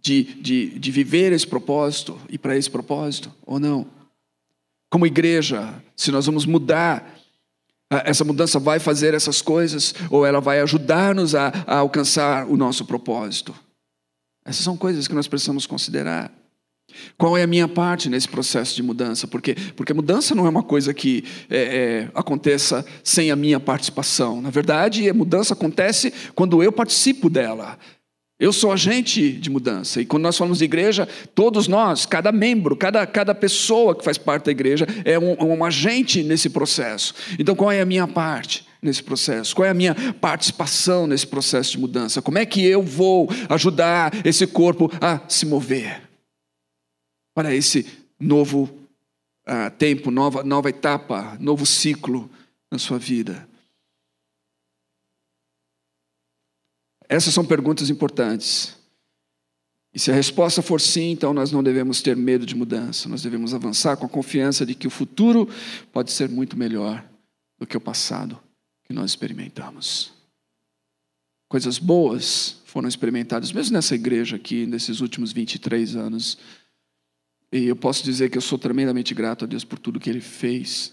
de, 0.00 0.22
de, 0.22 0.78
de 0.78 0.90
viver 0.90 1.32
esse 1.32 1.46
propósito 1.46 2.20
e 2.28 2.38
para 2.38 2.56
esse 2.56 2.70
propósito, 2.70 3.32
ou 3.44 3.58
não? 3.58 3.86
Como 4.90 5.06
igreja, 5.06 5.74
se 5.96 6.12
nós 6.12 6.26
vamos 6.26 6.46
mudar, 6.46 7.18
essa 7.90 8.22
mudança 8.22 8.58
vai 8.58 8.78
fazer 8.78 9.14
essas 9.14 9.42
coisas, 9.42 9.94
ou 10.10 10.24
ela 10.24 10.40
vai 10.40 10.60
ajudar-nos 10.60 11.34
a, 11.34 11.48
a 11.66 11.78
alcançar 11.78 12.46
o 12.46 12.56
nosso 12.56 12.84
propósito? 12.84 13.54
Essas 14.44 14.62
são 14.62 14.76
coisas 14.76 15.08
que 15.08 15.14
nós 15.14 15.26
precisamos 15.26 15.66
considerar. 15.66 16.30
Qual 17.16 17.36
é 17.36 17.42
a 17.42 17.46
minha 17.46 17.68
parte 17.68 18.08
nesse 18.08 18.28
processo 18.28 18.74
de 18.74 18.82
mudança? 18.82 19.26
Porque, 19.26 19.54
porque 19.76 19.92
mudança 19.92 20.34
não 20.34 20.46
é 20.46 20.48
uma 20.48 20.62
coisa 20.62 20.92
que 20.92 21.24
é, 21.50 21.58
é, 21.58 22.10
aconteça 22.14 22.84
sem 23.02 23.30
a 23.30 23.36
minha 23.36 23.60
participação. 23.60 24.40
Na 24.40 24.50
verdade, 24.50 25.08
a 25.08 25.14
mudança 25.14 25.54
acontece 25.54 26.12
quando 26.34 26.62
eu 26.62 26.72
participo 26.72 27.30
dela. 27.30 27.78
Eu 28.38 28.52
sou 28.52 28.72
agente 28.72 29.32
de 29.32 29.48
mudança. 29.48 30.00
E 30.00 30.06
quando 30.06 30.24
nós 30.24 30.36
falamos 30.36 30.58
de 30.58 30.64
igreja, 30.64 31.08
todos 31.34 31.68
nós, 31.68 32.04
cada 32.04 32.32
membro, 32.32 32.76
cada, 32.76 33.06
cada 33.06 33.34
pessoa 33.34 33.94
que 33.94 34.04
faz 34.04 34.18
parte 34.18 34.46
da 34.46 34.50
igreja 34.50 34.86
é 35.04 35.18
um, 35.18 35.36
um 35.40 35.64
agente 35.64 36.22
nesse 36.22 36.50
processo. 36.50 37.14
Então, 37.38 37.54
qual 37.54 37.70
é 37.70 37.80
a 37.80 37.86
minha 37.86 38.06
parte? 38.06 38.66
nesse 38.82 39.02
processo? 39.02 39.56
Qual 39.56 39.64
é 39.64 39.70
a 39.70 39.74
minha 39.74 39.96
participação 40.20 41.06
nesse 41.06 41.26
processo 41.26 41.72
de 41.72 41.78
mudança? 41.78 42.20
Como 42.20 42.36
é 42.36 42.44
que 42.44 42.62
eu 42.62 42.82
vou 42.82 43.30
ajudar 43.48 44.12
esse 44.26 44.46
corpo 44.46 44.92
a 45.00 45.22
se 45.26 45.46
mover 45.46 46.03
para 47.34 47.54
esse 47.54 47.86
novo 48.18 48.64
uh, 49.46 49.70
tempo, 49.76 50.10
nova, 50.10 50.44
nova 50.44 50.70
etapa, 50.70 51.36
novo 51.40 51.66
ciclo 51.66 52.30
na 52.70 52.78
sua 52.78 52.98
vida? 52.98 53.48
Essas 57.08 57.34
são 57.34 57.44
perguntas 57.44 57.90
importantes. 57.90 58.76
E 59.92 59.98
se 59.98 60.10
a 60.10 60.14
resposta 60.14 60.60
for 60.60 60.80
sim, 60.80 61.10
então 61.10 61.32
nós 61.32 61.52
não 61.52 61.62
devemos 61.62 62.02
ter 62.02 62.16
medo 62.16 62.44
de 62.44 62.56
mudança, 62.56 63.08
nós 63.08 63.22
devemos 63.22 63.54
avançar 63.54 63.96
com 63.96 64.06
a 64.06 64.08
confiança 64.08 64.66
de 64.66 64.74
que 64.74 64.88
o 64.88 64.90
futuro 64.90 65.48
pode 65.92 66.10
ser 66.10 66.28
muito 66.28 66.56
melhor 66.56 67.04
do 67.58 67.66
que 67.66 67.76
o 67.76 67.80
passado 67.80 68.40
que 68.84 68.92
nós 68.92 69.12
experimentamos. 69.12 70.12
Coisas 71.48 71.78
boas 71.78 72.56
foram 72.64 72.88
experimentadas, 72.88 73.52
mesmo 73.52 73.74
nessa 73.74 73.94
igreja 73.94 74.34
aqui, 74.34 74.66
nesses 74.66 75.00
últimos 75.00 75.30
23 75.32 75.94
anos. 75.94 76.38
E 77.54 77.66
eu 77.66 77.76
posso 77.76 78.02
dizer 78.02 78.30
que 78.30 78.36
eu 78.36 78.42
sou 78.42 78.58
tremendamente 78.58 79.14
grato 79.14 79.44
a 79.44 79.46
Deus 79.46 79.62
por 79.62 79.78
tudo 79.78 80.00
que 80.00 80.10
Ele 80.10 80.20
fez, 80.20 80.92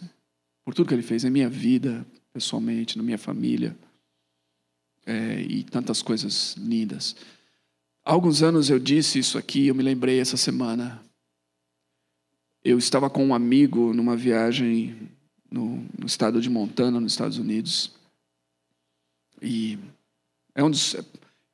por 0.64 0.76
tudo 0.76 0.88
que 0.88 0.94
Ele 0.94 1.02
fez 1.02 1.24
na 1.24 1.32
minha 1.32 1.50
vida, 1.50 2.06
pessoalmente, 2.32 3.00
na 3.00 3.04
minha 3.04 3.18
família, 3.18 3.76
é, 5.04 5.42
e 5.42 5.64
tantas 5.64 6.04
coisas 6.04 6.54
lindas. 6.60 7.16
Há 8.06 8.12
alguns 8.12 8.44
anos 8.44 8.70
eu 8.70 8.78
disse 8.78 9.18
isso 9.18 9.40
aqui, 9.40 9.70
eu 9.70 9.74
me 9.74 9.82
lembrei 9.82 10.20
essa 10.20 10.38
semana. 10.38 11.02
Eu 12.64 12.78
estava 12.78 13.10
com 13.10 13.26
um 13.26 13.34
amigo 13.34 13.92
numa 13.92 14.16
viagem 14.16 15.10
no, 15.50 15.84
no 15.98 16.06
estado 16.06 16.40
de 16.40 16.48
Montana, 16.48 17.00
nos 17.00 17.14
Estados 17.14 17.40
Unidos. 17.40 17.92
E 19.42 19.80
é 20.54 20.64
um 20.64 20.70
dos, 20.70 20.96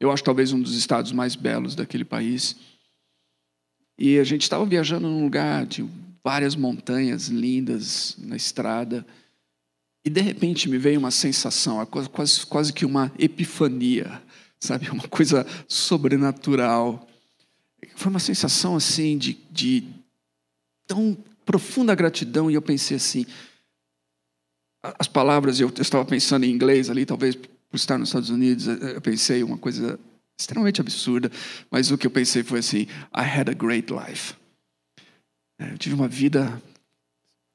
eu 0.01 0.11
acho 0.11 0.21
talvez 0.21 0.51
um 0.51 0.61
dos 0.61 0.75
estados 0.75 1.13
mais 1.13 1.33
belos 1.33 1.75
daquele 1.75 2.03
país. 2.03 2.57
E 3.97 4.19
a 4.19 4.23
gente 4.23 4.43
estava 4.43 4.65
viajando 4.65 5.07
num 5.07 5.23
lugar 5.23 5.65
de 5.65 5.87
várias 6.23 6.55
montanhas 6.55 7.27
lindas 7.27 8.15
na 8.19 8.35
estrada. 8.35 9.05
E 10.05 10.09
de 10.09 10.21
repente 10.21 10.69
me 10.69 10.77
veio 10.77 10.99
uma 10.99 11.11
sensação, 11.11 11.85
quase, 11.85 12.45
quase 12.45 12.71
que 12.73 12.85
uma 12.85 13.11
epifania 13.17 14.21
sabe? 14.59 14.89
Uma 14.91 15.07
coisa 15.07 15.45
sobrenatural. 15.67 17.07
Foi 17.95 18.09
uma 18.09 18.19
sensação 18.19 18.75
assim 18.75 19.17
de, 19.17 19.37
de 19.51 19.87
tão 20.87 21.17
profunda 21.45 21.93
gratidão 21.95 22.49
e 22.49 22.55
eu 22.55 22.61
pensei 22.61 22.97
assim, 22.97 23.25
as 24.81 25.07
palavras 25.07 25.59
eu, 25.59 25.71
eu 25.75 25.81
estava 25.81 26.03
pensando 26.03 26.43
em 26.43 26.51
inglês 26.51 26.89
ali, 26.89 27.05
talvez 27.05 27.35
por 27.35 27.75
estar 27.75 27.97
nos 27.97 28.09
Estados 28.09 28.29
Unidos, 28.29 28.67
eu 28.67 29.01
pensei 29.01 29.43
uma 29.43 29.57
coisa 29.57 29.99
extremamente 30.39 30.79
absurda, 30.79 31.31
mas 31.71 31.89
o 31.91 31.97
que 31.97 32.05
eu 32.05 32.11
pensei 32.11 32.43
foi 32.43 32.59
assim: 32.59 32.81
I 33.15 33.21
had 33.21 33.49
a 33.49 33.53
great 33.53 33.91
life. 33.91 34.35
É, 35.59 35.71
eu 35.71 35.77
tive 35.77 35.95
uma 35.95 36.07
vida 36.07 36.61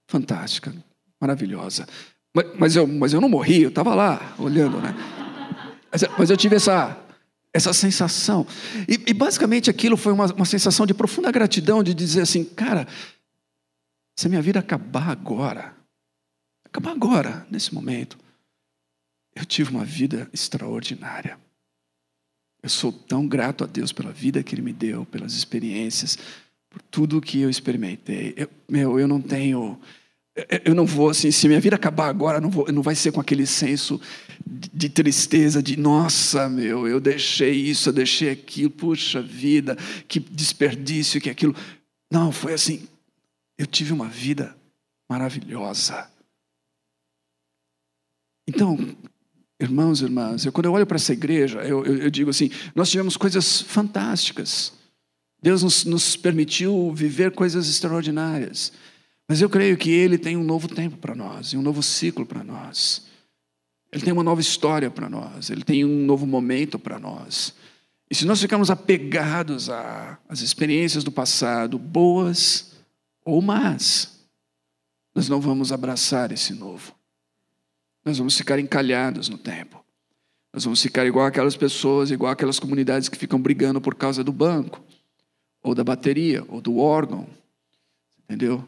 fantástica, 0.08 0.74
maravilhosa. 1.20 1.86
Mas, 2.34 2.46
mas, 2.58 2.76
eu, 2.76 2.86
mas 2.86 3.12
eu 3.12 3.20
não 3.20 3.28
morri, 3.28 3.62
eu 3.62 3.68
estava 3.68 3.94
lá 3.94 4.34
olhando, 4.38 4.80
né? 4.80 4.94
Mas, 5.90 6.02
mas 6.18 6.30
eu 6.30 6.36
tive 6.36 6.56
essa, 6.56 6.98
essa 7.52 7.72
sensação. 7.72 8.46
E, 8.88 8.94
e 9.10 9.14
basicamente 9.14 9.70
aquilo 9.70 9.96
foi 9.96 10.12
uma, 10.12 10.26
uma 10.32 10.44
sensação 10.44 10.86
de 10.86 10.94
profunda 10.94 11.30
gratidão, 11.30 11.82
de 11.82 11.94
dizer 11.94 12.22
assim, 12.22 12.44
cara, 12.44 12.88
se 14.18 14.26
a 14.26 14.30
minha 14.30 14.42
vida 14.42 14.58
acabar 14.58 15.10
agora, 15.10 15.74
acabar 16.64 16.90
agora, 16.92 17.46
nesse 17.50 17.72
momento, 17.74 18.18
eu 19.34 19.44
tive 19.44 19.70
uma 19.70 19.84
vida 19.84 20.28
extraordinária. 20.32 21.38
Eu 22.62 22.68
sou 22.68 22.92
tão 22.92 23.26
grato 23.26 23.64
a 23.64 23.66
Deus 23.66 23.92
pela 23.92 24.12
vida 24.12 24.42
que 24.42 24.54
Ele 24.54 24.62
me 24.62 24.72
deu, 24.72 25.04
pelas 25.06 25.34
experiências, 25.34 26.16
por 26.70 26.80
tudo 26.82 27.20
que 27.20 27.40
eu 27.40 27.50
experimentei. 27.50 28.34
Eu, 28.36 28.48
meu, 28.68 29.00
eu 29.00 29.08
não 29.08 29.20
tenho 29.20 29.78
eu 30.64 30.74
não 30.74 30.86
vou, 30.86 31.10
assim, 31.10 31.30
se 31.30 31.46
minha 31.46 31.60
vida 31.60 31.76
acabar 31.76 32.08
agora, 32.08 32.40
não, 32.40 32.48
vou, 32.48 32.70
não 32.72 32.80
vai 32.80 32.94
ser 32.94 33.12
com 33.12 33.20
aquele 33.20 33.46
senso 33.46 34.00
de 34.46 34.88
tristeza, 34.88 35.62
de 35.62 35.76
nossa, 35.76 36.48
meu, 36.48 36.88
eu 36.88 36.98
deixei 36.98 37.52
isso, 37.52 37.90
eu 37.90 37.92
deixei 37.92 38.30
aquilo, 38.30 38.70
puxa 38.70 39.20
vida, 39.20 39.76
que 40.08 40.18
desperdício, 40.18 41.20
que 41.20 41.28
aquilo. 41.28 41.54
Não, 42.10 42.32
foi 42.32 42.54
assim, 42.54 42.88
eu 43.58 43.66
tive 43.66 43.92
uma 43.92 44.08
vida 44.08 44.56
maravilhosa. 45.10 46.10
Então, 48.48 48.78
irmãos 49.62 50.00
e 50.00 50.04
irmãs, 50.04 50.44
eu, 50.44 50.52
quando 50.52 50.66
eu 50.66 50.72
olho 50.72 50.86
para 50.86 50.96
essa 50.96 51.12
igreja, 51.12 51.60
eu, 51.60 51.84
eu, 51.84 51.96
eu, 51.98 52.10
digo 52.10 52.30
assim: 52.30 52.50
nós 52.74 52.90
tivemos 52.90 53.16
coisas 53.16 53.60
fantásticas. 53.60 54.72
Deus 55.40 55.62
nos, 55.62 55.84
nos 55.84 56.16
permitiu 56.16 56.92
viver 56.94 57.32
coisas 57.32 57.68
extraordinárias. 57.68 58.72
Mas 59.28 59.40
eu 59.40 59.48
creio 59.48 59.76
que 59.76 59.90
Ele 59.90 60.18
tem 60.18 60.36
um 60.36 60.44
novo 60.44 60.68
tempo 60.68 60.96
para 60.96 61.14
nós, 61.14 61.48
e 61.48 61.56
um 61.56 61.62
novo 61.62 61.82
ciclo 61.82 62.26
para 62.26 62.44
nós. 62.44 63.06
Ele 63.90 64.02
tem 64.02 64.12
uma 64.12 64.22
nova 64.22 64.40
história 64.40 64.90
para 64.90 65.08
nós, 65.08 65.50
Ele 65.50 65.64
tem 65.64 65.84
um 65.84 66.04
novo 66.04 66.26
momento 66.26 66.78
para 66.78 66.98
nós. 66.98 67.54
E 68.10 68.14
se 68.14 68.26
nós 68.26 68.40
ficarmos 68.40 68.70
apegados 68.70 69.70
às 69.70 70.40
experiências 70.40 71.02
do 71.02 71.10
passado, 71.10 71.78
boas 71.78 72.72
ou 73.24 73.40
más, 73.40 74.20
nós 75.14 75.28
não 75.28 75.40
vamos 75.40 75.72
abraçar 75.72 76.30
esse 76.32 76.52
novo. 76.52 76.94
Nós 78.04 78.18
vamos 78.18 78.36
ficar 78.36 78.58
encalhados 78.58 79.28
no 79.28 79.38
tempo. 79.38 79.84
Nós 80.52 80.64
vamos 80.64 80.82
ficar 80.82 81.06
igual 81.06 81.26
aquelas 81.26 81.56
pessoas, 81.56 82.10
igual 82.10 82.32
aquelas 82.32 82.58
comunidades 82.58 83.08
que 83.08 83.16
ficam 83.16 83.40
brigando 83.40 83.80
por 83.80 83.94
causa 83.94 84.22
do 84.22 84.32
banco, 84.32 84.82
ou 85.62 85.74
da 85.74 85.82
bateria, 85.82 86.44
ou 86.48 86.60
do 86.60 86.78
órgão. 86.78 87.26
Entendeu? 88.24 88.64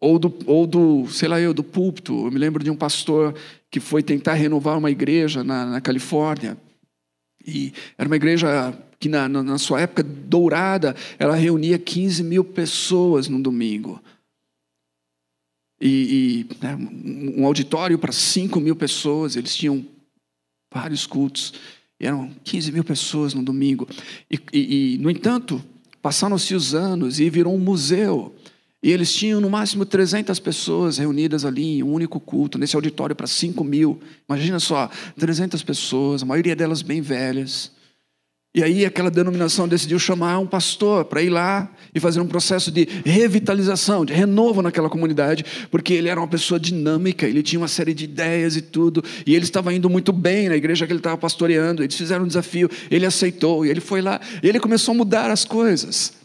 ou 0.00 0.18
do, 0.18 0.34
ou 0.46 0.66
do, 0.66 1.08
sei 1.08 1.28
lá 1.28 1.40
eu, 1.40 1.52
do 1.52 1.64
púlpito. 1.64 2.26
Eu 2.26 2.30
me 2.30 2.38
lembro 2.38 2.62
de 2.62 2.70
um 2.70 2.76
pastor 2.76 3.34
que 3.70 3.80
foi 3.80 4.02
tentar 4.02 4.34
renovar 4.34 4.78
uma 4.78 4.90
igreja 4.90 5.42
na, 5.42 5.66
na 5.66 5.80
Califórnia. 5.80 6.56
E 7.44 7.72
era 7.96 8.08
uma 8.08 8.16
igreja 8.16 8.72
que, 8.98 9.08
na, 9.08 9.28
na 9.28 9.58
sua 9.58 9.80
época 9.80 10.02
dourada, 10.02 10.94
ela 11.18 11.34
reunia 11.34 11.78
15 11.78 12.22
mil 12.22 12.44
pessoas 12.44 13.28
no 13.28 13.40
domingo. 13.42 14.00
E, 15.80 16.46
e 16.50 16.64
né, 16.64 16.76
um 17.36 17.46
auditório 17.46 17.98
para 17.98 18.12
5 18.12 18.58
mil 18.60 18.74
pessoas, 18.74 19.36
eles 19.36 19.54
tinham 19.54 19.84
vários 20.72 21.06
cultos, 21.06 21.54
eram 22.00 22.30
15 22.44 22.72
mil 22.72 22.84
pessoas 22.84 23.34
no 23.34 23.42
domingo. 23.42 23.88
E, 24.30 24.40
e, 24.52 24.94
e 24.94 24.98
no 24.98 25.10
entanto, 25.10 25.62
passaram-se 26.02 26.54
os 26.54 26.74
anos 26.74 27.20
e 27.20 27.30
virou 27.30 27.54
um 27.54 27.58
museu. 27.58 28.34
E 28.82 28.92
eles 28.92 29.12
tinham 29.12 29.40
no 29.40 29.50
máximo 29.50 29.84
300 29.84 30.38
pessoas 30.38 30.98
reunidas 30.98 31.44
ali 31.44 31.78
em 31.78 31.82
um 31.82 31.92
único 31.92 32.20
culto, 32.20 32.58
nesse 32.58 32.76
auditório 32.76 33.14
para 33.14 33.26
5 33.26 33.64
mil. 33.64 34.00
Imagina 34.28 34.60
só, 34.60 34.88
300 35.18 35.62
pessoas, 35.64 36.22
a 36.22 36.26
maioria 36.26 36.54
delas 36.54 36.80
bem 36.80 37.00
velhas. 37.00 37.72
E 38.54 38.62
aí 38.62 38.86
aquela 38.86 39.10
denominação 39.10 39.68
decidiu 39.68 39.98
chamar 39.98 40.38
um 40.38 40.46
pastor 40.46 41.04
para 41.04 41.22
ir 41.22 41.28
lá 41.28 41.70
e 41.94 42.00
fazer 42.00 42.20
um 42.20 42.26
processo 42.26 42.70
de 42.70 42.88
revitalização, 43.04 44.06
de 44.06 44.12
renovo 44.14 44.62
naquela 44.62 44.88
comunidade, 44.88 45.44
porque 45.70 45.92
ele 45.92 46.08
era 46.08 46.18
uma 46.18 46.26
pessoa 46.26 46.58
dinâmica, 46.58 47.26
ele 47.26 47.42
tinha 47.42 47.60
uma 47.60 47.68
série 47.68 47.92
de 47.92 48.04
ideias 48.04 48.56
e 48.56 48.62
tudo, 48.62 49.04
e 49.26 49.34
ele 49.34 49.44
estava 49.44 49.72
indo 49.72 49.90
muito 49.90 50.12
bem 50.12 50.48
na 50.48 50.56
igreja 50.56 50.86
que 50.86 50.92
ele 50.92 51.00
estava 51.00 51.18
pastoreando. 51.18 51.82
Eles 51.82 51.94
fizeram 51.94 52.24
um 52.24 52.26
desafio, 52.26 52.70
ele 52.90 53.04
aceitou, 53.04 53.66
e 53.66 53.70
ele 53.70 53.80
foi 53.80 54.00
lá, 54.00 54.18
e 54.42 54.48
ele 54.48 54.58
começou 54.58 54.92
a 54.92 54.96
mudar 54.96 55.30
as 55.30 55.44
coisas. 55.44 56.17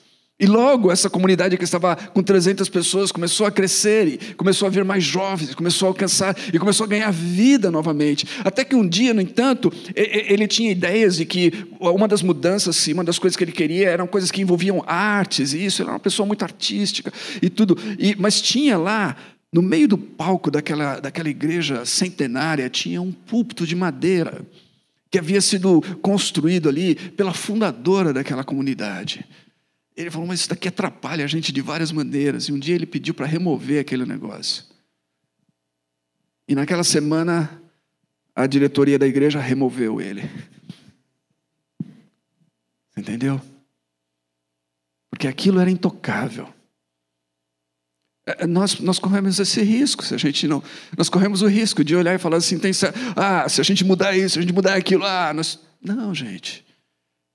E 0.43 0.45
logo 0.45 0.91
essa 0.91 1.09
comunidade 1.09 1.55
que 1.55 1.63
estava 1.63 1.95
com 1.95 2.21
300 2.21 2.67
pessoas 2.67 3.13
começou 3.13 3.45
a 3.45 3.51
crescer, 3.51 4.07
e 4.09 4.33
começou 4.33 4.67
a 4.67 4.69
vir 4.69 4.83
mais 4.83 5.01
jovens, 5.01 5.55
começou 5.55 5.85
a 5.85 5.91
alcançar 5.91 6.35
e 6.53 6.59
começou 6.59 6.83
a 6.83 6.89
ganhar 6.89 7.09
vida 7.11 7.71
novamente. 7.71 8.27
Até 8.43 8.65
que 8.65 8.75
um 8.75 8.85
dia, 8.85 9.13
no 9.13 9.21
entanto, 9.21 9.71
ele 9.95 10.45
tinha 10.45 10.69
ideias 10.69 11.15
de 11.15 11.25
que 11.25 11.65
uma 11.79 12.09
das 12.09 12.21
mudanças, 12.21 12.85
uma 12.87 13.05
das 13.05 13.17
coisas 13.17 13.37
que 13.37 13.43
ele 13.45 13.53
queria 13.53 13.87
eram 13.87 14.05
coisas 14.05 14.31
que 14.31 14.41
envolviam 14.41 14.83
artes, 14.85 15.53
e 15.53 15.63
isso, 15.63 15.81
ele 15.81 15.87
era 15.87 15.93
uma 15.93 15.99
pessoa 16.01 16.25
muito 16.25 16.43
artística 16.43 17.13
e 17.41 17.49
tudo. 17.49 17.77
E, 17.97 18.13
mas 18.19 18.41
tinha 18.41 18.77
lá, 18.77 19.15
no 19.49 19.61
meio 19.61 19.87
do 19.87 19.97
palco 19.97 20.51
daquela, 20.51 20.99
daquela 20.99 21.29
igreja 21.29 21.85
centenária, 21.85 22.69
tinha 22.69 23.01
um 23.01 23.13
púlpito 23.13 23.65
de 23.65 23.77
madeira 23.77 24.41
que 25.09 25.17
havia 25.17 25.39
sido 25.39 25.81
construído 26.01 26.67
ali 26.67 26.95
pela 26.95 27.33
fundadora 27.33 28.11
daquela 28.11 28.43
comunidade. 28.43 29.23
Ele 29.95 30.09
falou, 30.09 30.27
mas 30.27 30.41
isso 30.41 30.49
daqui 30.49 30.67
atrapalha 30.67 31.23
a 31.23 31.27
gente 31.27 31.51
de 31.51 31.61
várias 31.61 31.91
maneiras. 31.91 32.45
E 32.45 32.51
um 32.51 32.59
dia 32.59 32.75
ele 32.75 32.85
pediu 32.85 33.13
para 33.13 33.25
remover 33.25 33.79
aquele 33.79 34.05
negócio. 34.05 34.65
E 36.47 36.55
naquela 36.55 36.83
semana, 36.83 37.61
a 38.35 38.47
diretoria 38.47 38.97
da 38.97 39.07
igreja 39.07 39.39
removeu 39.39 40.01
ele. 40.01 40.23
Entendeu? 42.97 43.41
Porque 45.09 45.27
aquilo 45.27 45.59
era 45.59 45.69
intocável. 45.69 46.51
É, 48.25 48.47
nós, 48.47 48.79
nós 48.79 48.99
corremos 48.99 49.39
esse 49.39 49.61
risco, 49.61 50.03
se 50.03 50.13
a 50.13 50.17
gente 50.17 50.47
não. 50.47 50.63
Nós 50.97 51.09
corremos 51.09 51.41
o 51.41 51.47
risco 51.47 51.83
de 51.83 51.95
olhar 51.95 52.15
e 52.15 52.17
falar 52.17 52.37
assim: 52.37 52.57
tem, 52.57 52.71
ah, 53.15 53.47
se 53.49 53.59
a 53.59 53.63
gente 53.63 53.83
mudar 53.83 54.15
isso, 54.15 54.33
se 54.33 54.39
a 54.39 54.41
gente 54.41 54.53
mudar 54.53 54.75
aquilo, 54.75 55.03
ah, 55.05 55.33
nós. 55.33 55.59
Não, 55.81 56.15
gente. 56.15 56.62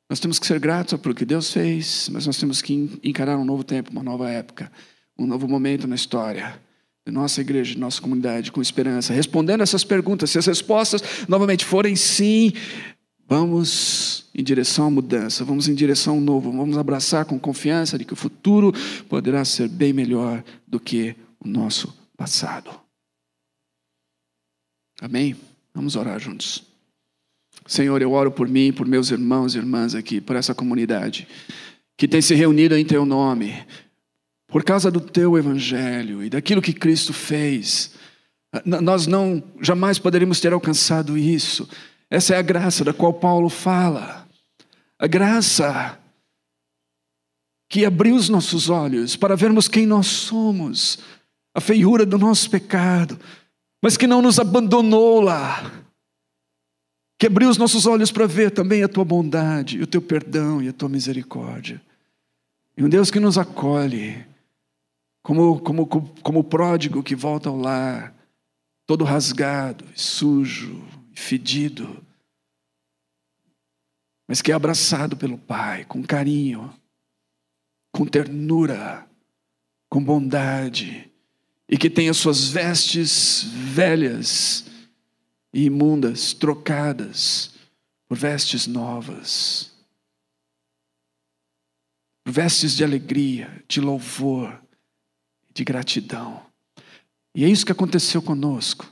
Nós 0.09 0.21
temos 0.21 0.39
que 0.39 0.47
ser 0.47 0.59
gratos 0.59 0.99
pelo 1.01 1.15
que 1.15 1.25
Deus 1.25 1.53
fez, 1.53 2.09
mas 2.11 2.27
nós 2.27 2.39
temos 2.39 2.63
que 2.63 2.99
encarar 3.03 3.37
um 3.37 3.45
novo 3.45 3.63
tempo, 3.63 3.91
uma 3.91 4.03
nova 4.03 4.31
época, 4.31 4.73
um 5.19 5.27
novo 5.27 5.47
momento 5.47 5.87
na 5.87 5.95
história 5.95 6.59
de 7.09 7.13
nossa 7.13 7.41
igreja, 7.41 7.73
de 7.73 7.81
nossa 7.81 8.01
comunidade, 8.03 8.53
com 8.53 8.61
esperança. 8.61 9.15
Respondendo 9.15 9.63
essas 9.63 9.83
perguntas, 9.83 10.31
se 10.31 10.39
as 10.39 10.47
respostas 10.47 11.03
novamente 11.27 11.65
forem 11.65 11.97
sim, 11.97 12.53
vamos 13.27 14.27
em 14.35 14.43
direção 14.43 14.87
à 14.87 14.91
mudança, 14.91 15.43
vamos 15.43 15.69
em 15.69 15.75
direção 15.75 16.15
ao 16.15 16.21
novo, 16.21 16.53
vamos 16.53 16.77
abraçar 16.77 17.25
com 17.25 17.39
confiança 17.39 17.99
de 17.99 18.05
que 18.05 18.13
o 18.13 18.17
futuro 18.17 18.73
poderá 19.09 19.43
ser 19.45 19.69
bem 19.69 19.93
melhor 19.93 20.45
do 20.67 20.79
que 20.79 21.17
o 21.41 21.49
nosso 21.49 21.95
passado. 22.15 22.71
Amém? 25.01 25.35
Vamos 25.75 25.97
orar 25.97 26.19
juntos. 26.21 26.68
Senhor, 27.69 28.01
eu 28.01 28.12
oro 28.12 28.31
por 28.31 28.49
mim, 28.49 28.73
por 28.73 28.87
meus 28.87 29.11
irmãos 29.11 29.55
e 29.55 29.59
irmãs 29.59 29.95
aqui, 29.95 30.23
por 30.23 30.35
essa 30.35 30.55
comunidade 30.55 31.29
que 31.99 32.09
tem 32.09 32.23
se 32.23 32.35
reunido 32.35 32.75
em 32.75 32.85
Teu 32.85 33.05
nome, 33.05 33.62
por 34.47 34.64
causa 34.64 34.91
do 34.91 35.01
Teu 35.01 35.37
Evangelho 35.37 36.25
e 36.25 36.31
daquilo 36.31 36.62
que 36.62 36.73
Cristo 36.73 37.12
fez. 37.12 37.93
Nós 38.64 39.07
não 39.07 39.43
jamais 39.61 39.99
poderíamos 39.99 40.41
ter 40.41 40.53
alcançado 40.53 41.19
isso. 41.19 41.69
Essa 42.09 42.35
é 42.35 42.39
a 42.39 42.43
graça 42.43 42.85
da 42.85 42.95
qual 42.95 43.12
Paulo 43.12 43.51
fala. 43.51 44.27
A 44.99 45.07
graça 45.07 45.99
que 47.69 47.85
abriu 47.85 48.14
os 48.14 48.31
nossos 48.31 48.71
olhos 48.71 49.14
para 49.14 49.37
vermos 49.37 49.69
quem 49.69 49.85
nós 49.85 50.07
somos, 50.07 51.01
a 51.55 51.61
feiura 51.61 52.07
do 52.07 52.16
nosso 52.16 52.49
pecado, 52.49 53.21
mas 53.83 53.99
que 53.99 54.07
não 54.07 54.23
nos 54.23 54.39
abandonou 54.39 55.21
lá 55.21 55.85
que 57.19 57.27
abriu 57.27 57.51
os 57.51 57.59
nossos 57.59 57.85
olhos 57.85 58.12
para 58.12 58.27
ver 58.27 58.53
também 58.53 58.85
a 58.85 58.89
tua 58.89 59.05
bondade, 59.05 59.83
o 59.83 59.87
teu 59.87 60.01
perdão 60.01 60.62
e 60.62 60.69
a 60.69 60.73
tua 60.73 60.89
misericórdia. 60.89 61.83
E 62.77 62.85
um 62.85 62.89
Deus 62.89 63.11
que 63.11 63.19
nos 63.19 63.37
acolhe, 63.37 64.25
como, 65.21 65.59
como, 65.61 65.87
como 66.23 66.45
pródigo 66.45 67.03
que 67.03 67.16
volta 67.16 67.49
ao 67.49 67.57
lar, 67.57 68.14
todo 68.87 69.03
rasgado, 69.03 69.85
sujo, 69.97 70.81
fedido, 71.12 72.01
mas 74.29 74.41
que 74.41 74.53
é 74.53 74.55
abraçado 74.55 75.16
pelo 75.16 75.39
Pai 75.39 75.85
com 75.87 76.05
carinho, 76.05 76.73
com 77.91 78.07
ternura, 78.07 79.05
com 79.89 80.05
bondade, 80.05 81.11
e 81.69 81.77
que 81.77 81.91
tem 81.91 82.09
as 82.09 82.16
suas 82.16 82.49
vestes 82.49 83.43
velhas 83.43 84.68
e 85.53 85.64
imundas, 85.64 86.32
trocadas 86.32 87.55
por 88.09 88.16
vestes 88.16 88.66
novas, 88.66 89.72
por 92.24 92.32
vestes 92.32 92.74
de 92.76 92.84
alegria, 92.84 93.64
de 93.68 93.80
louvor, 93.80 94.62
de 95.53 95.64
gratidão. 95.64 96.44
E 97.34 97.44
é 97.44 97.49
isso 97.49 97.66
que 97.66 97.72
aconteceu 97.72 98.22
conosco. 98.22 98.90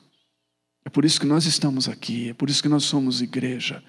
É 0.85 0.89
por 0.89 1.05
isso 1.05 1.21
que 1.21 1.27
nós 1.27 1.47
estamos 1.47 1.89
aqui, 1.89 2.31
é 2.31 2.35
por 2.35 2.49
isso 2.49 2.63
que 2.63 2.69
nós 2.69 2.85
somos 2.85 3.21
igreja, 3.21 3.83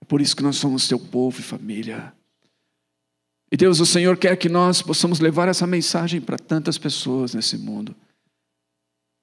é 0.00 0.04
por 0.04 0.20
isso 0.20 0.34
que 0.34 0.42
nós 0.42 0.56
somos 0.56 0.88
teu 0.88 0.98
povo 0.98 1.40
e 1.40 1.42
família. 1.42 2.12
E 3.50 3.56
Deus, 3.56 3.80
o 3.80 3.86
Senhor 3.86 4.16
quer 4.16 4.36
que 4.36 4.48
nós 4.48 4.80
possamos 4.80 5.20
levar 5.20 5.46
essa 5.46 5.66
mensagem 5.66 6.22
para 6.22 6.38
tantas 6.38 6.78
pessoas 6.78 7.34
nesse 7.34 7.58
mundo. 7.58 7.94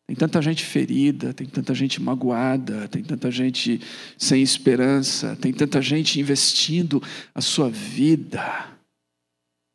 Tem 0.09 0.15
tanta 0.15 0.41
gente 0.41 0.65
ferida, 0.65 1.35
tem 1.35 1.45
tanta 1.45 1.71
gente 1.71 2.01
magoada, 2.01 2.87
tem 2.87 3.03
tanta 3.03 3.29
gente 3.29 3.79
sem 4.17 4.41
esperança, 4.41 5.35
tem 5.35 5.53
tanta 5.53 5.79
gente 5.83 6.19
investindo 6.19 6.99
a 7.31 7.41
sua 7.41 7.69
vida 7.69 8.75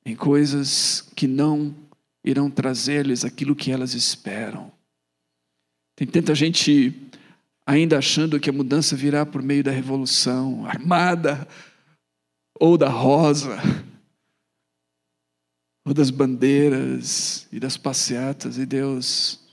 em 0.04 0.16
coisas 0.16 1.08
que 1.14 1.28
não 1.28 1.72
irão 2.24 2.50
trazer-lhes 2.50 3.24
aquilo 3.24 3.54
que 3.54 3.70
elas 3.70 3.94
esperam. 3.94 4.72
Tem 5.94 6.04
tanta 6.04 6.34
gente 6.34 6.92
ainda 7.64 7.96
achando 7.96 8.40
que 8.40 8.50
a 8.50 8.52
mudança 8.52 8.96
virá 8.96 9.24
por 9.24 9.40
meio 9.40 9.62
da 9.62 9.70
revolução 9.70 10.66
armada 10.66 11.46
ou 12.58 12.76
da 12.76 12.88
rosa 12.88 13.56
ou 15.86 15.94
das 15.94 16.10
bandeiras 16.10 17.46
e 17.52 17.60
das 17.60 17.76
passeatas 17.76 18.58
e 18.58 18.66
Deus 18.66 19.43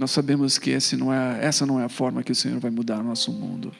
nós 0.00 0.12
sabemos 0.12 0.56
que 0.56 0.74
não 0.96 1.12
é, 1.12 1.44
essa 1.44 1.66
não 1.66 1.78
é 1.78 1.84
a 1.84 1.88
forma 1.90 2.22
que 2.22 2.32
o 2.32 2.34
Senhor 2.34 2.58
vai 2.58 2.70
mudar 2.70 3.00
o 3.00 3.04
nosso 3.04 3.30
mundo 3.30 3.70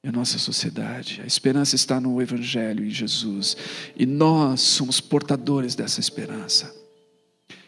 e 0.00 0.08
a 0.08 0.12
nossa 0.12 0.38
sociedade. 0.38 1.20
A 1.20 1.26
esperança 1.26 1.74
está 1.74 2.00
no 2.00 2.22
Evangelho, 2.22 2.86
em 2.86 2.90
Jesus. 2.90 3.56
E 3.96 4.06
nós 4.06 4.60
somos 4.60 5.00
portadores 5.00 5.74
dessa 5.74 5.98
esperança. 5.98 6.72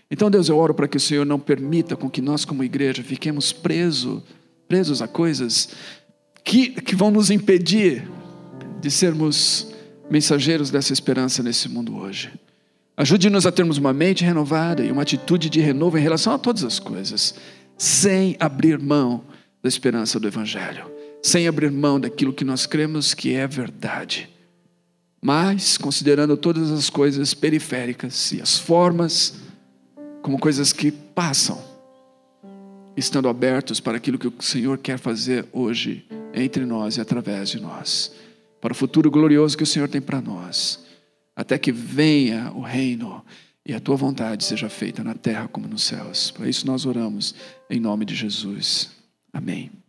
Então, 0.09 0.31
Deus, 0.31 0.49
eu 0.49 0.57
oro 0.57 0.73
para 0.73 0.87
que 0.87 0.97
o 0.97 1.01
Senhor 1.01 1.27
não 1.27 1.41
permita 1.41 1.97
com 1.97 2.09
que 2.09 2.23
nós, 2.23 2.45
como 2.45 2.63
igreja, 2.63 3.03
fiquemos 3.03 3.53
presos, 3.53 4.23
presos 4.69 5.03
a 5.03 5.09
coisas 5.09 5.71
que, 6.45 6.81
que 6.81 6.95
vão 6.95 7.11
nos 7.11 7.29
impedir 7.29 8.09
de 8.81 8.89
sermos 8.89 9.75
mensageiros 10.09 10.71
dessa 10.71 10.93
esperança 10.93 11.43
nesse 11.43 11.69
mundo 11.69 11.97
hoje. 11.97 12.31
Ajude-nos 12.97 13.47
a 13.47 13.51
termos 13.51 13.79
uma 13.79 13.93
mente 13.93 14.25
renovada 14.25 14.85
e 14.85 14.93
uma 14.93 15.03
atitude 15.03 15.51
de 15.51 15.59
renovo 15.59 15.99
em 15.99 16.03
relação 16.03 16.33
a 16.33 16.39
todas 16.39 16.63
as 16.63 16.79
coisas 16.79 17.35
sem 17.77 18.37
abrir 18.39 18.79
mão 18.79 19.25
da 19.63 19.69
esperança 19.69 20.21
do 20.21 20.29
Evangelho, 20.29 20.91
sem 21.23 21.49
abrir 21.49 21.71
mão 21.71 21.99
daquilo 21.99 22.33
que 22.33 22.45
nós 22.45 22.67
cremos 22.67 23.15
que 23.15 23.35
é 23.35 23.47
verdade, 23.47 24.29
mas 25.23 25.79
considerando 25.79 26.37
todas 26.37 26.71
as 26.71 26.91
coisas 26.91 27.33
periféricas 27.33 28.33
e 28.33 28.43
as 28.43 28.59
formas 28.59 29.37
como 30.21 30.39
coisas 30.39 30.73
que 30.73 30.91
passam, 30.91 31.63
estando 32.97 33.29
abertos 33.29 33.81
para 33.81 33.97
aquilo 33.97 34.19
que 34.19 34.29
o 34.29 34.35
Senhor 34.41 34.79
quer 34.79 34.99
fazer 34.99 35.47
hoje 35.53 36.07
entre 36.35 36.65
nós 36.67 36.97
e 36.97 37.01
através 37.01 37.49
de 37.49 37.61
nós, 37.61 38.15
para 38.61 38.73
o 38.73 38.77
futuro 38.77 39.11
glorioso 39.11 39.57
que 39.57 39.63
o 39.63 39.67
Senhor 39.67 39.89
tem 39.89 40.01
para 40.01 40.21
nós, 40.21 40.85
até 41.35 41.59
que 41.59 41.73
venha 41.73 42.53
o 42.55 42.61
reino 42.61 43.25
e 43.67 43.73
a 43.73 43.81
tua 43.81 43.97
vontade 43.97 44.45
seja 44.45 44.69
feita 44.69 45.03
na 45.03 45.15
terra 45.15 45.49
como 45.49 45.67
nos 45.67 45.85
céus. 45.85 46.31
Para 46.31 46.49
isso 46.49 46.67
nós 46.67 46.85
oramos 46.85 47.35
em 47.71 47.81
nome 47.81 48.05
de 48.05 48.15
Jesus. 48.15 48.91
Amém. 49.33 49.84